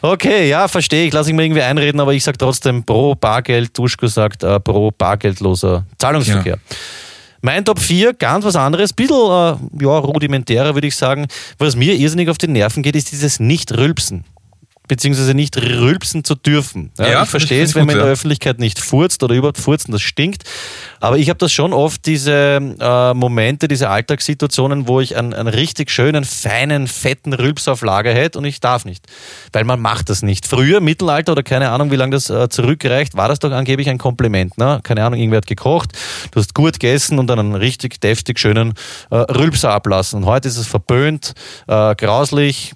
Okay, 0.00 0.48
ja, 0.48 0.66
verstehe 0.66 1.06
ich. 1.06 1.12
Lass 1.12 1.28
ich 1.28 1.34
mir 1.34 1.44
irgendwie 1.44 1.60
einreden, 1.60 2.00
aber 2.00 2.14
ich 2.14 2.24
sage 2.24 2.38
trotzdem 2.38 2.82
pro 2.82 3.14
Bargeld. 3.14 3.76
Duschko 3.76 4.06
sagt 4.06 4.42
äh, 4.42 4.58
pro 4.58 4.90
bargeldloser 4.90 5.84
Zahlungsverkehr. 5.98 6.58
Mein 7.42 7.64
Top 7.64 7.78
4, 7.78 8.14
ganz 8.14 8.44
was 8.44 8.56
anderes, 8.56 8.92
bisschen 8.92 9.16
äh, 9.16 9.84
ja, 9.84 9.98
rudimentärer 9.98 10.74
würde 10.74 10.86
ich 10.86 10.96
sagen. 10.96 11.26
Was 11.58 11.76
mir 11.76 11.94
irrsinnig 11.94 12.30
auf 12.30 12.38
die 12.38 12.48
Nerven 12.48 12.82
geht, 12.82 12.96
ist 12.96 13.12
dieses 13.12 13.38
Nicht-Rülpsen. 13.38 14.24
Beziehungsweise 14.88 15.34
nicht 15.34 15.56
rülpsen 15.56 16.24
zu 16.24 16.34
dürfen. 16.34 16.90
Ja, 16.98 17.08
Ja, 17.08 17.22
ich 17.22 17.28
verstehe 17.28 17.62
es, 17.62 17.74
wenn 17.74 17.86
man 17.86 17.94
gut, 17.94 18.00
in 18.00 18.04
der. 18.04 18.12
Öffentlichkeit 18.12 18.58
nicht 18.58 18.80
furzt 18.80 19.22
oder 19.22 19.34
überhaupt 19.34 19.58
furzen, 19.58 19.92
das 19.92 20.02
stinkt. 20.02 20.44
Aber 21.00 21.18
ich 21.18 21.28
habe 21.28 21.38
das 21.38 21.52
schon 21.52 21.72
oft, 21.72 22.06
diese 22.06 22.60
äh, 22.80 23.14
Momente, 23.14 23.68
diese 23.68 23.90
Alltagssituationen, 23.90 24.88
wo 24.88 25.00
ich 25.00 25.16
einen, 25.16 25.34
einen 25.34 25.48
richtig 25.48 25.90
schönen, 25.90 26.24
feinen, 26.24 26.86
fetten 26.86 27.32
Rülps 27.32 27.68
auf 27.68 27.82
Lager 27.82 28.12
hätte 28.12 28.38
und 28.38 28.44
ich 28.44 28.60
darf 28.60 28.84
nicht. 28.84 29.06
Weil 29.52 29.64
man 29.64 29.80
macht 29.80 30.08
das 30.10 30.22
nicht. 30.22 30.46
Früher, 30.46 30.80
Mittelalter 30.80 31.32
oder 31.32 31.42
keine 31.42 31.70
Ahnung, 31.70 31.90
wie 31.90 31.96
lange 31.96 32.12
das 32.12 32.30
äh, 32.30 32.48
zurückreicht, 32.48 33.16
war 33.16 33.28
das 33.28 33.38
doch 33.38 33.52
angeblich 33.52 33.88
ein 33.88 33.98
Kompliment. 33.98 34.58
Ne? 34.58 34.80
Keine 34.82 35.04
Ahnung, 35.04 35.20
irgendwer 35.20 35.38
hat 35.38 35.46
gekocht, 35.46 35.92
du 36.30 36.40
hast 36.40 36.54
gut 36.54 36.74
gegessen 36.74 37.18
und 37.18 37.26
dann 37.28 37.38
einen 37.38 37.54
richtig 37.54 38.00
deftig 38.00 38.38
schönen 38.38 38.74
äh, 39.10 39.16
Rülpser 39.16 39.70
ablassen. 39.70 40.22
Und 40.22 40.26
heute 40.26 40.48
ist 40.48 40.56
es 40.56 40.66
verböhnt, 40.66 41.34
äh, 41.66 41.94
grauslich. 41.94 42.72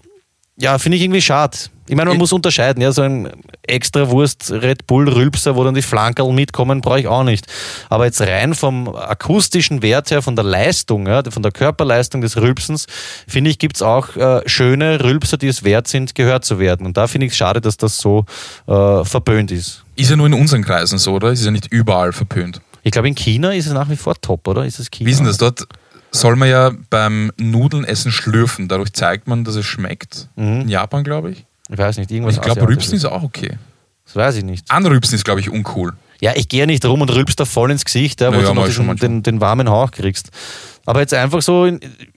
Ja, 0.56 0.78
finde 0.78 0.96
ich 0.96 1.02
irgendwie 1.02 1.22
schade. 1.22 1.56
Ich 1.92 1.96
meine, 1.96 2.08
man 2.08 2.16
Ich- 2.16 2.20
muss 2.20 2.32
unterscheiden. 2.32 2.82
Ja, 2.82 2.90
so 2.90 3.02
ein 3.02 3.28
extra 3.64 4.08
Wurst 4.08 4.50
Red 4.50 4.86
Bull 4.86 5.10
Rülpser, 5.10 5.56
wo 5.56 5.62
dann 5.62 5.74
die 5.74 5.82
Flankerl 5.82 6.32
mitkommen, 6.32 6.80
brauche 6.80 7.00
ich 7.00 7.06
auch 7.06 7.22
nicht. 7.22 7.46
Aber 7.90 8.06
jetzt 8.06 8.22
rein 8.22 8.54
vom 8.54 8.96
akustischen 8.96 9.82
Wert 9.82 10.10
her, 10.10 10.22
von 10.22 10.34
der 10.34 10.42
Leistung, 10.46 11.06
ja, 11.06 11.22
von 11.30 11.42
der 11.42 11.52
Körperleistung 11.52 12.22
des 12.22 12.38
Rülpsens, 12.38 12.86
finde 13.28 13.50
ich, 13.50 13.58
gibt 13.58 13.76
es 13.76 13.82
auch 13.82 14.16
äh, 14.16 14.40
schöne 14.46 15.04
Rülpser, 15.04 15.36
die 15.36 15.48
es 15.48 15.64
wert 15.64 15.86
sind, 15.86 16.14
gehört 16.14 16.46
zu 16.46 16.58
werden. 16.58 16.86
Und 16.86 16.96
da 16.96 17.08
finde 17.08 17.26
ich 17.26 17.32
es 17.32 17.36
schade, 17.36 17.60
dass 17.60 17.76
das 17.76 17.98
so 17.98 18.24
äh, 18.66 19.04
verböhnt 19.04 19.50
ist. 19.50 19.84
Ist 19.94 20.08
ja 20.08 20.16
nur 20.16 20.28
in 20.28 20.32
unseren 20.32 20.64
Kreisen 20.64 20.96
so, 20.96 21.12
oder? 21.12 21.30
Ist 21.30 21.44
ja 21.44 21.50
nicht 21.50 21.66
überall 21.70 22.14
verpönt. 22.14 22.62
Ich 22.84 22.92
glaube, 22.92 23.08
in 23.08 23.14
China 23.14 23.52
ist 23.52 23.66
es 23.66 23.74
nach 23.74 23.90
wie 23.90 23.96
vor 23.96 24.18
top, 24.18 24.48
oder? 24.48 24.64
Ist 24.64 24.78
es 24.78 24.90
China? 24.90 25.10
Denn 25.10 25.26
das? 25.26 25.36
Dort 25.36 25.66
soll 26.10 26.36
man 26.36 26.48
ja 26.48 26.72
beim 26.88 27.32
Nudeln 27.36 27.84
essen 27.84 28.10
schlürfen. 28.12 28.68
Dadurch 28.68 28.94
zeigt 28.94 29.28
man, 29.28 29.44
dass 29.44 29.56
es 29.56 29.66
schmeckt. 29.66 30.30
In 30.36 30.70
Japan, 30.70 31.04
glaube 31.04 31.32
ich. 31.32 31.44
Ich 31.68 31.78
weiß 31.78 31.98
nicht, 31.98 32.10
irgendwas 32.10 32.36
Ich 32.36 32.42
glaube. 32.42 32.66
Rübsen 32.66 32.94
ist 32.94 33.04
auch 33.04 33.22
okay. 33.22 33.58
Das 34.04 34.16
weiß 34.16 34.36
ich 34.36 34.44
nicht. 34.44 34.70
Anrübsen 34.70 35.14
ist, 35.14 35.24
glaube 35.24 35.40
ich, 35.40 35.48
uncool. 35.50 35.92
Ja, 36.20 36.32
ich 36.36 36.48
gehe 36.48 36.66
nicht 36.66 36.84
rum 36.84 37.00
und 37.00 37.10
rülpst 37.10 37.40
da 37.40 37.44
voll 37.44 37.70
ins 37.70 37.84
Gesicht, 37.84 38.20
ja, 38.20 38.28
wo 38.28 38.36
Naja, 38.36 38.48
du 38.48 38.54
noch 38.54 38.66
diesen, 38.66 38.96
den, 38.96 39.22
den 39.22 39.40
warmen 39.40 39.68
Hauch 39.68 39.90
kriegst. 39.90 40.30
Aber 40.84 40.98
jetzt 40.98 41.14
einfach 41.14 41.42
so, 41.42 41.70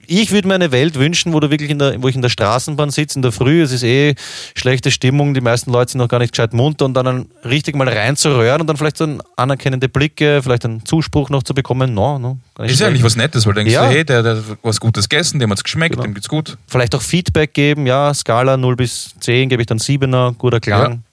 ich 0.08 0.32
würde 0.32 0.48
mir 0.48 0.54
eine 0.54 0.72
Welt 0.72 0.96
wünschen, 0.96 1.32
wo 1.32 1.38
du 1.38 1.50
wirklich 1.50 1.70
in 1.70 1.78
der, 1.78 2.02
wo 2.02 2.08
ich 2.08 2.16
in 2.16 2.22
der 2.22 2.30
Straßenbahn 2.30 2.90
sitze, 2.90 3.16
in 3.16 3.22
der 3.22 3.30
Früh, 3.30 3.62
es 3.62 3.70
ist 3.70 3.84
eh 3.84 4.14
schlechte 4.56 4.90
Stimmung, 4.90 5.34
die 5.34 5.40
meisten 5.40 5.70
Leute 5.70 5.92
sind 5.92 5.98
noch 6.00 6.08
gar 6.08 6.18
nicht 6.18 6.32
gescheit 6.32 6.52
munter 6.52 6.84
und 6.84 6.94
dann 6.94 7.26
richtig 7.44 7.76
mal 7.76 7.88
reinzuröhren 7.88 8.60
und 8.62 8.66
dann 8.66 8.76
vielleicht 8.76 8.96
so 8.96 9.04
ein 9.04 9.22
anerkennende 9.36 9.88
Blicke, 9.88 10.42
vielleicht 10.42 10.64
einen 10.64 10.84
Zuspruch 10.84 11.30
noch 11.30 11.44
zu 11.44 11.54
bekommen, 11.54 11.94
no, 11.94 12.18
no. 12.18 12.38
Ist 12.64 12.80
ja 12.80 12.88
eigentlich 12.88 13.04
was 13.04 13.14
Nettes, 13.14 13.46
weil 13.46 13.52
du 13.54 13.60
denkst, 13.60 13.72
Ja. 13.72 13.86
du, 13.88 13.94
hey, 13.94 14.04
der, 14.04 14.22
der 14.24 14.36
hat 14.38 14.42
was 14.62 14.80
Gutes 14.80 15.08
gegessen, 15.08 15.38
dem 15.38 15.50
hat 15.50 15.58
es 15.58 15.64
geschmeckt, 15.64 15.92
Genau. 15.94 16.02
dem 16.04 16.14
geht's 16.14 16.28
gut. 16.28 16.58
Vielleicht 16.66 16.94
auch 16.96 17.02
Feedback 17.02 17.54
geben, 17.54 17.86
ja, 17.86 18.12
Skala 18.12 18.56
0 18.56 18.74
bis 18.74 19.14
10 19.20 19.48
gebe 19.48 19.62
ich 19.62 19.66
dann 19.66 19.78
7er, 19.78 20.34
guter 20.34 20.58
Klang. 20.58 21.04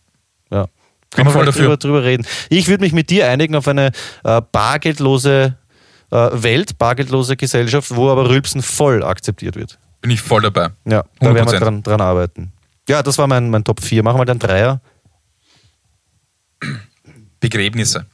Ja. 0.51 0.65
Kann 1.11 1.17
Bin 1.17 1.25
man 1.25 1.33
voll 1.33 1.45
dafür. 1.45 1.61
drüber, 1.65 1.77
drüber 1.77 2.03
reden. 2.03 2.25
Ich 2.49 2.67
würde 2.67 2.83
mich 2.83 2.93
mit 2.93 3.11
dir 3.11 3.27
einigen 3.29 3.55
auf 3.55 3.67
eine 3.67 3.91
äh, 4.23 4.41
bargeldlose 4.51 5.55
Welt, 6.43 6.78
bargeldlose 6.78 7.36
Gesellschaft, 7.38 7.95
wo 7.95 8.10
aber 8.10 8.30
Rülpsen 8.30 8.62
voll 8.62 9.04
akzeptiert 9.04 9.56
wird. 9.56 9.80
Bin 10.02 10.12
ich 10.12 10.21
voll 10.21 10.41
dabei. 10.41 10.69
Ja, 10.86 11.04
da 11.19 11.34
werden 11.34 11.49
wir 11.52 11.58
100%. 11.58 11.60
dran, 11.60 11.84
dran 11.84 12.02
arbeiten. 12.02 12.52
Ja, 12.89 13.02
das 13.02 13.17
war 13.17 13.28
mein, 13.28 13.49
mein 13.49 13.63
Top 13.63 13.82
4. 13.82 14.04
Machen 14.04 14.19
wir 14.19 14.26
dann 14.26 14.39
Dreier. 14.39 14.82
Begräbnisse 17.39 18.06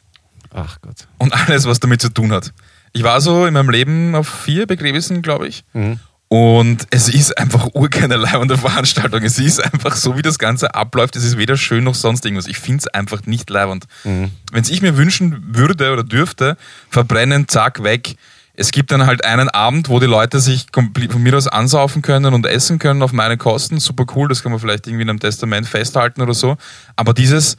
Ach 0.51 0.79
Gott. 0.81 1.07
und 1.17 1.33
alles, 1.33 1.65
was 1.65 1.79
damit 1.79 2.01
zu 2.01 2.09
tun 2.09 2.31
hat. 2.31 2.53
Ich 2.93 3.03
war 3.03 3.21
so 3.21 3.45
in 3.45 3.53
meinem 3.53 3.69
Leben 3.69 4.15
auf 4.15 4.27
vier 4.27 4.65
Begräbnissen, 4.65 5.21
glaube 5.21 5.47
ich. 5.47 5.63
Mhm. 5.73 5.99
Und 6.31 6.85
es 6.91 7.09
ist 7.09 7.35
einfach 7.39 7.69
urkeine 7.73 8.15
leibende 8.15 8.55
Veranstaltung. 8.55 9.23
Es 9.23 9.39
ist 9.39 9.63
einfach 9.63 9.95
so, 9.95 10.15
wie 10.15 10.21
das 10.21 10.37
Ganze 10.37 10.75
abläuft. 10.75 11.15
Es 11.15 11.23
ist 11.23 11.37
weder 11.37 11.57
schön 11.57 11.83
noch 11.83 11.95
sonst 11.95 12.23
irgendwas. 12.23 12.45
Ich 12.45 12.59
finde 12.59 12.81
es 12.81 12.87
einfach 12.87 13.25
nicht 13.25 13.49
leibend. 13.49 13.85
Mhm. 14.03 14.29
Wenn 14.51 14.61
es 14.61 14.69
ich 14.69 14.83
mir 14.83 14.95
wünschen 14.95 15.55
würde 15.55 15.91
oder 15.91 16.03
dürfte, 16.03 16.55
verbrennen, 16.91 17.47
zack, 17.47 17.81
weg. 17.83 18.15
Es 18.53 18.71
gibt 18.71 18.91
dann 18.91 19.07
halt 19.07 19.25
einen 19.25 19.49
Abend, 19.49 19.89
wo 19.89 19.99
die 19.99 20.05
Leute 20.05 20.39
sich 20.39 20.67
von 20.71 20.93
mir 21.23 21.35
aus 21.35 21.47
ansaufen 21.47 22.03
können 22.03 22.33
und 22.35 22.45
essen 22.45 22.77
können 22.77 23.01
auf 23.01 23.11
meine 23.11 23.37
Kosten. 23.37 23.79
Super 23.79 24.05
cool, 24.15 24.27
das 24.27 24.43
kann 24.43 24.51
man 24.51 24.61
vielleicht 24.61 24.85
irgendwie 24.85 25.03
in 25.03 25.09
einem 25.09 25.19
Testament 25.19 25.65
festhalten 25.67 26.21
oder 26.21 26.35
so. 26.35 26.57
Aber 26.95 27.15
dieses 27.15 27.57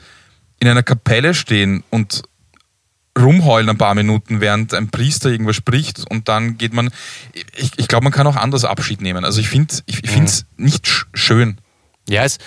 in 0.60 0.68
einer 0.68 0.84
Kapelle 0.84 1.34
stehen 1.34 1.82
und 1.90 2.22
rumheulen 3.20 3.68
ein 3.68 3.78
paar 3.78 3.94
Minuten, 3.94 4.40
während 4.40 4.74
ein 4.74 4.90
Priester 4.90 5.30
irgendwas 5.30 5.56
spricht 5.56 6.04
und 6.10 6.28
dann 6.28 6.58
geht 6.58 6.72
man. 6.72 6.90
Ich, 7.56 7.72
ich 7.76 7.88
glaube, 7.88 8.04
man 8.04 8.12
kann 8.12 8.26
auch 8.26 8.36
anders 8.36 8.64
Abschied 8.64 9.00
nehmen. 9.00 9.24
Also 9.24 9.40
ich 9.40 9.48
finde 9.48 9.74
ich, 9.86 10.04
ich 10.04 10.16
es 10.16 10.46
nicht 10.56 10.86
sch 10.86 11.06
schön. 11.14 11.58
Ja, 12.08 12.24
es 12.24 12.38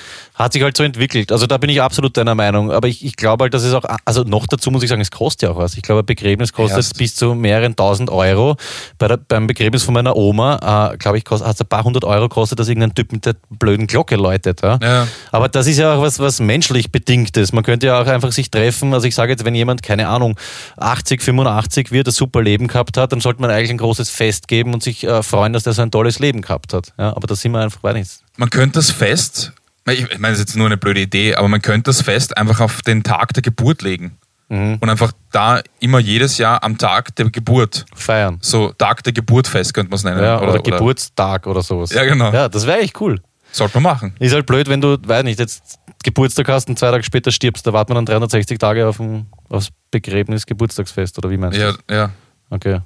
hat 0.43 0.53
sich 0.53 0.61
halt 0.61 0.77
so 0.77 0.83
entwickelt. 0.83 1.31
Also 1.31 1.47
da 1.47 1.57
bin 1.57 1.69
ich 1.69 1.81
absolut 1.81 2.17
deiner 2.17 2.35
Meinung. 2.35 2.71
Aber 2.71 2.87
ich, 2.87 3.03
ich 3.03 3.15
glaube 3.15 3.43
halt, 3.43 3.53
dass 3.53 3.63
es 3.63 3.73
auch, 3.73 3.83
also 4.05 4.23
noch 4.23 4.45
dazu 4.47 4.71
muss 4.71 4.83
ich 4.83 4.89
sagen, 4.89 5.01
es 5.01 5.11
kostet 5.11 5.43
ja 5.43 5.51
auch 5.51 5.57
was. 5.57 5.75
Ich 5.75 5.81
glaube, 5.81 6.01
ein 6.01 6.05
Begräbnis 6.05 6.53
kostet 6.53 6.77
Erst. 6.77 6.97
bis 6.97 7.15
zu 7.15 7.33
mehreren 7.33 7.75
tausend 7.75 8.09
Euro. 8.09 8.57
Bei 8.97 9.07
der, 9.07 9.17
beim 9.17 9.47
Begräbnis 9.47 9.83
von 9.83 9.93
meiner 9.93 10.15
Oma, 10.15 10.91
äh, 10.93 10.97
glaube 10.97 11.17
ich, 11.17 11.25
kostet, 11.25 11.47
hat 11.47 11.55
es 11.55 11.61
ein 11.61 11.67
paar 11.67 11.83
hundert 11.83 12.05
Euro 12.05 12.29
kostet, 12.29 12.59
dass 12.59 12.67
irgendein 12.67 12.93
Typ 12.93 13.11
mit 13.11 13.25
der 13.25 13.35
blöden 13.49 13.87
Glocke 13.87 14.15
läutet. 14.15 14.61
Ja? 14.61 14.79
Ja. 14.81 15.07
Aber 15.31 15.49
das 15.49 15.67
ist 15.67 15.77
ja 15.79 15.95
auch 15.95 16.01
was, 16.01 16.19
was 16.19 16.39
menschlich 16.39 16.91
bedingtes. 16.91 17.53
Man 17.53 17.63
könnte 17.63 17.87
ja 17.87 18.01
auch 18.01 18.07
einfach 18.07 18.31
sich 18.31 18.51
treffen. 18.51 18.93
Also 18.93 19.07
ich 19.07 19.15
sage 19.15 19.31
jetzt, 19.31 19.45
wenn 19.45 19.55
jemand, 19.55 19.81
keine 19.81 20.07
Ahnung, 20.07 20.37
80, 20.77 21.21
85 21.21 21.91
wird, 21.91 22.07
ein 22.07 22.11
super 22.11 22.41
Leben 22.41 22.67
gehabt 22.67 22.97
hat, 22.97 23.11
dann 23.11 23.21
sollte 23.21 23.41
man 23.41 23.49
eigentlich 23.49 23.71
ein 23.71 23.77
großes 23.77 24.09
Fest 24.09 24.47
geben 24.47 24.73
und 24.73 24.83
sich 24.83 25.03
äh, 25.05 25.23
freuen, 25.23 25.53
dass 25.53 25.63
der 25.63 25.73
so 25.73 25.81
ein 25.81 25.91
tolles 25.91 26.19
Leben 26.19 26.41
gehabt 26.41 26.73
hat. 26.73 26.93
Ja? 26.97 27.15
Aber 27.15 27.27
da 27.27 27.35
sind 27.35 27.51
wir 27.53 27.61
einfach, 27.61 27.81
weiß 27.81 27.95
nicht. 27.95 28.11
Man 28.37 28.49
könnte 28.49 28.79
das 28.79 28.89
Fest, 28.89 29.53
ich 29.91 30.19
meine, 30.19 30.33
das 30.33 30.39
ist 30.39 30.49
jetzt 30.49 30.55
nur 30.55 30.65
eine 30.67 30.77
blöde 30.77 31.01
Idee, 31.01 31.35
aber 31.35 31.47
man 31.47 31.61
könnte 31.61 31.89
das 31.89 32.01
Fest 32.01 32.37
einfach 32.37 32.59
auf 32.59 32.81
den 32.81 33.03
Tag 33.03 33.33
der 33.33 33.43
Geburt 33.43 33.81
legen. 33.81 34.17
Mhm. 34.49 34.77
Und 34.79 34.89
einfach 34.89 35.13
da 35.31 35.61
immer 35.79 35.99
jedes 35.99 36.37
Jahr 36.37 36.63
am 36.63 36.77
Tag 36.77 37.15
der 37.15 37.29
Geburt, 37.29 37.85
Feiern. 37.95 38.37
so 38.41 38.71
Tag 38.73 39.03
der 39.03 39.13
Geburt 39.13 39.47
fest 39.47 39.73
könnte 39.73 39.89
man 39.89 39.97
es 39.97 40.03
nennen. 40.03 40.21
Ja, 40.21 40.41
oder, 40.41 40.59
Geburtstag 40.59 41.47
oder 41.47 41.61
sowas. 41.63 41.91
Ja, 41.91 42.03
genau. 42.03 42.31
Ja, 42.31 42.49
das 42.49 42.67
wäre 42.67 42.79
echt 42.79 42.99
cool. 43.01 43.19
Sollte 43.51 43.75
man 43.79 43.83
machen. 43.83 44.15
Ist 44.19 44.33
halt 44.33 44.45
blöd, 44.45 44.67
wenn 44.67 44.81
du, 44.81 44.97
weiß 45.05 45.23
nicht, 45.23 45.39
jetzt 45.39 45.79
Geburtstag 46.03 46.47
hast 46.49 46.69
und 46.69 46.77
zwei 46.77 46.91
Tage 46.91 47.03
später 47.03 47.31
stirbst. 47.31 47.65
Da 47.65 47.73
wartet 47.73 47.89
man 47.89 48.05
dann 48.05 48.19
360 48.19 48.57
Tage 48.59 48.87
auf 48.87 48.99
ein, 48.99 49.27
aufs 49.49 49.69
Begräbnis, 49.91 50.45
Geburtstagsfest 50.45 51.17
oder 51.17 51.29
wie 51.29 51.37
meinst 51.37 51.57
du? 51.57 51.61
Ja, 51.61 51.73
ja, 51.89 52.09
Okay. 52.49 52.81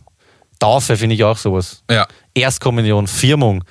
Taufe 0.60 0.96
finde 0.98 1.16
ich 1.16 1.24
auch 1.24 1.38
sowas. 1.38 1.84
ja. 1.90 2.08
Erstkommunion, 2.34 3.08
Firmung. 3.08 3.64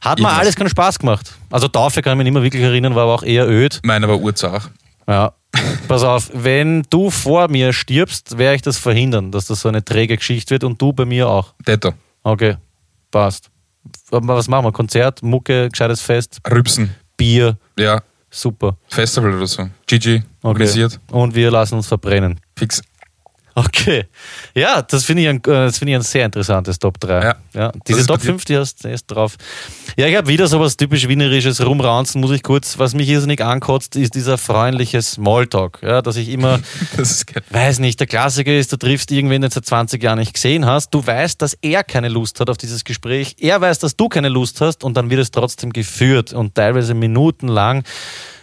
Hat 0.00 0.18
mir 0.18 0.28
alles 0.28 0.54
keinen 0.56 0.68
Spaß 0.68 0.98
gemacht. 0.98 1.34
Also 1.50 1.68
Taufe 1.68 2.02
kann 2.02 2.12
ich 2.12 2.16
mich 2.18 2.24
nicht 2.24 2.34
mehr 2.34 2.42
wirklich 2.42 2.62
erinnern, 2.62 2.94
war 2.94 3.04
aber 3.04 3.14
auch 3.14 3.22
eher 3.22 3.48
öd. 3.48 3.80
Meine 3.84 4.08
war 4.08 4.18
Urzach. 4.20 4.70
Ja. 5.06 5.32
Pass 5.88 6.02
auf, 6.02 6.30
wenn 6.34 6.82
du 6.90 7.10
vor 7.10 7.48
mir 7.48 7.72
stirbst, 7.72 8.36
werde 8.36 8.56
ich 8.56 8.62
das 8.62 8.76
verhindern, 8.76 9.32
dass 9.32 9.46
das 9.46 9.62
so 9.62 9.68
eine 9.68 9.82
träge 9.84 10.16
Geschichte 10.16 10.50
wird 10.50 10.64
und 10.64 10.80
du 10.80 10.92
bei 10.92 11.04
mir 11.06 11.28
auch. 11.28 11.54
Detto. 11.66 11.92
Okay, 12.22 12.56
passt. 13.10 13.50
Aber 14.10 14.36
was 14.36 14.48
machen 14.48 14.66
wir? 14.66 14.72
Konzert, 14.72 15.22
Mucke, 15.22 15.68
gescheites 15.70 16.02
Fest, 16.02 16.38
Rübsen. 16.50 16.94
Bier, 17.16 17.56
Ja. 17.78 18.02
super. 18.30 18.76
Festival 18.88 19.34
oder 19.34 19.46
so. 19.46 19.68
Gigi. 19.86 20.16
Okay. 20.16 20.24
Organisiert. 20.42 21.00
Und 21.10 21.34
wir 21.34 21.50
lassen 21.50 21.76
uns 21.76 21.86
verbrennen. 21.86 22.38
Fix. 22.56 22.82
Okay. 23.66 24.04
Ja, 24.54 24.82
das 24.82 25.04
finde 25.04 25.22
ich, 25.22 25.28
ein, 25.28 25.36
äh, 25.38 25.40
das 25.66 25.78
finde 25.78 25.92
ich 25.92 25.96
ein 25.98 26.02
sehr 26.02 26.24
interessantes 26.26 26.78
Top 26.78 27.00
3. 27.00 27.22
Ja. 27.22 27.36
Ja, 27.54 27.72
diese 27.86 28.06
Top 28.06 28.20
dir- 28.20 28.26
5, 28.26 28.44
die 28.44 28.56
hast 28.56 28.84
du 28.84 28.88
erst 28.88 29.10
drauf. 29.10 29.36
Ja, 29.96 30.06
ich 30.06 30.16
habe 30.16 30.28
wieder 30.28 30.46
sowas 30.46 30.76
typisch 30.76 31.08
Wienerisches 31.08 31.64
rumraunzen, 31.64 32.20
muss 32.20 32.30
ich 32.30 32.42
kurz. 32.42 32.78
Was 32.78 32.94
mich 32.94 33.08
irrsinnig 33.08 33.42
ankotzt, 33.42 33.96
ist 33.96 34.14
dieser 34.14 34.38
freundliche 34.38 35.02
Smalltalk. 35.02 35.80
Ja, 35.82 36.02
dass 36.02 36.16
ich 36.16 36.28
immer, 36.28 36.60
Das 36.96 37.24
weiß 37.50 37.78
nicht, 37.80 37.98
der 38.00 38.06
Klassiker 38.06 38.56
ist, 38.56 38.72
du 38.72 38.76
triffst 38.76 39.10
irgendwen, 39.10 39.42
den 39.42 39.50
du 39.50 39.54
seit 39.54 39.66
20 39.66 40.02
Jahren 40.02 40.18
nicht 40.18 40.34
gesehen 40.34 40.66
hast. 40.66 40.90
Du 40.94 41.04
weißt, 41.04 41.40
dass 41.42 41.56
er 41.62 41.82
keine 41.84 42.08
Lust 42.08 42.38
hat 42.40 42.50
auf 42.50 42.56
dieses 42.58 42.84
Gespräch. 42.84 43.34
Er 43.40 43.60
weiß, 43.60 43.78
dass 43.80 43.96
du 43.96 44.08
keine 44.08 44.28
Lust 44.28 44.60
hast 44.60 44.84
und 44.84 44.96
dann 44.96 45.10
wird 45.10 45.20
es 45.20 45.30
trotzdem 45.30 45.72
geführt 45.72 46.32
und 46.32 46.54
teilweise 46.54 46.94
minutenlang. 46.94 47.82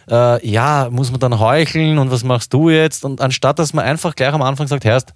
Äh, 0.09 0.47
ja, 0.47 0.89
muss 0.91 1.11
man 1.11 1.19
dann 1.19 1.39
heucheln 1.39 1.97
und 1.97 2.11
was 2.11 2.23
machst 2.23 2.53
du 2.53 2.69
jetzt? 2.69 3.05
Und 3.05 3.21
anstatt, 3.21 3.59
dass 3.59 3.73
man 3.73 3.85
einfach 3.85 4.15
gleich 4.15 4.33
am 4.33 4.41
Anfang 4.41 4.67
sagt, 4.67 4.85
Herrst, 4.85 5.13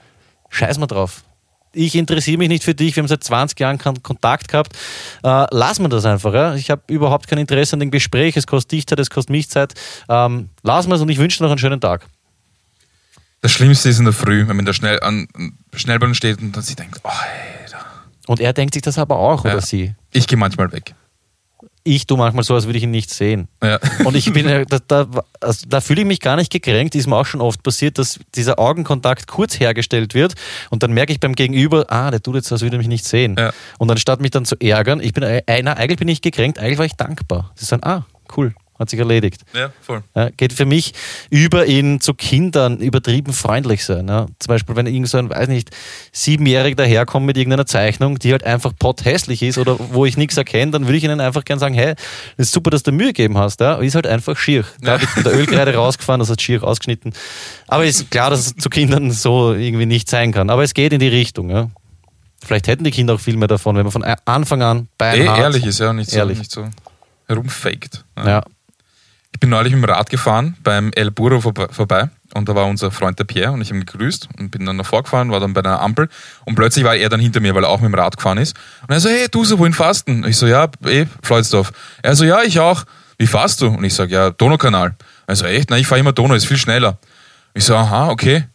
scheiß 0.50 0.78
mal 0.80 0.88
drauf. 0.88 1.24
Ich 1.72 1.94
interessiere 1.96 2.40
mich 2.40 2.50
nicht 2.50 2.64
für 2.64 2.74
dich, 2.74 2.96
wir 2.96 3.04
haben 3.04 3.08
seit 3.08 3.24
20 3.24 3.60
Jahren 3.60 3.78
keinen 3.78 4.02
Kontakt 4.02 4.48
gehabt. 4.48 4.74
Äh, 5.24 5.46
lass 5.52 5.80
mir 5.80 5.90
das 5.90 6.04
einfach. 6.06 6.34
Ja? 6.34 6.56
Ich 6.56 6.72
habe 6.72 6.82
überhaupt 6.88 7.28
kein 7.28 7.38
Interesse 7.38 7.74
an 7.74 7.80
dem 7.80 7.92
Gespräch. 7.92 8.36
Es 8.38 8.48
kostet 8.48 8.72
dich 8.72 8.88
Zeit, 8.88 9.00
es 9.00 9.12
kostet 9.12 9.30
mich 9.30 9.50
Zeit. 9.50 9.76
Ähm, 10.10 10.50
lass 10.64 10.88
mir 10.88 10.96
es 10.96 11.02
und 11.02 11.10
ich 11.10 11.20
wünsche 11.20 11.38
dir 11.38 11.44
noch 11.44 11.52
einen 11.52 11.60
schönen 11.60 11.80
Tag. 11.80 12.08
Das 13.42 13.52
Schlimmste 13.52 13.88
ist 13.88 14.00
in 14.00 14.06
der 14.06 14.14
Früh, 14.14 14.48
wenn 14.48 14.56
man 14.56 14.66
da 14.66 14.74
schnell 14.74 15.00
an 15.02 15.28
an 15.34 15.54
Schnellbahn 15.76 16.16
steht 16.16 16.42
und 16.42 16.52
dann 16.54 16.64
sich 16.64 16.76
denkt, 16.76 17.00
oh, 17.04 17.10
Alter. 17.10 17.86
Und 18.28 18.40
er 18.42 18.52
denkt 18.52 18.74
sich 18.74 18.84
das 18.84 18.98
aber 18.98 19.18
auch, 19.18 19.46
Ja. 19.46 19.54
oder 19.54 19.62
sie. 19.62 19.94
Ich 20.12 20.28
gehe 20.28 20.38
manchmal 20.38 20.72
weg. 20.72 20.94
Ich 21.84 22.06
tue 22.08 22.18
manchmal 22.18 22.44
so, 22.44 22.56
als 22.56 22.66
würde 22.66 22.78
ich 22.78 22.84
ihn 22.84 22.92
nicht 22.92 23.10
sehen. 23.10 23.48
Ja. 23.64 23.80
Und 24.04 24.16
ich 24.16 24.32
bin, 24.34 24.46
da, 24.46 24.80
da, 24.88 25.08
also 25.40 25.66
da 25.68 25.82
fühle 25.82 26.02
ich 26.02 26.08
mich 26.08 26.20
gar 26.20 26.36
nicht 26.36 26.52
gekränkt, 26.52 26.96
ist 26.96 27.08
mir 27.08 27.16
auch 27.16 27.26
schon 27.26 27.42
oft 27.42 27.64
passiert, 27.64 27.98
dass 27.98 28.20
dieser 28.36 28.60
Augenkontakt 28.60 29.28
kurz 29.28 29.60
hergestellt 29.60 30.14
wird 30.14 30.34
und 30.70 30.84
dann 30.84 30.92
merke 30.92 31.12
ich 31.14 31.20
beim 31.20 31.34
Gegenüber, 31.34 31.86
ah, 31.90 32.12
der 32.12 32.22
tut 32.22 32.36
jetzt 32.36 32.48
so, 32.48 32.56
als 32.56 32.62
würde 32.62 32.76
er 32.76 32.80
mich 32.80 32.88
nicht 32.88 33.06
sehen. 33.06 33.36
Ja. 33.38 33.52
Und 33.78 33.90
anstatt 33.90 34.22
mich 34.22 34.32
dann 34.32 34.46
zu 34.46 34.56
ärgern, 34.60 35.00
ich 35.00 35.14
bin, 35.14 35.24
äh, 35.24 35.42
na, 35.64 35.74
eigentlich 35.74 36.00
bin 36.00 36.08
ich 36.08 36.22
gekränkt, 36.22 36.60
eigentlich 36.60 36.78
war 36.78 36.86
ich 36.86 36.96
dankbar. 36.96 37.52
Sie 37.56 37.66
sagen, 37.66 37.84
ah, 37.84 38.06
cool, 38.36 38.54
hat 38.80 38.90
sich 38.90 38.98
erledigt. 39.00 39.42
Ja, 39.54 39.72
voll. 39.82 40.02
Ja, 40.16 40.30
geht 40.30 40.54
für 40.54 40.66
mich 40.66 40.94
über 41.30 41.66
in 41.66 42.00
zu 42.00 42.14
Kindern 42.14 42.78
übertrieben 42.78 43.34
freundlich 43.34 43.84
sein. 43.84 44.08
Ja. 44.08 44.28
Zum 44.40 44.48
Beispiel, 44.48 44.76
wenn 44.76 44.88
irgend 44.88 45.10
so 45.10 45.18
ein, 45.18 45.30
weiß 45.30 45.50
nicht, 45.50 45.70
Siebenjähriger 46.12 46.78
daherkommt 46.78 47.26
mit 47.26 47.38
irgendeiner 47.38 47.66
Zeichnung, 47.66 48.18
die 48.20 48.32
halt 48.32 48.44
einfach 48.44 48.72
potthässlich 48.78 49.44
ist 49.44 49.58
oder 49.58 49.78
wo 49.78 50.06
ich 50.06 50.18
nichts 50.18 50.38
erkenne, 50.38 50.72
dann 50.72 50.86
würde 50.86 50.98
ich 50.98 51.04
ihnen 51.04 51.20
einfach 51.20 51.44
gern 51.44 51.60
sagen, 51.60 51.76
hey, 51.76 51.96
das 52.38 52.48
ist 52.48 52.54
super, 52.54 52.70
dass 52.70 52.84
du 52.84 52.92
Mühe 52.92 53.08
gegeben 53.08 53.38
hast. 53.38 53.60
Ja. 53.60 53.76
Ist 53.76 53.96
halt 53.96 54.08
einfach 54.08 54.38
schier. 54.38 54.64
Da 54.82 54.94
habe 54.94 55.04
ich 55.04 55.16
mit 55.16 55.26
der 55.26 55.36
Ölkreide 55.36 55.76
rausgefahren, 55.76 56.20
das 56.20 56.30
hat 56.30 56.42
schier 56.42 56.64
ausgeschnitten. 56.64 57.14
Aber 57.68 57.86
ist 57.86 58.10
klar, 58.10 58.30
dass 58.30 58.48
es 58.48 58.56
zu 58.56 58.70
Kindern 58.70 59.12
so 59.12 59.54
irgendwie 59.54 59.86
nicht 59.86 60.10
sein 60.10 60.32
kann. 60.32 60.50
Aber 60.50 60.64
es 60.64 60.74
geht 60.74 60.94
in 60.94 61.00
die 61.00 61.08
Richtung. 61.08 61.50
Ja. 61.50 61.70
Vielleicht 62.42 62.68
hätten 62.68 62.86
die 62.86 62.92
Kinder 62.92 63.16
auch 63.16 63.20
viel 63.20 63.36
mehr 63.36 63.50
davon, 63.50 63.76
wenn 63.76 63.84
man 63.84 63.92
von 63.92 64.04
Anfang 64.04 64.62
an 64.62 64.88
bei 64.98 65.18
Eh, 65.18 65.26
ehrlich 65.26 65.66
ist, 65.66 65.80
ja, 65.80 65.92
nicht 65.92 66.10
so, 66.10 66.18
Ehrlich. 66.18 66.38
nicht 66.40 66.52
so 66.52 66.70
herumfaked. 67.28 68.06
Ja. 68.18 68.44
Ich 69.32 69.40
bin 69.40 69.50
neulich 69.52 69.74
mit 69.74 69.84
dem 69.84 69.90
Rad 69.90 70.10
gefahren 70.10 70.58
beim 70.64 70.92
El 70.94 71.12
Burro 71.12 71.38
vorbe- 71.38 71.72
vorbei 71.72 72.10
und 72.34 72.50
da 72.50 72.56
war 72.56 72.66
unser 72.66 72.92
Freund 72.92 73.18
der 73.20 73.24
Pierre 73.24 73.52
und 73.52 73.62
ich 73.62 73.70
habe 73.70 73.80
ihn 73.80 73.86
gegrüßt 73.86 74.28
und 74.38 74.52
bin 74.52 74.66
dann 74.66 74.78
davor 74.78 75.04
gefahren, 75.04 75.32
war 75.32 75.40
dann 75.40 75.54
bei 75.54 75.62
einer 75.62 75.82
Ampel 75.82 76.10
und 76.46 76.56
plötzlich 76.56 76.84
war 76.84 76.96
er 76.96 77.10
dann 77.10 77.20
hinter 77.20 77.40
mir, 77.40 77.56
weil 77.56 77.64
er 77.64 77.70
auch 77.70 77.80
mit 77.80 77.92
dem 77.92 77.96
Rad 77.96 78.18
gefahren 78.18 78.38
ist. 78.38 78.56
Und 78.82 78.94
er 78.94 79.00
so, 79.00 79.10
hey, 79.10 79.28
du 79.30 79.46
so, 79.46 79.60
wohin 79.60 79.76
denn? 80.08 80.24
Ich 80.26 80.38
so, 80.38 80.48
ja, 80.48 80.68
eh, 80.86 81.06
Floydsdorf. 81.24 81.72
Er 82.02 82.16
so, 82.16 82.26
ja, 82.26 82.42
ich 82.42 82.60
auch. 82.60 82.84
Wie 83.18 83.28
fährst 83.28 83.62
du? 83.62 83.68
Und 83.68 83.84
ich 83.84 83.94
sage, 83.94 84.14
ja, 84.14 84.30
Donaukanal. 84.32 84.96
Er 85.28 85.36
so, 85.36 85.46
echt? 85.46 85.70
Nein, 85.70 85.82
ich 85.82 85.88
fahre 85.88 86.00
immer 86.00 86.14
Donau, 86.14 86.34
ist 86.34 86.48
viel 86.48 86.58
schneller. 86.58 86.98
Ich 87.54 87.66
so, 87.66 87.76
aha, 87.76 88.10
okay. 88.10 88.46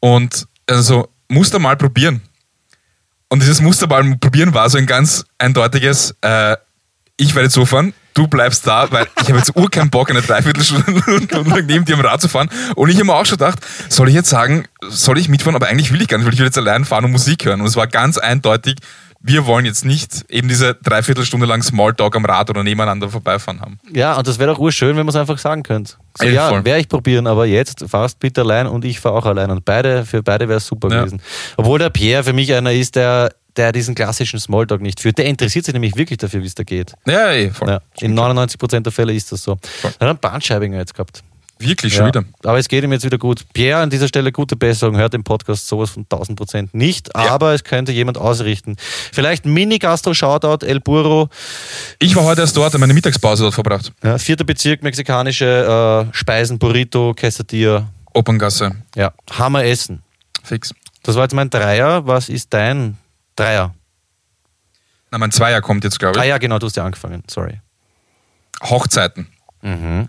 Und 0.00 0.46
also, 0.66 1.08
musst 1.28 1.54
du 1.54 1.58
mal 1.58 1.76
probieren. 1.76 2.22
Und 3.28 3.42
dieses 3.42 3.60
Musterball 3.60 4.16
probieren 4.16 4.54
war 4.54 4.68
so 4.68 4.78
ein 4.78 4.86
ganz 4.86 5.24
eindeutiges, 5.38 6.16
äh, 6.20 6.56
ich 7.16 7.34
werde 7.34 7.44
jetzt 7.46 7.54
so 7.54 7.64
fahren, 7.64 7.92
du 8.14 8.26
bleibst 8.26 8.66
da, 8.66 8.90
weil 8.90 9.06
ich 9.22 9.28
habe 9.28 9.38
jetzt 9.38 9.56
ur 9.56 9.70
keinen 9.70 9.90
Bock, 9.90 10.10
eine 10.10 10.22
Dreiviertelstunde 10.22 11.02
lang 11.48 11.66
neben 11.66 11.84
dir 11.84 11.94
am 11.94 12.00
Rad 12.00 12.20
zu 12.20 12.28
fahren. 12.28 12.48
Und 12.74 12.88
ich 12.88 12.96
habe 12.96 13.04
mir 13.06 13.14
auch 13.14 13.26
schon 13.26 13.38
gedacht, 13.38 13.58
soll 13.88 14.08
ich 14.08 14.14
jetzt 14.14 14.28
sagen, 14.30 14.64
soll 14.88 15.18
ich 15.18 15.28
mitfahren? 15.28 15.56
Aber 15.56 15.68
eigentlich 15.68 15.92
will 15.92 16.02
ich 16.02 16.08
gar 16.08 16.18
nicht, 16.18 16.26
weil 16.26 16.34
ich 16.34 16.40
will 16.40 16.46
jetzt 16.46 16.58
allein 16.58 16.84
fahren 16.84 17.04
und 17.04 17.12
Musik 17.12 17.44
hören. 17.44 17.60
Und 17.60 17.66
es 17.66 17.76
war 17.76 17.86
ganz 17.86 18.18
eindeutig, 18.18 18.76
wir 19.22 19.44
wollen 19.44 19.66
jetzt 19.66 19.84
nicht 19.84 20.24
eben 20.30 20.48
diese 20.48 20.74
Dreiviertelstunde 20.76 21.44
lang 21.44 21.62
Smalltalk 21.62 22.16
am 22.16 22.24
Rad 22.24 22.48
oder 22.48 22.62
nebeneinander 22.64 23.10
vorbeifahren 23.10 23.60
haben. 23.60 23.78
Ja, 23.92 24.16
und 24.16 24.26
das 24.26 24.38
wäre 24.38 24.50
doch 24.50 24.58
urschön, 24.58 24.96
wenn 24.96 25.04
man 25.04 25.08
es 25.08 25.16
einfach 25.16 25.36
sagen 25.36 25.62
könnte. 25.62 25.92
So, 26.18 26.24
Ey, 26.24 26.32
ja, 26.32 26.50
werde 26.64 26.80
ich 26.80 26.88
probieren, 26.88 27.26
aber 27.26 27.44
jetzt 27.44 27.84
fahrst 27.86 28.18
bitte 28.18 28.40
allein 28.40 28.66
und 28.66 28.82
ich 28.84 28.98
fahre 28.98 29.16
auch 29.16 29.26
allein. 29.26 29.50
Und 29.50 29.64
beide, 29.66 30.06
für 30.06 30.22
beide 30.22 30.48
wäre 30.48 30.56
es 30.56 30.66
super 30.66 30.88
Ja. 30.90 31.00
gewesen. 31.00 31.20
Obwohl 31.58 31.78
der 31.78 31.90
Pierre 31.90 32.24
für 32.24 32.32
mich 32.32 32.52
einer 32.54 32.72
ist, 32.72 32.96
der, 32.96 33.30
der 33.56 33.72
diesen 33.72 33.94
klassischen 33.94 34.38
Smalltalk 34.40 34.80
nicht 34.80 35.00
führt. 35.00 35.18
Der 35.18 35.26
interessiert 35.26 35.64
sich 35.64 35.74
nämlich 35.74 35.96
wirklich 35.96 36.18
dafür, 36.18 36.42
wie 36.42 36.46
es 36.46 36.54
da 36.54 36.62
geht. 36.62 36.92
Ja, 37.06 37.32
eh, 37.32 37.50
voll. 37.50 37.68
Ja, 37.68 37.80
in 38.00 38.14
99% 38.18 38.80
der 38.80 38.92
Fälle 38.92 39.12
ist 39.14 39.32
das 39.32 39.42
so. 39.42 39.56
Voll. 39.80 39.90
Er 39.98 40.08
hat 40.08 40.10
einen 40.10 40.18
Bandscheibinger 40.18 40.78
jetzt 40.78 40.94
gehabt. 40.94 41.22
Wirklich 41.62 41.92
schon 41.92 42.04
Ja. 42.06 42.08
wieder. 42.08 42.24
Aber 42.44 42.58
es 42.58 42.68
geht 42.68 42.82
ihm 42.84 42.90
jetzt 42.92 43.04
wieder 43.04 43.18
gut. 43.18 43.44
Pierre, 43.52 43.82
an 43.82 43.90
dieser 43.90 44.08
Stelle 44.08 44.32
gute 44.32 44.56
Besserung. 44.56 44.96
Hört 44.96 45.12
den 45.12 45.24
Podcast 45.24 45.68
sowas 45.68 45.90
von 45.90 46.06
1000 46.08 46.38
Prozent 46.38 46.72
nicht, 46.74 47.08
Ja. 47.14 47.28
aber 47.32 47.52
es 47.52 47.64
könnte 47.64 47.92
jemand 47.92 48.16
ausrichten. 48.16 48.76
Vielleicht 49.12 49.44
Mini-Gastro-Shoutout, 49.44 50.64
El 50.64 50.80
Burro. 50.80 51.28
Ich 51.98 52.16
war 52.16 52.24
heute 52.24 52.40
erst 52.40 52.56
dort, 52.56 52.68
habe 52.72 52.78
meine 52.78 52.94
Mittagspause 52.94 53.42
dort 53.42 53.54
verbracht. 53.54 53.92
Ja, 54.02 54.16
vierter 54.16 54.44
Bezirk, 54.44 54.82
mexikanische 54.82 56.08
äh, 56.10 56.16
Speisen, 56.16 56.58
Burrito, 56.58 57.12
Quesadilla. 57.14 57.88
Operngasse. 58.14 58.72
Ja, 58.96 59.12
Hammer 59.30 59.64
essen. 59.64 60.02
Fix. 60.42 60.72
Das 61.02 61.16
war 61.16 61.24
jetzt 61.24 61.34
mein 61.34 61.50
Dreier. 61.50 62.06
Was 62.06 62.28
ist 62.30 62.54
dein 62.54 62.96
Dreier? 63.40 63.74
Na, 65.10 65.18
mein 65.18 65.32
Zweier 65.32 65.60
kommt 65.60 65.82
jetzt, 65.84 65.98
glaube 65.98 66.18
Ah 66.18 66.22
ich. 66.22 66.28
ja, 66.28 66.38
genau, 66.38 66.58
du 66.58 66.66
hast 66.66 66.76
ja 66.76 66.84
angefangen. 66.84 67.22
Sorry. 67.28 67.60
Hochzeiten. 68.62 69.26
Mhm. 69.62 70.08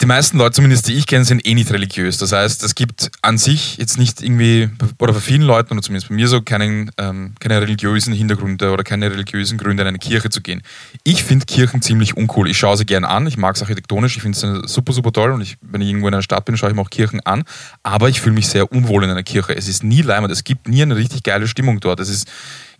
Die 0.00 0.06
meisten 0.06 0.38
Leute, 0.38 0.52
zumindest 0.52 0.88
die 0.88 0.94
ich 0.94 1.06
kenne, 1.06 1.24
sind 1.26 1.46
eh 1.46 1.52
nicht 1.52 1.70
religiös. 1.70 2.16
Das 2.16 2.32
heißt, 2.32 2.62
es 2.64 2.74
gibt 2.74 3.10
an 3.20 3.36
sich 3.36 3.76
jetzt 3.76 3.98
nicht 3.98 4.22
irgendwie, 4.22 4.70
oder 4.98 5.12
bei 5.12 5.20
vielen 5.20 5.42
Leuten, 5.42 5.74
oder 5.74 5.82
zumindest 5.82 6.08
bei 6.08 6.14
mir 6.14 6.26
so, 6.26 6.40
keinen, 6.40 6.90
ähm, 6.96 7.34
keine 7.38 7.60
religiösen 7.60 8.14
Hintergründe 8.14 8.70
oder 8.70 8.82
keine 8.82 9.10
religiösen 9.10 9.58
Gründe, 9.58 9.82
in 9.82 9.88
eine 9.88 9.98
Kirche 9.98 10.30
zu 10.30 10.40
gehen. 10.40 10.62
Ich 11.04 11.22
finde 11.22 11.44
Kirchen 11.44 11.82
ziemlich 11.82 12.16
uncool. 12.16 12.48
Ich 12.48 12.56
schaue 12.56 12.78
sie 12.78 12.86
gern 12.86 13.04
an, 13.04 13.26
ich 13.26 13.36
mag 13.36 13.56
es 13.56 13.62
architektonisch, 13.62 14.16
ich 14.16 14.22
finde 14.22 14.38
es 14.38 14.72
super, 14.72 14.94
super 14.94 15.12
toll 15.12 15.32
und 15.32 15.42
ich, 15.42 15.58
wenn 15.60 15.82
ich 15.82 15.88
irgendwo 15.88 16.08
in 16.08 16.14
einer 16.14 16.22
Stadt 16.22 16.46
bin, 16.46 16.56
schaue 16.56 16.70
ich 16.70 16.76
mir 16.76 16.82
auch 16.82 16.90
Kirchen 16.90 17.20
an. 17.26 17.44
Aber 17.82 18.08
ich 18.08 18.22
fühle 18.22 18.34
mich 18.34 18.48
sehr 18.48 18.72
unwohl 18.72 19.04
in 19.04 19.10
einer 19.10 19.22
Kirche. 19.22 19.54
Es 19.54 19.68
ist 19.68 19.84
nie 19.84 20.00
leimend, 20.00 20.32
es 20.32 20.44
gibt 20.44 20.66
nie 20.66 20.80
eine 20.80 20.96
richtig 20.96 21.24
geile 21.24 21.46
Stimmung 21.46 21.78
dort. 21.80 22.00
Es 22.00 22.08
ist, 22.08 22.26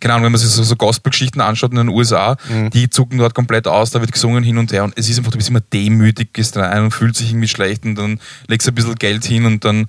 keine 0.01 0.15
Ahnung, 0.15 0.25
wenn 0.25 0.31
man 0.33 0.41
sich 0.41 0.49
so, 0.49 0.63
so 0.63 0.75
Gospel-Geschichten 0.75 1.39
anschaut 1.39 1.71
in 1.71 1.77
den 1.77 1.87
USA, 1.89 2.35
die 2.73 2.89
zucken 2.89 3.17
dort 3.17 3.33
komplett 3.33 3.67
aus, 3.67 3.91
da 3.91 4.01
wird 4.01 4.11
gesungen 4.11 4.43
hin 4.43 4.57
und 4.57 4.73
her 4.73 4.83
und 4.83 4.97
es 4.97 5.07
ist 5.07 5.17
einfach, 5.17 5.31
du 5.31 5.37
bist 5.37 5.49
immer 5.49 5.61
demütig, 5.61 6.33
gehst 6.33 6.57
rein 6.57 6.83
und 6.83 6.91
fühlst 6.91 7.21
dich 7.21 7.29
irgendwie 7.29 7.47
schlecht 7.47 7.85
und 7.85 7.95
dann 7.95 8.19
legst 8.47 8.67
du 8.67 8.71
ein 8.71 8.75
bisschen 8.75 8.95
Geld 8.95 9.23
hin 9.23 9.45
und 9.45 9.63
dann 9.63 9.85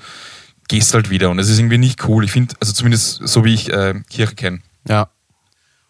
gehst 0.69 0.95
halt 0.95 1.11
wieder 1.11 1.31
und 1.31 1.39
es 1.39 1.49
ist 1.49 1.59
irgendwie 1.59 1.79
nicht 1.79 2.07
cool. 2.09 2.25
Ich 2.25 2.33
finde, 2.33 2.55
also 2.61 2.73
zumindest 2.73 3.21
so 3.27 3.45
wie 3.45 3.55
ich 3.55 3.73
äh, 3.73 3.95
Kirche 4.09 4.35
kenne. 4.35 4.61
Ja. 4.89 5.09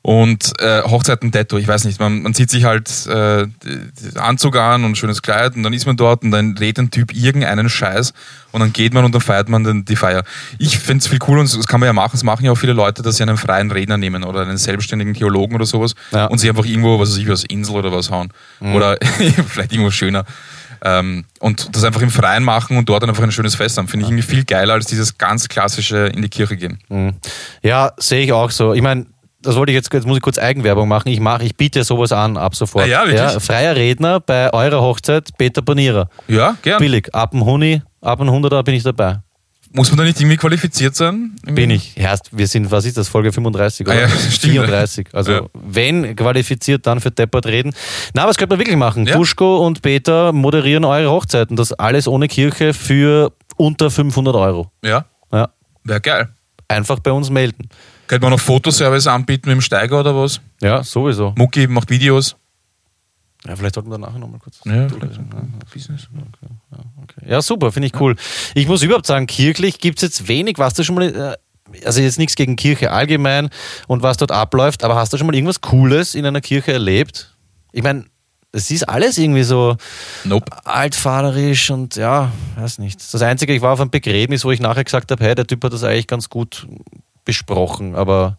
Und 0.04 0.52
äh, 0.60 0.82
Hochzeiten 0.82 1.30
Detto, 1.30 1.58
ich 1.58 1.68
weiß 1.68 1.84
nicht, 1.84 2.00
man, 2.00 2.22
man 2.22 2.34
zieht 2.34 2.50
sich 2.50 2.64
halt 2.64 2.90
äh, 3.06 3.46
Anzug 4.16 4.56
an 4.56 4.84
und 4.84 4.98
schönes 4.98 5.22
Kleid 5.22 5.54
und 5.54 5.62
dann 5.62 5.72
ist 5.72 5.86
man 5.86 5.96
dort 5.96 6.24
und 6.24 6.32
dann 6.32 6.56
redet 6.58 6.78
ein 6.80 6.90
Typ 6.90 7.14
irgendeinen 7.14 7.68
Scheiß 7.68 8.12
und 8.50 8.60
dann 8.60 8.72
geht 8.72 8.94
man 8.94 9.04
und 9.04 9.14
dann 9.14 9.20
feiert 9.20 9.48
man 9.48 9.62
den, 9.62 9.84
die 9.84 9.94
Feier. 9.94 10.24
Ich 10.58 10.76
finde 10.80 11.02
es 11.02 11.06
viel 11.06 11.20
cooler 11.20 11.42
und 11.42 11.56
das 11.56 11.68
kann 11.68 11.78
man 11.78 11.86
ja 11.86 11.92
machen, 11.92 12.10
das 12.14 12.24
machen 12.24 12.44
ja 12.44 12.50
auch 12.50 12.56
viele 12.56 12.72
Leute, 12.72 13.02
dass 13.02 13.16
sie 13.18 13.22
einen 13.22 13.36
freien 13.36 13.70
Redner 13.70 13.96
nehmen 13.96 14.24
oder 14.24 14.40
einen 14.40 14.56
selbstständigen 14.58 15.14
Theologen 15.14 15.54
oder 15.54 15.66
sowas 15.66 15.94
Ja. 16.10 16.26
und 16.26 16.38
sie 16.38 16.48
einfach 16.48 16.64
irgendwo, 16.64 16.98
was 16.98 17.10
weiß 17.10 17.18
ich, 17.18 17.28
was 17.28 17.44
Insel 17.44 17.76
oder 17.76 17.92
was 17.92 18.10
hauen. 18.10 18.32
Oder 18.60 18.98
vielleicht 19.46 19.70
irgendwo 19.72 19.92
schöner. 19.92 20.24
Ähm, 20.84 21.26
und 21.38 21.76
das 21.76 21.84
einfach 21.84 22.02
im 22.02 22.10
Freien 22.10 22.42
machen 22.42 22.76
und 22.76 22.88
dort 22.88 23.04
dann 23.04 23.10
einfach 23.10 23.22
ein 23.22 23.30
schönes 23.30 23.54
Fest 23.54 23.78
haben. 23.78 23.86
Finde 23.86 24.04
ich 24.04 24.10
irgendwie 24.10 24.28
viel 24.28 24.44
geiler 24.44 24.74
als 24.74 24.86
dieses 24.86 25.16
ganz 25.16 25.46
klassische 25.46 26.06
in 26.08 26.22
die 26.22 26.28
Kirche 26.28 26.56
gehen. 26.56 26.80
Mhm. 26.88 27.12
Ja, 27.62 27.92
sehe 27.98 28.24
ich 28.24 28.32
auch 28.32 28.50
so. 28.50 28.74
Ich 28.74 28.82
meine, 28.82 29.06
das 29.42 29.56
wollte 29.56 29.72
ich 29.72 29.76
jetzt, 29.76 29.92
jetzt 29.92 30.06
muss 30.06 30.16
ich 30.16 30.22
kurz 30.22 30.38
Eigenwerbung 30.38 30.88
machen. 30.88 31.08
Ich 31.08 31.20
mache, 31.20 31.44
ich 31.44 31.56
biete 31.56 31.84
sowas 31.84 32.12
an 32.12 32.36
ab 32.36 32.54
sofort. 32.54 32.84
Ah 32.84 32.88
ja, 32.88 33.06
wirklich? 33.06 33.42
freier 33.42 33.76
Redner 33.76 34.20
bei 34.20 34.52
eurer 34.52 34.80
Hochzeit, 34.80 35.30
Peter 35.38 35.62
Panierer. 35.62 36.08
Ja, 36.28 36.56
gern. 36.62 36.78
Billig. 36.78 37.14
Ab 37.14 37.32
dem 37.32 37.44
Huni, 37.44 37.82
ab 38.00 38.18
dem 38.18 38.28
100er 38.28 38.62
bin 38.62 38.74
ich 38.74 38.82
dabei. 38.82 39.18
Muss 39.74 39.90
man 39.90 39.96
da 39.98 40.04
nicht 40.04 40.20
irgendwie 40.20 40.36
qualifiziert 40.36 40.94
sein? 40.94 41.34
Bin 41.44 41.70
ich. 41.70 41.96
Erst, 41.96 42.36
wir 42.36 42.46
sind, 42.46 42.70
was 42.70 42.84
ist 42.84 42.98
das, 42.98 43.08
Folge 43.08 43.32
35 43.32 43.86
oder 43.86 43.96
Ah 43.96 44.00
ja, 44.00 44.08
stimmt. 44.30 44.52
34. 44.52 45.06
Also 45.14 45.32
Ja. 45.32 45.40
wenn 45.54 46.14
qualifiziert, 46.14 46.86
dann 46.86 47.00
für 47.00 47.10
Deppert 47.10 47.46
reden. 47.46 47.72
Na, 48.12 48.26
das 48.26 48.36
könnte 48.36 48.52
man 48.54 48.58
wirklich 48.60 48.76
machen. 48.76 49.06
Ja. 49.06 49.16
Duschko 49.16 49.64
und 49.66 49.80
Peter 49.80 50.32
moderieren 50.32 50.84
eure 50.84 51.10
Hochzeiten. 51.10 51.56
Das 51.56 51.72
alles 51.72 52.06
ohne 52.06 52.28
Kirche 52.28 52.74
für 52.74 53.32
unter 53.56 53.90
500 53.90 54.34
Euro. 54.34 54.70
Ja, 54.84 55.06
Ja. 55.32 55.48
wäre 55.84 56.00
geil. 56.02 56.28
Einfach 56.68 56.98
bei 56.98 57.12
uns 57.12 57.30
melden. 57.30 57.70
Könnte 58.12 58.26
man 58.26 58.32
noch 58.32 58.40
Fotoservice 58.40 59.06
anbieten 59.06 59.48
mit 59.48 59.54
dem 59.56 59.62
Steiger 59.62 60.00
oder 60.00 60.14
was? 60.14 60.38
Ja, 60.60 60.82
sowieso. 60.84 61.32
Mucki 61.34 61.66
macht 61.66 61.88
Videos. 61.88 62.36
Ja, 63.46 63.56
vielleicht 63.56 63.74
sollten 63.74 63.90
wir 63.90 63.96
nachher 63.96 64.18
nochmal 64.18 64.38
kurz 64.38 64.60
Ja, 64.66 64.86
durchlesen. 64.86 65.30
Ja, 67.26 67.40
super, 67.40 67.72
finde 67.72 67.86
ich 67.86 67.98
cool. 67.98 68.16
Ich 68.54 68.68
muss 68.68 68.82
überhaupt 68.82 69.06
sagen, 69.06 69.26
kirchlich 69.26 69.78
gibt 69.78 69.96
es 69.96 70.02
jetzt 70.02 70.28
wenig. 70.28 70.58
Warst 70.58 70.78
du 70.78 70.84
schon 70.84 70.96
mal, 70.96 71.38
äh, 71.72 71.86
also 71.86 72.02
jetzt 72.02 72.18
nichts 72.18 72.34
gegen 72.36 72.56
Kirche 72.56 72.90
allgemein 72.90 73.48
und 73.86 74.02
was 74.02 74.18
dort 74.18 74.30
abläuft, 74.30 74.84
aber 74.84 74.96
hast 74.96 75.14
du 75.14 75.16
schon 75.16 75.26
mal 75.26 75.34
irgendwas 75.34 75.62
Cooles 75.62 76.14
in 76.14 76.26
einer 76.26 76.42
Kirche 76.42 76.74
erlebt? 76.74 77.34
Ich 77.72 77.82
meine, 77.82 78.04
es 78.52 78.70
ist 78.70 78.86
alles 78.90 79.16
irgendwie 79.16 79.42
so 79.44 79.78
Nope. 80.24 80.52
altvaterisch 80.66 81.70
und 81.70 81.96
ja, 81.96 82.30
weiß 82.56 82.76
nicht. 82.76 83.00
Das 83.14 83.22
Einzige, 83.22 83.54
ich 83.54 83.62
war 83.62 83.72
auf 83.72 83.80
einem 83.80 83.88
Begräbnis, 83.90 84.44
wo 84.44 84.50
ich 84.50 84.60
nachher 84.60 84.84
gesagt 84.84 85.10
habe, 85.10 85.24
hey, 85.24 85.34
der 85.34 85.46
Typ 85.46 85.64
hat 85.64 85.72
das 85.72 85.82
eigentlich 85.82 86.06
ganz 86.06 86.28
gut 86.28 86.66
besprochen, 87.24 87.94
aber 87.94 88.36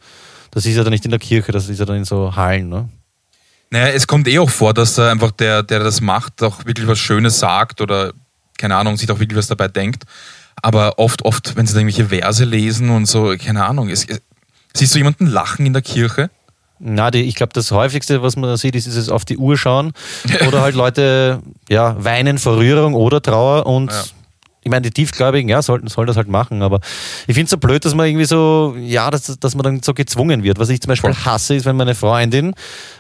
das 0.52 0.66
ist 0.66 0.76
ja 0.76 0.84
dann 0.84 0.92
nicht 0.92 1.06
in 1.06 1.12
der 1.12 1.20
Kirche, 1.20 1.52
das 1.52 1.70
ist 1.70 1.80
ja 1.80 1.86
dann 1.86 1.98
in 1.98 2.06
so 2.06 2.36
Hallen, 2.36 2.70
ne? 2.70 2.90
Naja, 3.70 3.88
es 3.88 4.06
kommt 4.06 4.28
eh 4.28 4.38
auch 4.38 4.52
vor, 4.52 4.74
dass 4.74 4.94
da 4.94 5.12
einfach 5.12 5.32
der, 5.32 5.64
der 5.64 5.80
das 5.80 6.00
macht, 6.00 6.44
auch 6.44 6.64
wirklich 6.66 6.88
was 6.88 7.00
Schönes 7.00 7.40
sagt 7.40 7.82
oder, 7.82 8.14
keine 8.58 8.76
Ahnung, 8.76 8.98
sich 8.98 9.10
auch 9.10 9.20
wirklich 9.20 9.38
was 9.38 9.48
dabei 9.48 9.68
denkt. 9.68 10.04
Aber 10.62 11.00
oft, 11.00 11.26
oft, 11.26 11.56
wenn 11.56 11.66
sie 11.66 11.74
da 11.74 11.80
irgendwelche 11.80 12.10
Verse 12.10 12.44
lesen 12.46 12.92
und 12.92 13.08
so, 13.08 13.36
keine 13.36 13.66
Ahnung, 13.66 13.90
es, 13.90 14.06
es, 14.06 14.22
siehst 14.76 14.94
du 14.94 15.00
jemanden 15.00 15.26
lachen 15.26 15.66
in 15.66 15.74
der 15.74 15.82
Kirche? 15.82 16.30
Na, 16.78 17.10
die, 17.10 17.22
ich 17.22 17.34
glaube, 17.34 17.54
das 17.54 17.72
häufigste, 17.72 18.22
was 18.22 18.36
man 18.36 18.50
da 18.50 18.58
sieht, 18.58 18.76
ist 18.76 18.86
dieses 18.86 19.10
auf 19.10 19.26
die 19.26 19.38
Uhr 19.38 19.58
schauen 19.58 19.94
oder 20.48 20.62
halt 20.62 20.76
Leute 20.76 21.42
ja, 21.68 21.96
weinen 22.04 22.38
vor 22.38 22.58
Rührung 22.58 22.94
oder 22.94 23.22
Trauer 23.22 23.66
und 23.66 23.92
Ja. 23.92 24.04
Ich 24.64 24.70
meine, 24.72 24.82
die 24.82 24.92
Tiefgläubigen, 24.92 25.50
ja, 25.50 25.62
sollten, 25.62 25.88
sollen 25.88 26.08
das 26.08 26.18
halt 26.18 26.28
machen, 26.30 26.62
aber 26.62 26.80
ich 27.28 27.34
finde 27.36 27.44
es 27.46 27.50
so 27.52 27.58
blöd, 27.58 27.84
dass 27.86 27.96
man 27.96 28.08
irgendwie 28.08 28.26
so, 28.26 28.76
ja, 28.80 29.12
dass, 29.12 29.38
dass 29.40 29.56
man 29.56 29.64
dann 29.64 29.84
so 29.84 29.94
gezwungen 29.94 30.44
wird. 30.44 30.60
Was 30.60 30.70
ich 30.70 30.82
zum 30.82 30.90
Beispiel 30.90 31.14
hasse, 31.14 31.56
ist, 31.56 31.66
wenn 31.66 31.76
meine 31.76 31.96
Freundin 31.96 32.54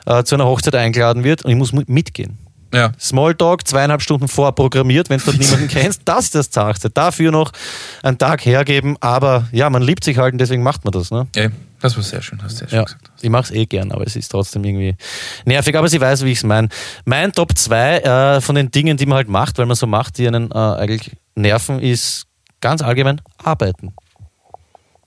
äh, 0.05 0.23
zu 0.23 0.35
einer 0.35 0.45
Hochzeit 0.45 0.75
eingeladen 0.75 1.23
wird 1.23 1.43
und 1.45 1.51
ich 1.51 1.57
muss 1.57 1.71
mit- 1.73 1.89
mitgehen. 1.89 2.37
Ja. 2.73 2.91
Smalltalk, 2.99 3.67
zweieinhalb 3.67 4.01
Stunden 4.01 4.27
vorprogrammiert, 4.27 5.09
wenn 5.11 5.19
du 5.19 5.25
dort 5.25 5.37
niemanden 5.37 5.67
kennst, 5.69 6.01
das 6.05 6.25
ist 6.25 6.35
das 6.35 6.49
Zachste. 6.49 6.89
Dafür 6.89 7.31
noch 7.31 7.51
einen 8.01 8.17
Tag 8.17 8.43
hergeben, 8.45 8.97
aber 8.99 9.47
ja, 9.51 9.69
man 9.69 9.83
liebt 9.83 10.03
sich 10.03 10.17
halt 10.17 10.33
und 10.33 10.39
deswegen 10.39 10.63
macht 10.63 10.83
man 10.83 10.91
das. 10.91 11.11
Ne? 11.11 11.27
Ey, 11.35 11.49
Das 11.79 11.95
war 11.95 12.01
sehr 12.03 12.23
schön, 12.23 12.39
hast 12.41 12.53
du 12.53 12.57
sehr 12.57 12.69
schön 12.69 12.77
Ja, 12.79 12.83
gesagt. 12.85 13.11
ich 13.21 13.29
mache 13.29 13.43
es 13.43 13.51
eh 13.51 13.67
gern, 13.67 13.91
aber 13.91 14.07
es 14.07 14.15
ist 14.15 14.29
trotzdem 14.29 14.63
irgendwie 14.63 14.95
nervig. 15.45 15.77
Aber 15.77 15.87
sie 15.87 16.01
weiß, 16.01 16.23
wie 16.25 16.31
ich 16.31 16.39
es 16.39 16.43
meine. 16.43 16.67
Mein 17.05 17.31
Top 17.31 17.55
2 17.55 17.97
äh, 17.99 18.41
von 18.41 18.55
den 18.55 18.71
Dingen, 18.71 18.97
die 18.97 19.05
man 19.05 19.17
halt 19.17 19.29
macht, 19.29 19.59
weil 19.59 19.67
man 19.67 19.75
so 19.75 19.85
macht, 19.85 20.17
die 20.17 20.27
einen 20.27 20.49
äh, 20.49 20.55
eigentlich 20.55 21.11
nerven, 21.35 21.79
ist 21.79 22.25
ganz 22.61 22.81
allgemein 22.81 23.21
arbeiten. 23.43 23.93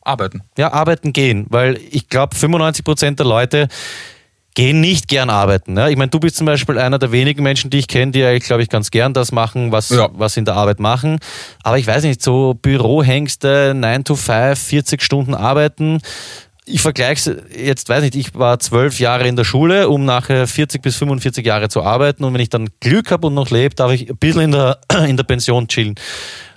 Arbeiten. 0.02 0.42
Ja, 0.56 0.72
arbeiten 0.72 1.12
gehen, 1.12 1.46
weil 1.48 1.78
ich 1.90 2.08
glaube, 2.08 2.36
95% 2.36 3.16
der 3.16 3.26
Leute 3.26 3.68
gehen 4.54 4.80
nicht 4.80 5.08
gern 5.08 5.28
arbeiten. 5.30 5.76
Ja? 5.76 5.88
Ich 5.88 5.96
meine, 5.96 6.10
du 6.10 6.18
bist 6.20 6.36
zum 6.36 6.46
Beispiel 6.46 6.78
einer 6.78 6.98
der 6.98 7.12
wenigen 7.12 7.42
Menschen, 7.42 7.70
die 7.70 7.78
ich 7.78 7.88
kenne, 7.88 8.12
die 8.12 8.24
eigentlich, 8.24 8.44
glaube 8.44 8.62
ich, 8.62 8.70
ganz 8.70 8.90
gern 8.90 9.12
das 9.12 9.30
machen, 9.32 9.70
was, 9.72 9.90
Ja. 9.90 10.08
was 10.12 10.34
sie 10.34 10.40
in 10.40 10.44
der 10.46 10.54
Arbeit 10.54 10.80
machen. 10.80 11.18
Aber 11.62 11.76
ich 11.76 11.86
weiß 11.86 12.04
nicht, 12.04 12.22
so 12.22 12.54
Bürohengste, 12.54 13.74
9 13.74 14.04
to 14.04 14.14
5, 14.16 14.58
40 14.58 15.02
Stunden 15.02 15.34
arbeiten. 15.34 16.00
Ich 16.68 16.82
vergleiche 16.82 17.30
es 17.30 17.56
jetzt, 17.56 17.88
weiß 17.88 18.02
nicht, 18.02 18.16
ich 18.16 18.34
war 18.34 18.58
zwölf 18.58 18.98
Jahre 18.98 19.28
in 19.28 19.36
der 19.36 19.44
Schule, 19.44 19.88
um 19.88 20.04
nachher 20.04 20.48
40 20.48 20.82
bis 20.82 20.96
45 20.96 21.46
Jahre 21.46 21.68
zu 21.68 21.82
arbeiten. 21.82 22.24
Und 22.24 22.34
wenn 22.34 22.40
ich 22.40 22.48
dann 22.48 22.68
Glück 22.80 23.12
habe 23.12 23.28
und 23.28 23.34
noch 23.34 23.50
lebe, 23.50 23.74
darf 23.76 23.92
ich 23.92 24.10
ein 24.10 24.16
bisschen 24.16 24.42
in 24.42 24.52
der, 24.52 24.80
in 25.06 25.16
der 25.16 25.24
Pension 25.24 25.68
chillen. 25.68 25.94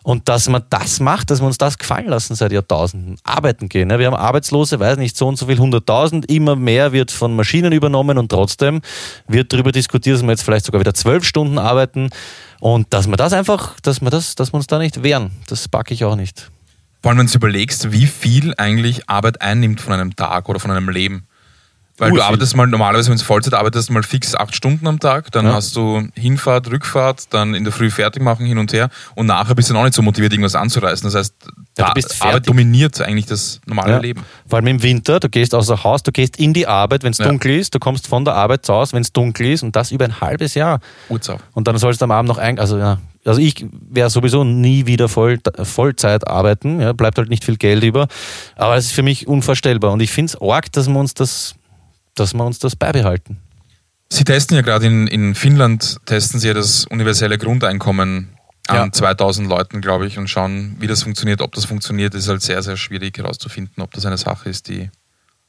Und 0.01 0.27
dass 0.27 0.49
man 0.49 0.63
das 0.71 0.99
macht, 0.99 1.29
dass 1.29 1.41
wir 1.41 1.45
uns 1.45 1.59
das 1.59 1.77
gefallen 1.77 2.07
lassen 2.07 2.33
seit 2.33 2.51
Jahrtausenden. 2.51 3.17
Arbeiten 3.23 3.69
gehen. 3.69 3.89
ne? 3.89 3.99
Wir 3.99 4.07
haben 4.07 4.15
Arbeitslose, 4.15 4.79
weiß 4.79 4.97
nicht, 4.97 5.15
so 5.15 5.27
und 5.27 5.37
so 5.37 5.45
viel, 5.45 5.59
100.000. 5.59 6.27
Immer 6.27 6.55
mehr 6.55 6.91
wird 6.91 7.11
von 7.11 7.35
Maschinen 7.35 7.71
übernommen 7.71 8.17
und 8.17 8.29
trotzdem 8.29 8.81
wird 9.27 9.53
darüber 9.53 9.71
diskutiert, 9.71 10.15
dass 10.15 10.23
wir 10.23 10.31
jetzt 10.31 10.41
vielleicht 10.41 10.65
sogar 10.65 10.81
wieder 10.81 10.95
zwölf 10.95 11.23
Stunden 11.23 11.59
arbeiten. 11.59 12.09
Und 12.59 12.91
dass 12.93 13.07
wir 13.07 13.17
das 13.17 13.33
einfach, 13.33 13.79
dass 13.81 14.01
wir 14.01 14.09
das, 14.09 14.33
dass 14.33 14.51
wir 14.51 14.57
uns 14.57 14.65
da 14.65 14.79
nicht 14.79 15.03
wehren. 15.03 15.29
Das 15.47 15.67
packe 15.67 15.93
ich 15.93 16.03
auch 16.03 16.15
nicht. 16.15 16.49
Vor 17.01 17.11
allem, 17.11 17.19
wenn 17.19 17.27
du 17.27 17.35
überlegst, 17.35 17.93
wie 17.93 18.07
viel 18.07 18.53
eigentlich 18.57 19.09
Arbeit 19.09 19.41
einnimmt 19.41 19.79
von 19.79 19.93
einem 19.93 20.15
Tag 20.17 20.49
oder 20.49 20.59
von 20.59 20.71
einem 20.71 20.89
Leben. 20.89 21.28
Weil 21.99 22.09
du 22.09 22.13
Urviel. 22.15 22.23
arbeitest 22.27 22.55
mal 22.55 22.65
normalerweise, 22.67 23.09
wenn 23.11 23.17
du 23.17 23.23
Vollzeit 23.23 23.53
arbeitest, 23.53 23.91
mal 23.91 24.03
fix 24.03 24.35
acht 24.35 24.55
Stunden 24.55 24.87
am 24.87 24.99
Tag, 24.99 25.31
dann 25.31 25.45
Ja. 25.45 25.53
hast 25.53 25.75
du 25.75 26.07
Hinfahrt, 26.15 26.69
Rückfahrt, 26.71 27.33
dann 27.33 27.53
in 27.53 27.63
der 27.63 27.73
Früh 27.73 27.91
fertig 27.91 28.21
machen, 28.23 28.45
hin 28.45 28.57
und 28.57 28.73
her 28.73 28.89
und 29.15 29.25
nachher 29.27 29.55
bist 29.55 29.69
du 29.69 29.73
noch 29.73 29.83
nicht 29.83 29.93
so 29.93 30.01
motiviert, 30.01 30.31
irgendwas 30.33 30.55
anzureißen. 30.55 31.05
Das 31.05 31.15
heißt, 31.15 31.33
Ja, 31.77 31.93
du 31.93 32.01
Arbeit 32.21 32.47
dominiert 32.47 32.99
eigentlich 33.01 33.25
das 33.27 33.61
normale 33.65 33.91
Ja. 33.93 33.99
Leben. 33.99 34.23
Vor 34.47 34.57
allem 34.57 34.67
im 34.67 34.83
Winter, 34.83 35.19
du 35.19 35.29
gehst 35.29 35.53
außer 35.55 35.83
Haus, 35.83 36.03
du 36.03 36.11
gehst 36.11 36.37
in 36.37 36.53
die 36.53 36.67
Arbeit, 36.67 37.03
wenn 37.03 37.11
es 37.11 37.17
dunkel 37.19 37.51
ist, 37.59 37.73
du 37.75 37.79
kommst 37.79 38.07
von 38.07 38.25
der 38.25 38.33
Arbeit 38.35 38.65
zu 38.65 38.73
Hause, 38.73 38.93
wenn 38.93 39.01
es 39.01 39.13
dunkel 39.13 39.47
ist 39.47 39.63
und 39.63 39.75
das 39.75 39.91
über 39.91 40.05
ein 40.05 40.19
halbes 40.21 40.55
Jahr. 40.55 40.79
Urzau. 41.09 41.37
Und 41.53 41.67
dann 41.67 41.77
sollst 41.77 42.01
du 42.01 42.05
am 42.05 42.11
Abend 42.11 42.27
noch 42.29 42.37
ein, 42.37 42.59
also 42.59 42.77
ja, 42.77 42.97
also 43.25 43.39
ich 43.41 43.65
werde 43.89 44.09
sowieso 44.09 44.43
nie 44.43 44.85
wieder 44.87 45.07
voll, 45.09 45.39
Vollzeit 45.63 46.27
arbeiten, 46.27 46.79
ja, 46.81 46.93
bleibt 46.93 47.17
halt 47.17 47.29
nicht 47.29 47.43
viel 47.43 47.57
Geld 47.57 47.83
über, 47.83 48.07
aber 48.55 48.75
es 48.77 48.85
ist 48.85 48.91
für 48.93 49.03
mich 49.03 49.27
unvorstellbar 49.27 49.91
und 49.91 50.01
ich 50.01 50.11
finde 50.11 50.33
es 50.33 50.41
arg, 50.41 50.71
dass 50.71 50.87
wir 50.87 50.97
uns 50.99 51.13
das, 51.13 51.55
dass 52.19 52.33
wir 52.33 52.45
uns 52.45 52.59
das 52.59 52.75
beibehalten. 52.75 53.37
Sie 54.11 54.23
testen 54.23 54.55
ja 54.55 54.61
gerade 54.63 54.87
in, 54.87 55.07
in 55.07 55.35
Finnland, 55.35 55.97
testen 56.05 56.39
sie 56.39 56.47
ja 56.47 56.53
das 56.53 56.85
universelle 56.85 57.37
Grundeinkommen 57.37 58.29
an 58.67 58.75
Ja. 58.75 58.91
2000 58.91 59.47
Leuten, 59.47 59.81
glaube 59.81 60.07
ich, 60.07 60.17
und 60.17 60.27
schauen, 60.27 60.75
wie 60.79 60.87
das 60.87 61.03
funktioniert. 61.03 61.41
Ob 61.41 61.53
das 61.53 61.65
funktioniert, 61.65 62.13
ist 62.15 62.27
halt 62.27 62.41
sehr, 62.41 62.61
sehr 62.63 62.77
schwierig 62.77 63.17
herauszufinden, 63.17 63.81
ob 63.83 63.93
das 63.93 64.05
eine 64.05 64.17
Sache 64.17 64.49
ist, 64.49 64.67
die. 64.67 64.89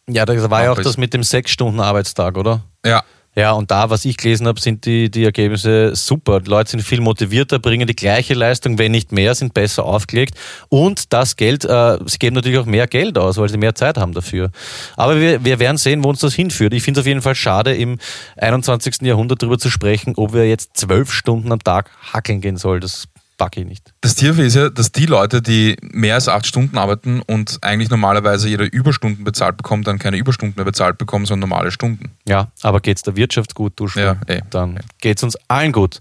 Ja, 0.08 0.26
da 0.26 0.50
war 0.50 0.64
ja 0.64 0.70
auch 0.70 0.76
Aber 0.76 0.82
das 0.82 0.96
mit 0.96 1.14
dem 1.14 1.22
sechs 1.22 1.50
Stunden 1.52 1.80
Arbeitstag, 1.80 2.36
oder? 2.36 2.62
Ja, 2.84 3.02
Ja, 3.36 3.52
und 3.52 3.70
da, 3.70 3.90
was 3.90 4.04
ich 4.04 4.16
gelesen 4.16 4.48
habe, 4.48 4.60
sind 4.60 4.84
die, 4.86 5.08
die 5.08 5.24
Ergebnisse 5.24 5.94
super. 5.94 6.40
Die 6.40 6.50
Leute 6.50 6.72
sind 6.72 6.82
viel 6.82 7.00
motivierter, 7.00 7.60
bringen 7.60 7.86
die 7.86 7.94
gleiche 7.94 8.34
Leistung, 8.34 8.76
wenn 8.78 8.90
nicht 8.90 9.12
mehr, 9.12 9.36
sind 9.36 9.54
besser 9.54 9.84
aufgelegt. 9.84 10.34
Und 10.68 11.12
das 11.12 11.36
Geld, 11.36 11.64
äh, 11.64 11.98
sie 12.06 12.18
geben 12.18 12.34
natürlich 12.34 12.58
auch 12.58 12.66
mehr 12.66 12.88
Geld 12.88 13.16
aus, 13.16 13.36
weil 13.36 13.48
sie 13.48 13.56
mehr 13.56 13.76
Zeit 13.76 13.98
haben 13.98 14.14
dafür. 14.14 14.50
Aber 14.96 15.20
wir, 15.20 15.44
wir 15.44 15.60
werden 15.60 15.76
sehen, 15.76 16.02
wo 16.02 16.08
uns 16.08 16.18
das 16.18 16.34
hinführt. 16.34 16.74
Ich 16.74 16.82
finde 16.82 16.98
es 16.98 17.04
auf 17.04 17.06
jeden 17.06 17.22
Fall 17.22 17.36
schade, 17.36 17.72
im 17.74 17.98
21. 18.36 19.02
Jahrhundert 19.02 19.42
darüber 19.42 19.58
zu 19.58 19.70
sprechen, 19.70 20.14
ob 20.16 20.32
wir 20.32 20.48
jetzt 20.48 20.76
zwölf 20.76 21.12
Stunden 21.12 21.52
am 21.52 21.60
Tag 21.60 21.90
hackeln 22.12 22.40
gehen 22.40 22.56
soll. 22.56 22.80
Das 22.80 23.06
packe 23.40 23.60
ich 23.60 23.66
nicht. 23.66 23.94
Das 24.02 24.14
Tiefe 24.14 24.42
ist 24.42 24.54
ja, 24.54 24.68
dass 24.68 24.92
die 24.92 25.06
Leute, 25.06 25.40
die 25.40 25.76
mehr 25.80 26.14
als 26.14 26.28
acht 26.28 26.46
Stunden 26.46 26.76
arbeiten 26.76 27.22
und 27.22 27.58
eigentlich 27.62 27.88
normalerweise 27.88 28.48
ihre 28.50 28.64
Überstunden 28.66 29.24
bezahlt 29.24 29.56
bekommen, 29.56 29.82
dann 29.82 29.98
keine 29.98 30.18
Überstunden 30.18 30.56
mehr 30.56 30.66
bezahlt 30.66 30.98
bekommen, 30.98 31.24
sondern 31.24 31.48
normale 31.48 31.70
Stunden. 31.72 32.12
Ja, 32.28 32.52
aber 32.62 32.80
geht's 32.80 33.00
der 33.02 33.16
Wirtschaft 33.16 33.54
gut, 33.54 33.72
du 33.76 33.86
Ja, 33.94 34.16
eh. 34.26 34.42
dann 34.50 34.78
geht's 35.00 35.22
uns 35.22 35.36
allen 35.48 35.72
gut. 35.72 36.00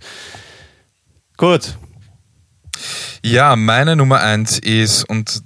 Gut. 1.37 1.77
Ja, 3.23 3.55
meine 3.55 3.95
Nummer 3.95 4.19
eins 4.19 4.59
ist, 4.59 5.05
und 5.05 5.41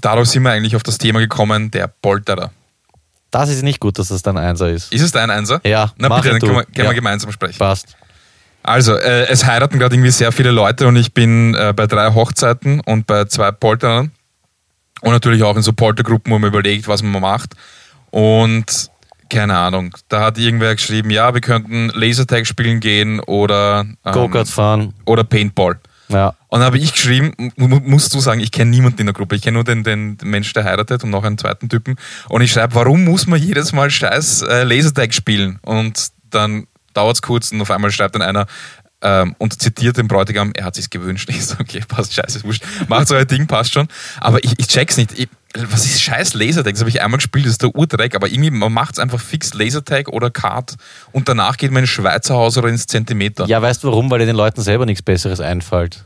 darauf 0.00 0.26
sind 0.26 0.42
wir 0.44 0.50
eigentlich 0.52 0.76
auf 0.76 0.82
das 0.82 0.96
Thema 0.96 1.18
gekommen, 1.20 1.70
der 1.70 1.88
Polterer. 1.88 2.52
Das 3.30 3.50
ist 3.50 3.62
nicht 3.62 3.80
gut, 3.80 3.98
dass 3.98 4.08
das 4.08 4.22
dann 4.22 4.38
Einser 4.38 4.70
ist. 4.70 4.90
Ist 4.94 5.02
es 5.02 5.12
dein 5.12 5.28
Einser? 5.30 5.60
Ja, 5.64 5.92
Na 5.98 6.08
mach 6.08 6.22
bitte, 6.22 6.30
dann 6.30 6.40
können 6.40 6.54
wir, 6.54 6.64
können 6.64 6.76
Ja. 6.78 6.84
wir 6.84 6.94
gemeinsam 6.94 7.30
sprechen. 7.32 7.58
Passt. 7.58 7.96
Also, 8.68 8.94
äh, 8.96 9.26
es 9.28 9.44
heiraten 9.46 9.78
gerade 9.78 9.94
irgendwie 9.94 10.10
sehr 10.10 10.30
viele 10.32 10.50
Leute 10.50 10.86
und 10.86 10.96
ich 10.96 11.14
bin 11.14 11.54
äh, 11.54 11.72
bei 11.74 11.86
drei 11.86 12.12
Hochzeiten 12.12 12.80
und 12.80 13.06
bei 13.06 13.24
zwei 13.24 13.50
Polterern 13.50 14.10
und 15.00 15.12
natürlich 15.12 15.42
auch 15.42 15.56
in 15.56 15.62
so 15.62 15.72
Poltergruppen, 15.72 16.32
wo 16.32 16.38
man 16.38 16.48
überlegt, 16.48 16.86
was 16.88 17.02
man 17.02 17.20
macht. 17.22 17.54
Und 18.10 18.90
keine 19.30 19.56
Ahnung, 19.56 19.94
da 20.08 20.20
hat 20.20 20.38
irgendwer 20.38 20.74
geschrieben, 20.74 21.10
ja, 21.10 21.34
wir 21.34 21.40
könnten 21.40 21.90
Lasertag 21.94 22.46
spielen 22.46 22.80
gehen 22.80 23.20
oder, 23.20 23.80
ähm, 24.04 24.12
Go-Kart 24.12 24.48
fahren. 24.48 24.94
oder 25.04 25.24
Paintball. 25.24 25.78
Ja. 26.08 26.28
Und 26.48 26.60
dann 26.60 26.62
habe 26.62 26.78
ich 26.78 26.92
geschrieben, 26.92 27.32
mu- 27.56 27.68
mu- 27.68 27.80
musst 27.84 28.14
du 28.14 28.20
sagen, 28.20 28.40
ich 28.40 28.50
kenne 28.50 28.70
niemanden 28.70 29.00
in 29.00 29.06
der 29.06 29.12
Gruppe. 29.12 29.36
Ich 29.36 29.42
kenne 29.42 29.56
nur 29.56 29.64
den, 29.64 29.84
den, 29.84 30.16
den 30.16 30.30
Mensch, 30.30 30.50
der 30.54 30.64
heiratet 30.64 31.04
und 31.04 31.10
noch 31.10 31.24
einen 31.24 31.36
zweiten 31.36 31.68
Typen. 31.68 31.96
Und 32.30 32.40
ich 32.40 32.50
schreibe, 32.52 32.74
warum 32.74 33.04
muss 33.04 33.26
man 33.26 33.38
jedes 33.38 33.72
Mal 33.74 33.90
scheiß 33.90 34.42
äh, 34.42 34.62
Lasertag 34.64 35.12
spielen? 35.12 35.58
Und 35.60 36.08
dann 36.30 36.66
dauert 36.98 37.16
es 37.16 37.22
kurz 37.22 37.52
und 37.52 37.60
auf 37.60 37.70
einmal 37.70 37.90
schreibt 37.90 38.14
dann 38.14 38.22
einer 38.22 38.46
ähm, 39.00 39.34
und 39.38 39.60
zitiert 39.60 39.96
den 39.96 40.08
Bräutigam, 40.08 40.52
er 40.54 40.64
hat 40.64 40.74
sich's 40.74 40.90
gewünscht. 40.90 41.28
Ich 41.38 41.46
so, 41.46 41.56
okay, 41.60 41.82
passt, 41.86 42.14
scheiße, 42.14 42.42
wurscht. 42.44 42.64
Macht 42.88 43.08
so 43.08 43.14
ein 43.14 43.26
Ding, 43.26 43.46
passt 43.46 43.72
schon. 43.72 43.88
Aber 44.20 44.42
ich, 44.42 44.58
ich 44.58 44.66
check's 44.66 44.96
nicht. 44.96 45.16
Ich, 45.16 45.28
was 45.54 45.84
ist 45.84 46.02
scheiß 46.02 46.34
Lasertag? 46.34 46.74
Das 46.74 46.80
habe 46.80 46.90
ich 46.90 47.00
einmal 47.00 47.18
gespielt, 47.18 47.46
das 47.46 47.52
ist 47.52 47.62
der 47.62 47.74
Urdreck. 47.74 48.16
Aber 48.16 48.28
irgendwie, 48.28 48.50
man 48.50 48.72
macht's 48.72 48.98
einfach 48.98 49.20
fix 49.20 49.54
Lasertag 49.54 50.08
oder 50.08 50.30
Kart 50.30 50.76
und 51.12 51.28
danach 51.28 51.56
geht 51.56 51.70
man 51.70 51.84
ins 51.84 51.90
Schweizer 51.90 52.34
Haus 52.34 52.58
oder 52.58 52.68
ins 52.68 52.86
Zentimeter. 52.86 53.46
Ja, 53.46 53.62
weißt 53.62 53.84
du 53.84 53.88
warum? 53.88 54.10
Weil 54.10 54.18
den 54.18 54.34
Leuten 54.34 54.60
selber 54.62 54.84
nichts 54.84 55.02
Besseres 55.02 55.40
einfällt. 55.40 56.04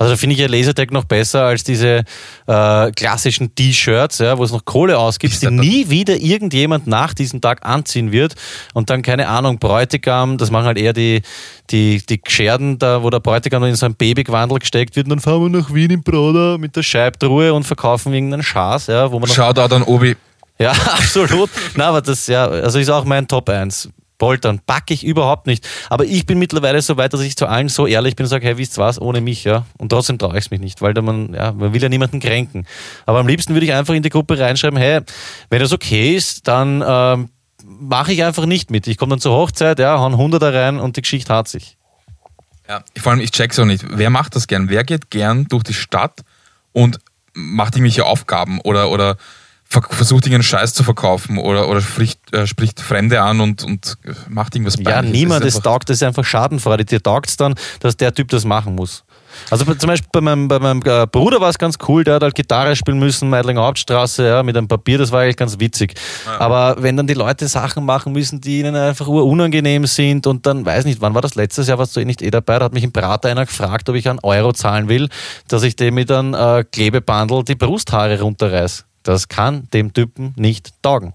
Also 0.00 0.14
da 0.14 0.16
finde 0.16 0.32
ich 0.32 0.40
ja 0.40 0.48
Lasertag 0.48 0.92
noch 0.92 1.04
besser 1.04 1.44
als 1.44 1.62
diese 1.62 2.04
äh, 2.46 2.90
klassischen 2.92 3.54
T-Shirts, 3.54 4.20
ja, 4.20 4.38
wo 4.38 4.44
es 4.44 4.50
noch 4.50 4.64
Kohle 4.64 4.98
ausgibt, 4.98 5.42
die 5.42 5.46
nie 5.50 5.90
wieder 5.90 6.16
irgendjemand 6.16 6.86
nach 6.86 7.12
diesem 7.12 7.42
Tag 7.42 7.66
anziehen 7.66 8.10
wird. 8.10 8.34
Und 8.72 8.88
dann, 8.88 9.02
keine 9.02 9.28
Ahnung, 9.28 9.58
Bräutigam, 9.58 10.38
das 10.38 10.50
machen 10.50 10.64
halt 10.64 10.78
eher 10.78 10.94
die, 10.94 11.20
die, 11.68 12.00
die 12.08 12.18
Gescherden, 12.18 12.78
da, 12.78 13.02
wo 13.02 13.10
der 13.10 13.20
Bräutigam 13.20 13.62
in 13.64 13.74
so 13.74 13.84
ein 13.84 13.94
Babygewandel 13.94 14.60
gesteckt 14.60 14.96
wird 14.96 15.04
und 15.04 15.10
dann 15.10 15.20
fahren 15.20 15.52
wir 15.52 15.60
nach 15.60 15.74
Wien 15.74 15.90
im 15.90 16.02
Broder 16.02 16.56
mit 16.56 16.76
der 16.76 16.82
Scheibtruhe 16.82 17.52
und 17.52 17.64
verkaufen 17.64 18.14
irgendeinen 18.14 18.42
Schaß, 18.42 18.86
ja, 18.86 19.12
wo 19.12 19.18
man 19.18 19.28
Shoutout 19.28 19.74
an 19.74 19.82
Obi. 19.82 20.16
Ja, 20.58 20.70
absolut. 20.96 21.50
Na, 21.76 21.88
aber 21.88 22.00
das 22.00 22.26
ja, 22.26 22.48
also 22.48 22.78
ist 22.78 22.88
auch 22.88 23.04
mein 23.04 23.28
Top 23.28 23.50
1. 23.50 23.90
Poltern 24.20 24.60
packe 24.64 24.94
ich 24.94 25.02
überhaupt 25.02 25.48
nicht. 25.48 25.66
Aber 25.88 26.04
ich 26.04 26.26
bin 26.26 26.38
mittlerweile 26.38 26.80
so 26.82 26.96
weit, 26.96 27.12
dass 27.12 27.22
ich 27.22 27.36
zu 27.36 27.46
allen 27.46 27.68
so 27.68 27.88
ehrlich 27.88 28.14
bin 28.14 28.24
und 28.24 28.30
sage, 28.30 28.46
hey, 28.46 28.58
wisst 28.58 28.78
was, 28.78 29.00
ohne 29.00 29.20
mich, 29.20 29.42
ja. 29.42 29.66
Und 29.78 29.88
trotzdem 29.88 30.18
traue 30.18 30.34
ich 30.34 30.44
es 30.44 30.50
mich 30.52 30.60
nicht, 30.60 30.82
weil 30.82 30.94
da 30.94 31.02
man, 31.02 31.34
ja, 31.34 31.50
man 31.50 31.72
will 31.74 31.82
ja 31.82 31.88
niemanden 31.88 32.20
kränken. 32.20 32.66
Aber 33.06 33.18
am 33.18 33.26
liebsten 33.26 33.54
würde 33.54 33.66
ich 33.66 33.72
einfach 33.72 33.94
in 33.94 34.04
die 34.04 34.10
Gruppe 34.10 34.38
reinschreiben, 34.38 34.78
hey, 34.78 35.00
wenn 35.48 35.60
das 35.60 35.72
okay 35.72 36.14
ist, 36.14 36.46
dann 36.46 36.84
ähm, 36.86 37.30
mache 37.64 38.12
ich 38.12 38.22
einfach 38.22 38.46
nicht 38.46 38.70
mit. 38.70 38.86
Ich 38.86 38.98
komme 38.98 39.10
dann 39.10 39.20
zur 39.20 39.34
Hochzeit, 39.34 39.80
ja, 39.80 39.98
hau 39.98 40.06
einen 40.06 40.16
Hunderter 40.16 40.54
rein 40.54 40.78
und 40.78 40.96
die 40.96 41.02
Geschichte 41.02 41.34
hat 41.34 41.48
sich. 41.48 41.76
Ja, 42.68 42.84
vor 42.98 43.12
allem, 43.12 43.20
ich 43.20 43.32
check's 43.32 43.58
auch 43.58 43.64
nicht. 43.64 43.84
Wer 43.88 44.10
macht 44.10 44.36
das 44.36 44.46
gern? 44.46 44.68
Wer 44.68 44.84
geht 44.84 45.10
gern 45.10 45.46
durch 45.48 45.64
die 45.64 45.74
Stadt 45.74 46.20
und 46.72 47.00
macht 47.32 47.74
irgendwelche 47.74 48.04
Aufgaben 48.04 48.60
oder, 48.60 48.90
oder 48.90 49.16
versucht 49.70 50.24
irgendeinen 50.26 50.42
Scheiß 50.42 50.74
zu 50.74 50.82
verkaufen 50.82 51.38
oder, 51.38 51.68
oder 51.68 51.80
spricht, 51.80 52.18
äh, 52.34 52.46
spricht 52.46 52.80
Fremde 52.80 53.22
an 53.22 53.40
und, 53.40 53.62
und 53.62 53.96
macht 54.28 54.54
irgendwas 54.56 54.76
Ja, 54.78 54.90
Peinliches? 54.96 55.12
niemand, 55.18 55.40
Das 55.42 55.48
es 55.48 55.54
ist 55.54 55.58
einfach- 55.60 55.72
taugt, 55.72 55.88
das 55.88 55.96
ist 55.98 56.02
einfach 56.02 56.24
Schadenfreude. 56.24 56.84
Dir 56.84 57.00
taugt 57.02 57.28
es 57.28 57.36
dann, 57.36 57.54
dass 57.78 57.96
der 57.96 58.12
Typ 58.12 58.28
das 58.30 58.44
machen 58.44 58.74
muss. 58.74 59.04
Also 59.48 59.64
bei- 59.64 59.74
zum 59.74 59.86
Beispiel 59.86 60.08
bei 60.12 60.20
meinem, 60.20 60.48
bei 60.48 60.58
meinem 60.58 60.82
äh, 60.84 61.06
Bruder 61.06 61.40
war 61.40 61.50
es 61.50 61.56
ganz 61.58 61.76
cool, 61.86 62.02
der 62.02 62.14
hat 62.16 62.22
halt 62.24 62.34
Gitarre 62.34 62.74
spielen 62.74 62.98
müssen, 62.98 63.30
Meidlinger 63.30 63.62
Hauptstraße, 63.62 64.26
ja, 64.26 64.42
mit 64.42 64.56
einem 64.56 64.66
Papier, 64.66 64.98
das 64.98 65.12
war 65.12 65.20
eigentlich 65.20 65.36
ganz 65.36 65.60
witzig. 65.60 65.94
Aber 66.40 66.74
wenn 66.80 66.96
dann 66.96 67.06
die 67.06 67.14
Leute 67.14 67.46
Sachen 67.46 67.84
machen 67.84 68.12
müssen, 68.12 68.40
die 68.40 68.58
ihnen 68.58 68.74
einfach 68.74 69.06
unangenehm 69.06 69.86
sind 69.86 70.26
und 70.26 70.46
dann, 70.46 70.66
weiß 70.66 70.84
nicht, 70.84 71.00
wann 71.00 71.14
war 71.14 71.22
das 71.22 71.36
letztes 71.36 71.68
Jahr, 71.68 71.78
warst 71.78 71.94
du 71.94 72.00
eh 72.00 72.04
nicht 72.04 72.22
eh 72.22 72.30
dabei, 72.32 72.58
da 72.58 72.64
hat 72.64 72.72
mich 72.72 72.82
im 72.82 72.90
Prater 72.90 73.28
einer 73.28 73.46
gefragt, 73.46 73.88
ob 73.88 73.94
ich 73.94 74.08
einen 74.08 74.18
Euro 74.24 74.52
zahlen 74.52 74.88
will, 74.88 75.08
dass 75.46 75.62
ich 75.62 75.76
dem 75.76 75.94
mit 75.94 76.10
einem 76.10 76.34
äh, 76.34 76.64
Klebebandel 76.64 77.44
die 77.44 77.54
Brusthaare 77.54 78.20
runterreiß. 78.20 78.84
Das 79.02 79.28
kann 79.28 79.68
dem 79.70 79.92
Typen 79.92 80.34
nicht 80.36 80.72
taugen. 80.82 81.14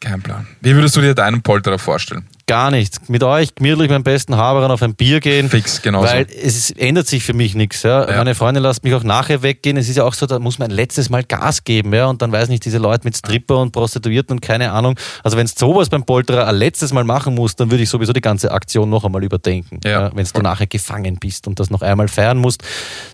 Kein 0.00 0.22
Plan. 0.22 0.46
Wie 0.60 0.74
würdest 0.74 0.96
du 0.96 1.00
dir 1.00 1.14
deinen 1.14 1.42
Polterer 1.42 1.78
vorstellen? 1.78 2.26
Gar 2.48 2.72
nichts. 2.72 2.98
Mit 3.08 3.22
euch 3.22 3.54
gemütlich 3.54 3.88
beim 3.88 4.02
besten 4.02 4.36
Haberer 4.36 4.68
auf 4.70 4.82
ein 4.82 4.96
Bier 4.96 5.20
gehen. 5.20 5.48
Fix, 5.48 5.80
genau 5.80 6.02
Weil 6.02 6.26
es 6.28 6.56
ist, 6.56 6.78
ändert 6.78 7.06
sich 7.06 7.22
für 7.22 7.34
mich 7.34 7.54
nichts. 7.54 7.84
Ja. 7.84 8.10
Ja. 8.10 8.16
Meine 8.16 8.34
Freundin 8.34 8.64
lässt 8.64 8.82
mich 8.82 8.94
auch 8.94 9.04
nachher 9.04 9.42
weggehen. 9.42 9.76
Es 9.76 9.88
ist 9.88 9.94
ja 9.96 10.02
auch 10.04 10.14
so, 10.14 10.26
da 10.26 10.40
muss 10.40 10.58
man 10.58 10.70
ein 10.70 10.74
letztes 10.74 11.10
Mal 11.10 11.22
Gas 11.22 11.62
geben. 11.62 11.94
Ja. 11.94 12.06
Und 12.06 12.22
dann 12.22 12.32
weiß 12.32 12.48
nicht, 12.48 12.64
diese 12.64 12.78
Leute 12.78 13.04
mit 13.04 13.16
Stripper 13.16 13.58
und 13.58 13.70
Prostituierten 13.70 14.36
und 14.36 14.40
keine 14.40 14.72
Ahnung. 14.72 14.98
Also 15.22 15.36
wenn 15.36 15.46
du 15.46 15.52
sowas 15.54 15.88
beim 15.88 16.04
Polterer 16.04 16.48
ein 16.48 16.56
letztes 16.56 16.92
Mal 16.92 17.04
machen 17.04 17.34
musst, 17.34 17.60
dann 17.60 17.70
würde 17.70 17.84
ich 17.84 17.90
sowieso 17.90 18.12
die 18.12 18.20
ganze 18.20 18.50
Aktion 18.50 18.90
noch 18.90 19.04
einmal 19.04 19.22
überdenken. 19.22 19.78
Ja. 19.84 20.10
Wenn 20.14 20.26
du 20.26 20.40
nachher 20.40 20.66
gefangen 20.66 21.18
bist 21.20 21.46
und 21.46 21.60
das 21.60 21.70
noch 21.70 21.82
einmal 21.82 22.08
feiern 22.08 22.38
musst, 22.38 22.64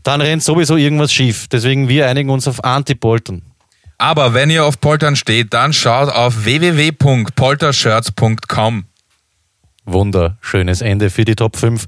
dann 0.04 0.22
rennt 0.22 0.42
sowieso 0.42 0.76
irgendwas 0.76 1.12
schief. 1.12 1.48
Deswegen 1.48 1.88
wir 1.88 2.08
einigen 2.08 2.30
uns 2.30 2.48
auf 2.48 2.64
Anti-Poltern. 2.64 3.42
Aber 3.98 4.34
wenn 4.34 4.50
ihr 4.50 4.64
auf 4.64 4.80
Poltern 4.80 5.14
steht, 5.16 5.52
dann 5.54 5.72
schaut 5.72 6.08
auf 6.08 6.44
www.poltershirts.com. 6.44 8.84
Wunderschönes 9.84 10.80
Ende 10.80 11.10
für 11.10 11.24
die 11.24 11.36
Top 11.36 11.56
5. 11.56 11.84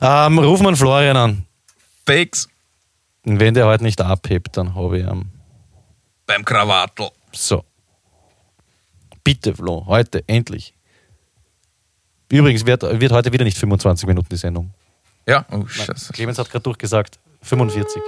Ähm, 0.00 0.38
ruf 0.38 0.60
mal 0.60 0.74
Florian 0.76 1.16
an. 1.16 1.46
Und 3.26 3.40
wenn 3.40 3.54
der 3.54 3.66
heute 3.66 3.84
nicht 3.84 4.00
abhebt, 4.00 4.56
dann 4.56 4.74
habe 4.74 4.98
ich 4.98 5.06
am. 5.06 5.30
beim 6.26 6.44
Krawattel. 6.44 7.10
So. 7.32 7.64
Bitte, 9.22 9.54
Flo, 9.54 9.84
heute, 9.86 10.22
endlich. 10.26 10.74
Übrigens 12.30 12.66
wird, 12.66 12.82
wird 12.82 13.12
heute 13.12 13.32
wieder 13.32 13.44
nicht 13.44 13.56
25 13.56 14.06
Minuten 14.06 14.28
die 14.30 14.36
Sendung. 14.36 14.72
Ja, 15.26 15.46
oh 15.50 15.58
Nein, 15.58 15.68
Scheiße. 15.68 16.12
Clemens 16.12 16.38
hat 16.38 16.50
gerade 16.50 16.62
durchgesagt, 16.62 17.18
45. 17.42 18.02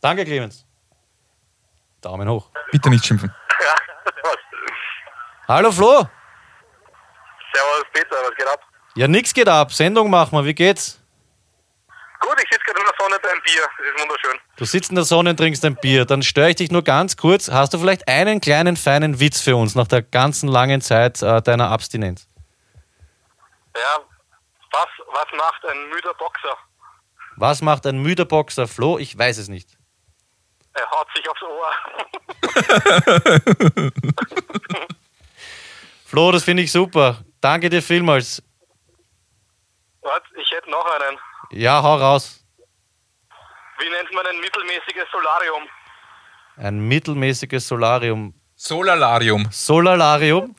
Danke, 0.00 0.24
Clemens. 0.24 0.64
Daumen 2.00 2.28
hoch. 2.28 2.50
Bitte 2.72 2.90
nicht 2.90 3.04
schimpfen. 3.04 3.32
Ja. 3.60 3.74
Hallo, 5.48 5.70
Flo. 5.72 6.08
Servus, 7.52 7.84
Peter, 7.92 8.16
was 8.22 8.34
geht 8.36 8.46
ab? 8.46 8.60
Ja, 8.94 9.08
nix 9.08 9.32
geht 9.32 9.48
ab. 9.48 9.72
Sendung 9.72 10.10
machen 10.10 10.36
wir. 10.36 10.44
Wie 10.44 10.54
geht's? 10.54 11.00
Gut, 12.20 12.34
ich 12.42 12.50
sitze 12.50 12.64
gerade 12.64 12.80
in 12.80 12.86
der 12.86 12.94
Sonne 12.98 13.16
beim 13.22 13.40
Bier. 13.42 13.62
Das 13.78 13.86
ist 13.86 14.00
wunderschön. 14.00 14.40
Du 14.56 14.64
sitzt 14.64 14.90
in 14.90 14.96
der 14.96 15.04
Sonne 15.04 15.30
und 15.30 15.36
trinkst 15.36 15.64
ein 15.64 15.76
Bier. 15.76 16.04
Dann 16.04 16.22
störe 16.22 16.50
ich 16.50 16.56
dich 16.56 16.70
nur 16.70 16.82
ganz 16.82 17.16
kurz. 17.16 17.48
Hast 17.48 17.72
du 17.74 17.78
vielleicht 17.78 18.08
einen 18.08 18.40
kleinen, 18.40 18.76
feinen 18.76 19.20
Witz 19.20 19.40
für 19.40 19.54
uns 19.56 19.74
nach 19.76 19.86
der 19.86 20.02
ganzen 20.02 20.48
langen 20.48 20.80
Zeit 20.80 21.22
äh, 21.22 21.40
deiner 21.42 21.70
Abstinenz? 21.70 22.26
Ja, 23.76 24.00
was, 24.72 24.88
was 25.12 25.26
macht 25.36 25.64
ein 25.66 25.88
müder 25.90 26.14
Boxer? 26.14 26.56
Was 27.36 27.62
macht 27.62 27.86
ein 27.86 27.98
müder 27.98 28.24
Boxer? 28.24 28.66
Flo, 28.66 28.98
ich 28.98 29.16
weiß 29.16 29.38
es 29.38 29.48
nicht. 29.48 29.78
Er 30.74 30.90
haut 30.90 31.06
sich 31.14 31.28
aufs 31.28 31.42
Ohr. 31.42 31.72
Flo, 36.04 36.32
das 36.32 36.42
finde 36.42 36.64
ich 36.64 36.72
super. 36.72 37.18
Danke 37.40 37.68
dir 37.70 37.82
vielmals. 37.82 38.42
Warte, 40.02 40.26
ich 40.40 40.50
hätte 40.50 40.70
noch 40.70 40.84
einen. 40.86 41.18
Ja, 41.50 41.82
hau 41.82 41.96
raus. 41.96 42.44
Wie 43.78 43.88
nennt 43.90 44.12
man 44.12 44.26
ein 44.26 44.40
mittelmäßiges 44.40 45.06
Solarium? 45.12 45.62
Ein 46.56 46.88
mittelmäßiges 46.88 47.68
Solarium. 47.68 48.34
Solalarium. 48.56 49.46
Solalarium? 49.52 50.56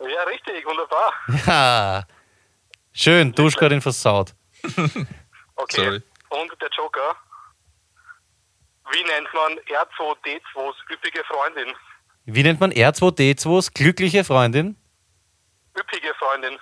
Ja, 0.00 0.22
richtig, 0.24 0.64
wunderbar. 0.66 1.12
Ja. 1.46 2.04
Schön, 2.92 3.32
Duschka 3.32 3.66
ihn 3.68 3.80
versaut. 3.80 4.34
Okay. 5.56 5.84
Sorry. 5.84 6.02
Und 6.30 6.62
der 6.62 6.70
Joker. 6.70 7.14
Wie 8.92 9.04
nennt 9.04 9.28
man 9.34 9.52
R2D2s 9.68 10.74
üppige 10.90 11.22
Freundin? 11.24 11.74
Wie 12.24 12.42
nennt 12.42 12.60
man 12.60 12.72
R2D2s 12.72 13.74
glückliche 13.74 14.24
Freundin? 14.24 14.76
Üppige 15.80 16.14
Freundin. 16.18 16.58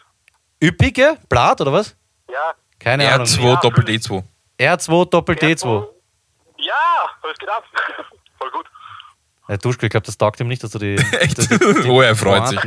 Üppige? 0.62 1.19
Blatt 1.29 1.61
oder 1.61 1.73
was? 1.73 1.97
Ja. 2.31 2.55
Keine 2.79 3.12
Ahnung. 3.12 3.27
R2 3.27 3.61
Doppel 3.61 3.85
D2. 3.85 4.23
R2 4.59 5.11
Doppel 5.11 5.35
D2. 5.37 5.89
Ja, 6.59 6.75
was 7.23 7.37
geht 7.39 7.49
ab? 7.49 7.64
Voll 8.39 8.51
gut. 8.51 8.66
Ja, 9.49 9.57
Duschka, 9.57 9.87
ich 9.87 9.91
glaube, 9.91 10.07
das 10.07 10.19
taugt 10.19 10.39
ihm 10.41 10.49
nicht, 10.49 10.62
dass 10.62 10.73
du 10.73 10.79
die. 10.79 10.95
Echt? 11.21 11.39
dass 11.39 11.49
die- 11.49 11.89
Oh, 11.89 12.01
er 12.03 12.14
freut 12.14 12.49
sich. 12.49 12.61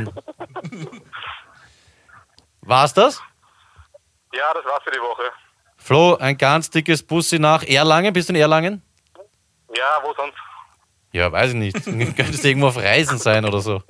War's 2.62 2.94
das? 2.94 3.20
Ja, 4.32 4.52
das 4.54 4.64
war's 4.64 4.82
für 4.84 4.90
die 4.90 5.00
Woche. 5.00 5.24
Flo, 5.76 6.16
ein 6.16 6.36
ganz 6.38 6.70
dickes 6.70 7.02
Bussi 7.02 7.38
nach 7.38 7.62
Erlangen. 7.64 8.12
Bist 8.12 8.28
du 8.28 8.32
in 8.34 8.40
Erlangen? 8.40 8.82
Ja, 9.76 10.00
wo 10.02 10.14
sonst? 10.14 10.36
Ja, 11.12 11.30
weiß 11.30 11.50
ich 11.50 11.56
nicht. 11.56 11.84
Könntest 11.84 12.44
du 12.44 12.48
irgendwo 12.48 12.68
auf 12.68 12.76
Reisen 12.76 13.18
sein 13.18 13.44
oder 13.44 13.60
so. 13.60 13.82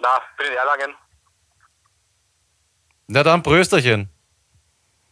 Na, 0.00 0.08
bin 0.38 0.46
in 0.48 0.54
Erlangen. 0.54 0.94
Na 3.12 3.22
dann, 3.22 3.42
Prösterchen. 3.42 4.08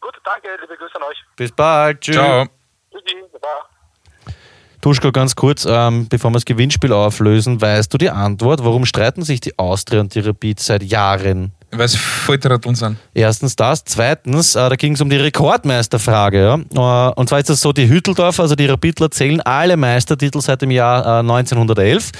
Gut, 0.01 0.15
danke, 0.25 0.49
liebe 0.59 0.75
Grüße 0.75 0.97
an 0.97 1.03
euch. 1.03 1.19
Bis 1.37 1.53
bald. 1.53 2.01
Tschüss. 2.01 2.15
Ciao. 2.17 2.47
Tschüssi, 2.91 3.15
baba. 3.31 4.35
Duschko, 4.81 5.13
ganz 5.13 5.37
kurz, 5.37 5.67
ähm, 5.69 6.09
bevor 6.09 6.31
wir 6.31 6.37
das 6.37 6.47
Gewinnspiel 6.47 6.95
auflösen, 6.95 7.61
weißt 7.61 7.93
du 7.93 7.99
die 7.99 8.09
Antwort? 8.09 8.65
Warum 8.65 8.87
streiten 8.87 9.21
sich 9.23 9.43
die 9.43 9.59
Austria 9.59 10.01
und 10.01 10.15
die 10.15 10.21
Rapid 10.21 10.61
seit 10.61 10.83
Jahren? 10.83 11.53
Weil 11.73 11.87
es 11.87 11.95
Volltrotteln 11.95 12.75
sind. 12.75 12.97
Erstens 13.15 13.55
das. 13.55 13.85
Zweitens, 13.85 14.57
äh, 14.57 14.69
da 14.69 14.75
ging 14.75 14.95
es 14.95 15.01
um 15.01 15.09
die 15.09 15.17
Rekordmeisterfrage. 15.17 16.65
Ja? 16.75 17.11
Äh, 17.11 17.13
und 17.15 17.29
zwar 17.29 17.39
ist 17.39 17.49
das 17.49 17.61
so, 17.61 17.73
die 17.73 17.89
Hütteldorfer, 17.89 18.43
also 18.43 18.57
die 18.57 18.67
Rapidler, 18.67 19.11
zählen 19.11 19.41
alle 19.43 19.77
Meistertitel 19.77 20.41
seit 20.41 20.63
dem 20.63 20.73
Jahr 20.73 21.05
äh, 21.07 21.21
1911. 21.21 22.11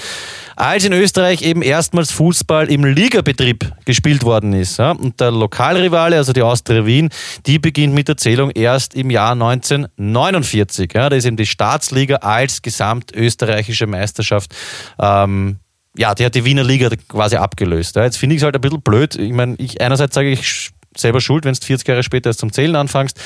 Als 0.55 0.85
in 0.85 0.93
Österreich 0.93 1.41
eben 1.41 1.63
erstmals 1.63 2.11
Fußball 2.11 2.71
im 2.71 2.85
Ligabetrieb 2.85 3.73
gespielt 3.83 4.23
worden 4.23 4.53
ist. 4.53 4.77
Ja? 4.77 4.91
Und 4.91 5.19
der 5.19 5.31
Lokalrivale, 5.31 6.15
also 6.15 6.31
die 6.31 6.43
Austria 6.43 6.85
Wien, 6.85 7.09
die 7.45 7.59
beginnt 7.59 7.93
mit 7.93 8.07
der 8.07 8.15
Zählung 8.15 8.51
erst 8.51 8.93
im 8.93 9.09
Jahr 9.09 9.33
1949. 9.33 10.93
Ja? 10.93 11.09
Da 11.09 11.15
ist 11.17 11.25
eben 11.25 11.35
die 11.35 11.45
Staatsliga 11.45 12.17
als 12.17 12.61
gesamtösterreichische 12.61 13.85
Meisterschaft 13.87 14.55
ähm, 14.97 15.57
ja, 15.97 16.15
die 16.15 16.25
hat 16.25 16.35
die 16.35 16.45
Wiener 16.45 16.63
Liga 16.63 16.89
quasi 17.07 17.35
abgelöst. 17.35 17.95
Ja. 17.95 18.03
Jetzt 18.03 18.17
finde 18.17 18.35
ich 18.35 18.41
es 18.41 18.45
halt 18.45 18.55
ein 18.55 18.61
bisschen 18.61 18.81
blöd. 18.81 19.15
Ich 19.15 19.33
meine, 19.33 19.55
ich 19.57 19.81
einerseits 19.81 20.15
sage 20.15 20.29
ich 20.29 20.71
selber 20.95 21.21
schuld, 21.21 21.45
wenn 21.45 21.53
du 21.53 21.61
40 21.61 21.87
Jahre 21.87 22.03
später 22.03 22.29
erst 22.29 22.39
zum 22.39 22.51
Zählen 22.51 22.75
anfängst. 22.75 23.19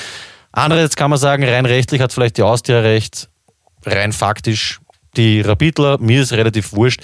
Andererseits 0.52 0.96
kann 0.96 1.10
man 1.10 1.18
sagen, 1.18 1.44
rein 1.44 1.66
rechtlich 1.66 2.00
hat 2.00 2.12
vielleicht 2.12 2.38
die 2.38 2.42
Austria 2.42 2.80
recht, 2.80 3.28
rein 3.84 4.12
faktisch 4.12 4.80
die 5.16 5.40
Rapidler. 5.40 5.98
Mir 5.98 6.22
ist 6.22 6.32
relativ 6.32 6.72
wurscht. 6.72 7.00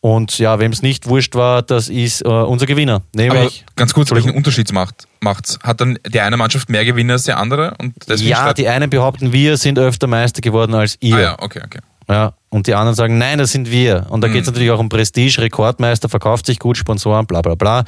Und 0.00 0.36
ja, 0.38 0.58
wem 0.58 0.72
es 0.72 0.82
nicht 0.82 1.06
wurscht 1.06 1.36
war, 1.36 1.62
das 1.62 1.88
ist 1.88 2.22
äh, 2.22 2.28
unser 2.28 2.66
Gewinner. 2.66 2.96
Aber 2.96 3.22
Nämlich, 3.22 3.64
ganz 3.76 3.94
kurz, 3.94 4.10
welchen 4.10 4.34
Unterschied 4.34 4.72
macht 4.72 5.06
macht's? 5.22 5.58
Hat 5.62 5.80
dann 5.80 5.98
die 6.06 6.20
eine 6.20 6.36
Mannschaft 6.36 6.68
mehr 6.68 6.84
Gewinne 6.84 7.14
als 7.14 7.22
die 7.22 7.32
andere? 7.32 7.74
Und 7.78 7.94
ja, 8.20 8.52
die 8.52 8.68
einen 8.68 8.90
behaupten, 8.90 9.32
wir 9.32 9.56
sind 9.56 9.78
öfter 9.78 10.08
Meister 10.08 10.40
geworden 10.40 10.74
als 10.74 10.96
ihr. 11.00 11.16
Ah 11.16 11.20
ja, 11.20 11.38
okay, 11.38 11.62
okay. 11.64 11.78
Ja, 12.08 12.34
und 12.50 12.66
die 12.66 12.74
anderen 12.74 12.94
sagen, 12.94 13.18
nein, 13.18 13.38
das 13.38 13.52
sind 13.52 13.70
wir. 13.70 14.06
Und 14.10 14.22
da 14.22 14.28
geht 14.28 14.42
es 14.42 14.46
natürlich 14.46 14.70
auch 14.70 14.78
um 14.78 14.88
Prestige, 14.88 15.40
Rekordmeister, 15.40 16.08
verkauft 16.08 16.46
sich 16.46 16.58
gut, 16.58 16.76
Sponsoren, 16.76 17.26
bla 17.26 17.40
bla 17.42 17.54
bla. 17.54 17.84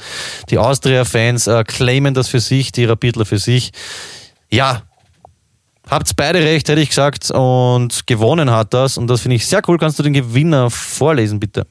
Die 0.49 0.57
Austria-Fans 0.57 1.47
äh, 1.47 1.63
claimen 1.63 2.13
das 2.13 2.27
für 2.27 2.39
sich, 2.39 2.71
die 2.71 2.85
Rapidler 2.85 3.25
für 3.25 3.37
sich. 3.37 3.71
Ja, 4.49 4.83
habt 5.89 6.15
beide 6.15 6.39
recht, 6.39 6.69
hätte 6.69 6.81
ich 6.81 6.89
gesagt. 6.89 7.29
Und 7.31 8.07
gewonnen 8.07 8.51
hat 8.51 8.73
das. 8.73 8.97
Und 8.97 9.07
das 9.07 9.21
finde 9.21 9.35
ich 9.35 9.45
sehr 9.45 9.61
cool. 9.67 9.77
Kannst 9.77 9.99
du 9.99 10.03
den 10.03 10.13
Gewinner 10.13 10.69
vorlesen, 10.69 11.39
bitte? 11.39 11.67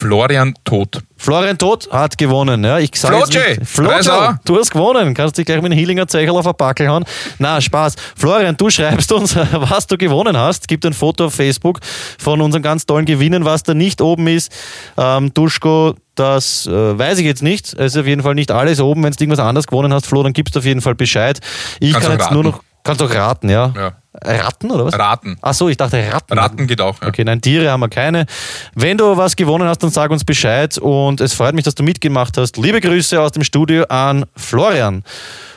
Florian 0.00 0.54
tot. 0.64 1.00
Florian 1.16 1.58
Todt 1.58 1.90
hat 1.90 2.16
gewonnen. 2.16 2.62
Ja, 2.62 2.78
ich 2.78 2.90
Flotsche, 2.94 3.58
Reiser. 3.78 4.38
du 4.44 4.56
hast 4.56 4.70
gewonnen. 4.70 5.12
Kannst 5.14 5.36
dich 5.36 5.44
gleich 5.44 5.56
mit 5.60 5.72
einem 5.72 5.78
Hillinger 5.78 6.06
Zeichel 6.06 6.30
auf 6.30 6.46
ein 6.46 6.54
Backel 6.56 6.88
hauen. 6.88 7.04
Na, 7.38 7.60
Spaß. 7.60 7.96
Florian, 8.16 8.56
du 8.56 8.70
schreibst 8.70 9.10
uns, 9.10 9.34
was 9.52 9.88
du 9.88 9.98
gewonnen 9.98 10.36
hast. 10.36 10.68
Gibt 10.68 10.86
ein 10.86 10.92
Foto 10.92 11.26
auf 11.26 11.34
Facebook 11.34 11.80
von 12.18 12.40
unseren 12.40 12.62
ganz 12.62 12.86
tollen 12.86 13.06
Gewinnen, 13.06 13.44
was 13.44 13.64
da 13.64 13.74
nicht 13.74 14.00
oben 14.00 14.28
ist. 14.28 14.52
Ähm, 14.96 15.34
Duschko, 15.34 15.94
das 16.14 16.66
äh, 16.68 16.98
weiß 16.98 17.18
ich 17.18 17.26
jetzt 17.26 17.42
nicht. 17.42 17.74
Es 17.74 17.94
ist 17.94 17.96
auf 18.00 18.06
jeden 18.06 18.22
Fall 18.22 18.36
nicht 18.36 18.52
alles 18.52 18.78
oben. 18.80 19.02
Wenn 19.02 19.10
du 19.12 19.16
irgendwas 19.24 19.44
anderes 19.44 19.66
gewonnen 19.66 19.92
hast, 19.92 20.06
Flo, 20.06 20.22
dann 20.22 20.32
gibst 20.32 20.54
du 20.54 20.60
auf 20.60 20.64
jeden 20.64 20.80
Fall 20.80 20.94
Bescheid. 20.94 21.40
Ich 21.80 21.92
Kannst 21.92 22.06
kann 22.08 22.18
jetzt 22.18 22.30
nur 22.30 22.44
raten. 22.44 22.56
noch, 22.56 22.62
kannst 22.84 23.02
auch 23.02 23.12
raten, 23.12 23.48
ja. 23.50 23.72
Ja. 23.76 23.92
Raten 24.22 24.70
oder 24.70 24.86
was? 24.86 24.98
Raten. 24.98 25.36
Ach 25.40 25.54
so, 25.54 25.68
ich 25.68 25.76
dachte 25.76 26.02
Ratten. 26.12 26.38
Raten 26.38 26.66
geht 26.66 26.80
auch. 26.80 27.00
Ja. 27.00 27.08
Okay, 27.08 27.24
nein, 27.24 27.40
Tiere 27.40 27.70
haben 27.70 27.80
wir 27.80 27.88
keine. 27.88 28.26
Wenn 28.74 28.98
du 28.98 29.16
was 29.16 29.36
gewonnen 29.36 29.68
hast, 29.68 29.82
dann 29.82 29.90
sag 29.90 30.10
uns 30.10 30.24
Bescheid 30.24 30.76
und 30.78 31.20
es 31.20 31.34
freut 31.34 31.54
mich, 31.54 31.64
dass 31.64 31.74
du 31.74 31.82
mitgemacht 31.82 32.36
hast. 32.36 32.56
Liebe 32.56 32.80
Grüße 32.80 33.20
aus 33.20 33.32
dem 33.32 33.44
Studio 33.44 33.84
an 33.84 34.26
Florian. 34.36 35.04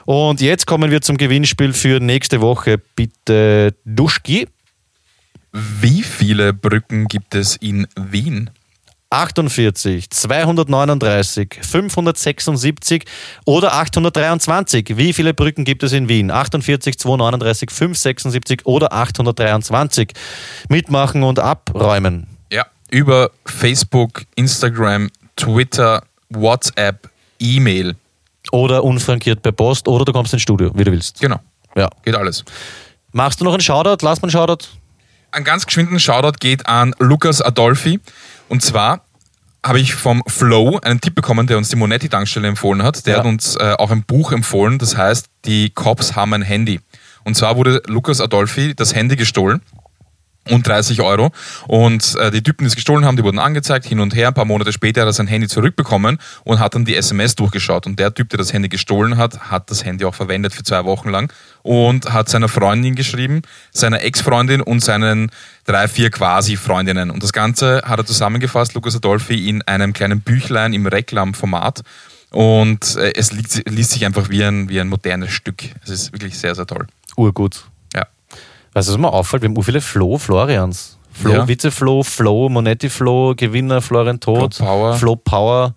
Und 0.05 0.41
jetzt 0.41 0.65
kommen 0.67 0.91
wir 0.91 1.01
zum 1.01 1.17
Gewinnspiel 1.17 1.73
für 1.73 1.99
nächste 1.99 2.41
Woche. 2.41 2.77
Bitte 2.95 3.75
Duschki. 3.85 4.47
Wie 5.51 6.03
viele 6.03 6.53
Brücken 6.53 7.07
gibt 7.07 7.35
es 7.35 7.57
in 7.57 7.87
Wien? 7.95 8.49
48, 9.11 10.09
239, 10.09 11.59
576 11.61 13.03
oder 13.45 13.73
823. 13.73 14.93
Wie 14.95 15.11
viele 15.11 15.33
Brücken 15.33 15.65
gibt 15.65 15.83
es 15.83 15.91
in 15.91 16.07
Wien? 16.07 16.31
48, 16.31 16.97
239, 16.97 17.69
576 17.69 18.65
oder 18.65 18.93
823. 18.93 20.13
Mitmachen 20.69 21.23
und 21.23 21.39
abräumen. 21.39 22.27
Ja. 22.51 22.65
Über 22.89 23.31
Facebook, 23.45 24.23
Instagram, 24.35 25.09
Twitter, 25.35 26.03
WhatsApp, 26.29 27.09
E-Mail. 27.39 27.95
Oder 28.53 28.83
unfrankiert 28.83 29.41
per 29.41 29.51
Post 29.51 29.87
oder 29.89 30.05
du 30.05 30.13
kommst 30.13 30.33
ins 30.33 30.41
Studio, 30.41 30.71
wie 30.73 30.85
du 30.85 30.91
willst. 30.91 31.19
Genau. 31.19 31.39
Ja. 31.75 31.89
Geht 32.03 32.15
alles. 32.15 32.45
Machst 33.11 33.41
du 33.41 33.45
noch 33.45 33.53
einen 33.53 33.61
Shoutout? 33.61 34.05
Lass 34.05 34.21
mal 34.21 34.27
einen 34.27 34.31
Shoutout. 34.31 34.67
Ein 35.31 35.43
ganz 35.43 35.65
geschwinden 35.65 35.99
Shoutout 35.99 36.37
geht 36.39 36.67
an 36.67 36.93
Lukas 36.99 37.41
Adolfi. 37.41 37.99
Und 38.49 38.61
zwar 38.61 39.05
habe 39.65 39.79
ich 39.79 39.93
vom 39.93 40.23
Flow 40.27 40.79
einen 40.83 40.99
Tipp 40.99 41.15
bekommen, 41.15 41.47
der 41.47 41.57
uns 41.57 41.69
die 41.69 41.75
Monetti-Tankstelle 41.75 42.47
empfohlen 42.47 42.83
hat. 42.83 43.05
Der 43.05 43.13
Ja. 43.13 43.19
hat 43.19 43.25
uns 43.25 43.55
äh, 43.55 43.75
auch 43.77 43.91
ein 43.91 44.03
Buch 44.03 44.31
empfohlen, 44.31 44.77
das 44.77 44.97
heißt 44.97 45.27
Die 45.45 45.69
Cops 45.69 46.15
haben 46.15 46.33
ein 46.33 46.41
Handy. 46.41 46.81
Und 47.23 47.35
zwar 47.35 47.55
wurde 47.55 47.81
Lukas 47.87 48.19
Adolfi 48.19 48.73
das 48.75 48.93
Handy 48.95 49.15
gestohlen 49.15 49.61
und 50.49 50.67
30 50.67 51.01
Euro. 51.01 51.31
Und 51.67 52.15
äh, 52.15 52.31
die 52.31 52.41
Typen, 52.41 52.63
die 52.63 52.67
es 52.67 52.75
gestohlen 52.75 53.05
haben, 53.05 53.15
die 53.15 53.23
wurden 53.23 53.39
angezeigt, 53.39 53.85
hin 53.85 53.99
und 53.99 54.15
her. 54.15 54.29
Ein 54.29 54.33
paar 54.33 54.45
Monate 54.45 54.73
später 54.73 55.01
hat 55.01 55.07
er 55.07 55.13
sein 55.13 55.27
Handy 55.27 55.47
zurückbekommen 55.47 56.17
und 56.43 56.59
hat 56.59 56.73
dann 56.73 56.85
die 56.85 56.95
SMS 56.95 57.35
durchgeschaut. 57.35 57.85
Und 57.85 57.99
der 57.99 58.13
Typ, 58.13 58.29
der 58.29 58.37
das 58.37 58.51
Handy 58.51 58.67
gestohlen 58.67 59.17
hat, 59.17 59.51
hat 59.51 59.69
das 59.69 59.85
Handy 59.85 60.05
auch 60.05 60.15
verwendet 60.15 60.53
für 60.53 60.63
zwei 60.63 60.83
Wochen 60.85 61.09
lang 61.09 61.31
und 61.61 62.11
hat 62.11 62.27
seiner 62.29 62.49
Freundin 62.49 62.95
geschrieben, 62.95 63.43
seiner 63.71 64.01
Ex-Freundin 64.01 64.61
und 64.61 64.79
seinen 64.81 65.31
drei, 65.65 65.87
vier 65.87 66.09
quasi 66.09 66.57
Freundinnen. 66.57 67.11
Und 67.11 67.21
das 67.21 67.33
Ganze 67.33 67.83
hat 67.85 67.99
er 67.99 68.05
zusammengefasst, 68.05 68.73
Lukas 68.73 68.95
Adolfi, 68.95 69.47
in 69.47 69.61
einem 69.63 69.93
kleinen 69.93 70.21
Büchlein 70.21 70.73
im 70.73 70.87
Reklam-Format. 70.87 71.81
Und 72.31 72.95
äh, 72.95 73.13
es 73.15 73.31
liest, 73.31 73.69
liest 73.69 73.91
sich 73.91 74.05
einfach 74.05 74.29
wie 74.29 74.43
ein, 74.43 74.69
wie 74.69 74.79
ein 74.79 74.87
modernes 74.87 75.31
Stück. 75.31 75.63
Es 75.83 75.89
ist 75.89 76.13
wirklich 76.13 76.39
sehr, 76.39 76.55
sehr 76.55 76.65
toll. 76.65 76.87
Urgut. 77.17 77.65
Weißt 78.73 78.87
du, 78.87 78.93
was 78.93 78.99
mir 78.99 79.11
auffällt? 79.11 79.41
Wir 79.43 79.49
haben 79.49 79.63
viele 79.63 79.81
Flo, 79.81 80.17
Florians. 80.17 80.97
Flo, 81.11 81.31
Ja. 81.33 81.47
Witze-Flo, 81.47 82.03
Flo, 82.03 82.47
Monetti-Flo, 82.49 83.33
Gewinner, 83.35 83.81
Florian 83.81 84.19
Tod, 84.19 84.55
Flo 84.55 84.65
Power. 84.65 84.93
Flo 84.95 85.15
Power, 85.17 85.75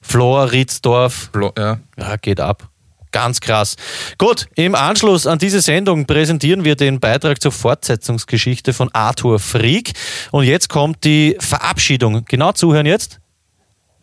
Flor, 0.00 0.50
Riedsdorf. 0.50 1.30
Blo- 1.32 1.52
ja. 1.58 1.78
Ja, 1.98 2.16
geht 2.16 2.40
ab. 2.40 2.68
Ganz 3.12 3.40
krass. 3.40 3.76
Gut, 4.16 4.46
im 4.54 4.74
Anschluss 4.74 5.26
an 5.26 5.38
diese 5.38 5.60
Sendung 5.60 6.06
präsentieren 6.06 6.64
wir 6.64 6.76
den 6.76 6.98
Beitrag 6.98 7.42
zur 7.42 7.52
Fortsetzungsgeschichte 7.52 8.72
von 8.72 8.88
Arthur 8.94 9.38
Frieck. 9.38 9.92
Und 10.30 10.44
jetzt 10.44 10.70
kommt 10.70 11.04
die 11.04 11.36
Verabschiedung. 11.38 12.24
Genau 12.26 12.52
zuhören 12.52 12.86
jetzt. 12.86 13.18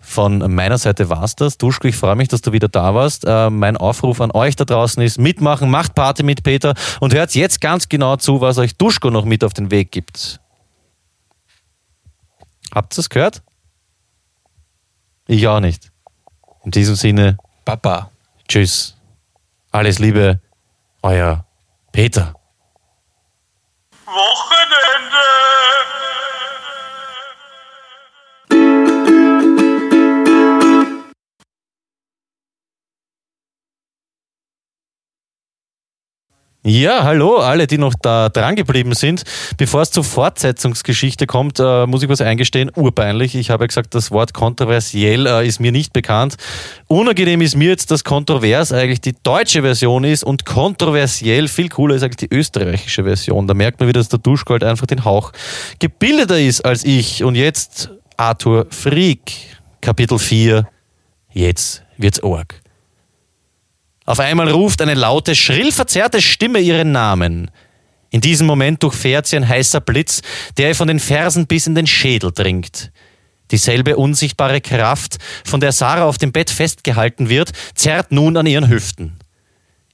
Von 0.10 0.40
meiner 0.56 0.80
Seite 0.80 1.08
war's 1.12 1.36
das. 1.36 1.60
Duschko, 1.60 1.88
ich 1.88 1.96
freue 1.96 2.16
mich, 2.16 2.30
dass 2.30 2.42
du 2.42 2.52
wieder 2.52 2.68
da 2.68 2.96
warst. 2.96 3.26
Äh, 3.28 3.52
mein 3.52 3.78
Aufruf 3.78 4.22
an 4.22 4.32
euch 4.32 4.56
da 4.56 4.66
draußen 4.66 5.04
ist, 5.04 5.20
mitmachen, 5.20 5.70
macht 5.70 5.94
Party 5.94 6.24
mit 6.24 6.42
Peter 6.42 6.74
und 7.00 7.14
hört 7.14 7.36
jetzt 7.36 7.62
ganz 7.62 7.90
genau 7.90 8.16
zu, 8.16 8.42
was 8.42 8.58
euch 8.58 8.76
Duschko 8.76 9.12
noch 9.12 9.24
mit 9.24 9.44
auf 9.44 9.54
den 9.54 9.70
Weg 9.70 9.92
gibt. 9.92 10.40
Habt 12.74 12.98
ihr 12.98 13.02
es 13.02 13.10
gehört? 13.12 13.44
Ich 15.28 15.48
auch 15.48 15.60
nicht. 15.60 15.92
In 16.64 16.72
diesem 16.72 16.96
Sinne, 16.96 17.38
Papa. 17.64 18.10
Tschüss. 18.48 18.98
Alles 19.70 20.00
Liebe, 20.00 20.40
euer 21.04 21.46
Peter. 21.92 22.34
Wochenende. 24.08 24.59
Ja, 36.66 37.06
hallo, 37.06 37.38
alle, 37.38 37.68
die 37.68 37.78
noch 37.78 37.94
da 38.02 38.28
dran 38.28 38.58
geblieben 38.58 38.94
sind. 38.94 39.24
Bevor 39.56 39.82
es 39.82 39.92
zur 39.92 40.04
Fortsetzungsgeschichte 40.04 41.26
kommt, 41.26 41.58
äh, 41.58 41.86
muss 41.86 42.04
ich 42.04 42.10
was 42.10 42.20
eingestehen, 42.20 42.70
urpeinlich. 42.76 43.34
Ich 43.36 43.50
habe 43.50 43.64
ja 43.64 43.68
gesagt, 43.68 43.96
das 43.96 44.12
Wort 44.12 44.34
kontroversiell 44.34 45.26
äh, 45.26 45.48
ist 45.48 45.62
mir 45.62 45.72
nicht 45.72 45.94
bekannt. 45.94 46.36
Unangenehm 46.88 47.40
ist 47.40 47.56
mir 47.56 47.70
jetzt, 47.70 47.92
dass 47.92 48.04
kontrovers 48.04 48.74
eigentlich 48.74 49.00
die 49.00 49.16
deutsche 49.24 49.62
Version 49.62 50.04
ist 50.04 50.26
und 50.26 50.46
kontroversiell 50.46 51.48
viel 51.48 51.70
cooler 51.70 51.96
ist 51.96 52.04
eigentlich 52.04 52.30
die 52.30 52.36
österreichische 52.36 53.06
Version. 53.06 53.48
Da 53.48 53.54
merkt 53.54 53.80
man 53.80 53.88
wieder, 53.88 54.02
dass 54.02 54.10
der 54.10 54.20
Duschgold 54.20 54.66
einfach 54.66 54.86
den 54.86 55.06
Hauch 55.06 55.32
gebildeter 55.80 56.42
ist 56.42 56.66
als 56.66 56.84
ich. 56.84 57.24
Und 57.24 57.36
jetzt 57.36 57.90
Arthur 58.18 58.68
Frieck, 58.70 59.32
Kapitel 59.80 60.20
4. 60.20 60.68
Jetzt 61.32 61.84
wird's 61.98 62.22
org. 62.22 62.62
Auf 64.10 64.20
einmal 64.20 64.50
ruft 64.50 64.82
eine 64.82 64.96
laute, 64.96 65.36
schrill 65.36 65.72
verzerrte 65.72 66.20
Stimme 66.20 66.58
ihren 66.58 66.92
Namen. 66.92 67.52
In 68.10 68.22
diesem 68.22 68.48
Moment 68.48 68.82
durchfährt 68.82 69.28
sie 69.28 69.36
ein 69.36 69.48
heißer 69.48 69.82
Blitz, 69.82 70.24
der 70.58 70.70
ihr 70.70 70.76
von 70.76 70.88
den 70.88 71.00
Fersen 71.00 71.46
bis 71.46 71.68
in 71.68 71.76
den 71.76 71.86
Schädel 71.86 72.32
dringt. 72.32 72.92
Dieselbe 73.52 73.98
unsichtbare 73.98 74.62
Kraft, 74.62 75.20
von 75.46 75.60
der 75.60 75.74
Sarah 75.74 76.06
auf 76.06 76.18
dem 76.18 76.32
Bett 76.32 76.50
festgehalten 76.50 77.30
wird, 77.30 77.52
zerrt 77.76 78.12
nun 78.12 78.36
an 78.36 78.48
ihren 78.48 78.68
Hüften. 78.68 79.20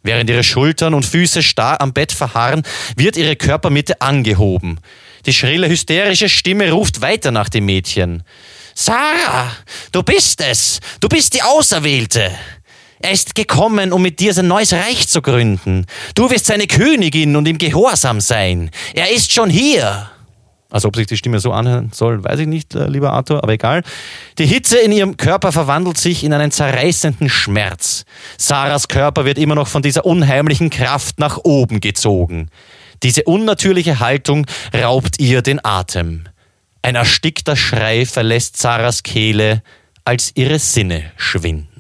Während 0.02 0.30
ihre 0.30 0.46
Schultern 0.46 0.94
und 0.94 1.06
Füße 1.06 1.44
starr 1.44 1.82
am 1.82 1.92
Bett 1.92 2.14
verharren, 2.14 2.64
wird 2.96 3.18
ihre 3.18 3.36
Körpermitte 3.36 4.00
angehoben. 4.00 4.80
Die 5.26 5.34
schrille, 5.34 5.68
hysterische 5.68 6.30
Stimme 6.30 6.72
ruft 6.72 7.02
weiter 7.02 7.32
nach 7.32 7.50
dem 7.50 7.66
Mädchen. 7.66 8.24
Sarah, 8.76 9.52
du 9.92 10.04
bist 10.04 10.40
es. 10.40 10.80
Du 11.02 11.10
bist 11.10 11.34
die 11.34 11.42
Auserwählte. 11.42 12.32
Er 13.06 13.12
ist 13.12 13.36
gekommen, 13.36 13.94
um 13.94 14.02
mit 14.02 14.20
dir 14.20 14.34
sein 14.34 14.48
neues 14.48 14.74
Reich 14.74 15.08
zu 15.08 15.22
gründen. 15.22 15.86
Du 16.16 16.32
wirst 16.32 16.48
seine 16.48 16.66
Königin 16.66 17.36
und 17.36 17.48
ihm 17.48 17.60
gehorsam 17.60 18.20
sein. 18.20 18.72
Er 18.96 19.12
ist 19.12 19.32
schon 19.32 19.52
hier. 19.52 20.10
Also 20.72 20.88
ob 20.88 20.96
sich 20.96 21.06
die 21.06 21.16
Stimme 21.16 21.40
so 21.40 21.52
anhören 21.52 21.92
soll, 21.94 22.24
weiß 22.24 22.40
ich 22.40 22.48
nicht, 22.48 22.74
äh, 22.74 22.88
lieber 22.88 23.14
Arthur, 23.14 23.44
aber 23.44 23.54
egal. 23.54 23.84
Die 24.40 24.48
Hitze 24.48 24.80
in 24.80 24.92
ihrem 24.92 25.18
Körper 25.18 25.52
verwandelt 25.52 26.00
sich 26.00 26.24
in 26.24 26.34
einen 26.34 26.50
zerreißenden 26.50 27.30
Schmerz. 27.30 28.06
Sarahs 28.40 28.88
Körper 28.88 29.24
wird 29.24 29.38
immer 29.38 29.54
noch 29.54 29.68
von 29.68 29.84
dieser 29.84 30.08
unheimlichen 30.08 30.72
Kraft 30.72 31.20
nach 31.20 31.38
oben 31.44 31.82
gezogen. 31.82 32.50
Diese 33.04 33.22
unnatürliche 33.26 34.00
Haltung 34.00 34.48
raubt 34.74 35.20
ihr 35.20 35.44
den 35.44 35.64
Atem. 35.64 36.24
Ein 36.82 36.96
erstickter 36.96 37.56
Schrei 37.56 38.08
verlässt 38.08 38.58
Sarahs 38.58 39.04
Kehle, 39.04 39.62
als 40.06 40.32
ihre 40.34 40.58
Sinne 40.58 41.12
schwinden. 41.18 41.75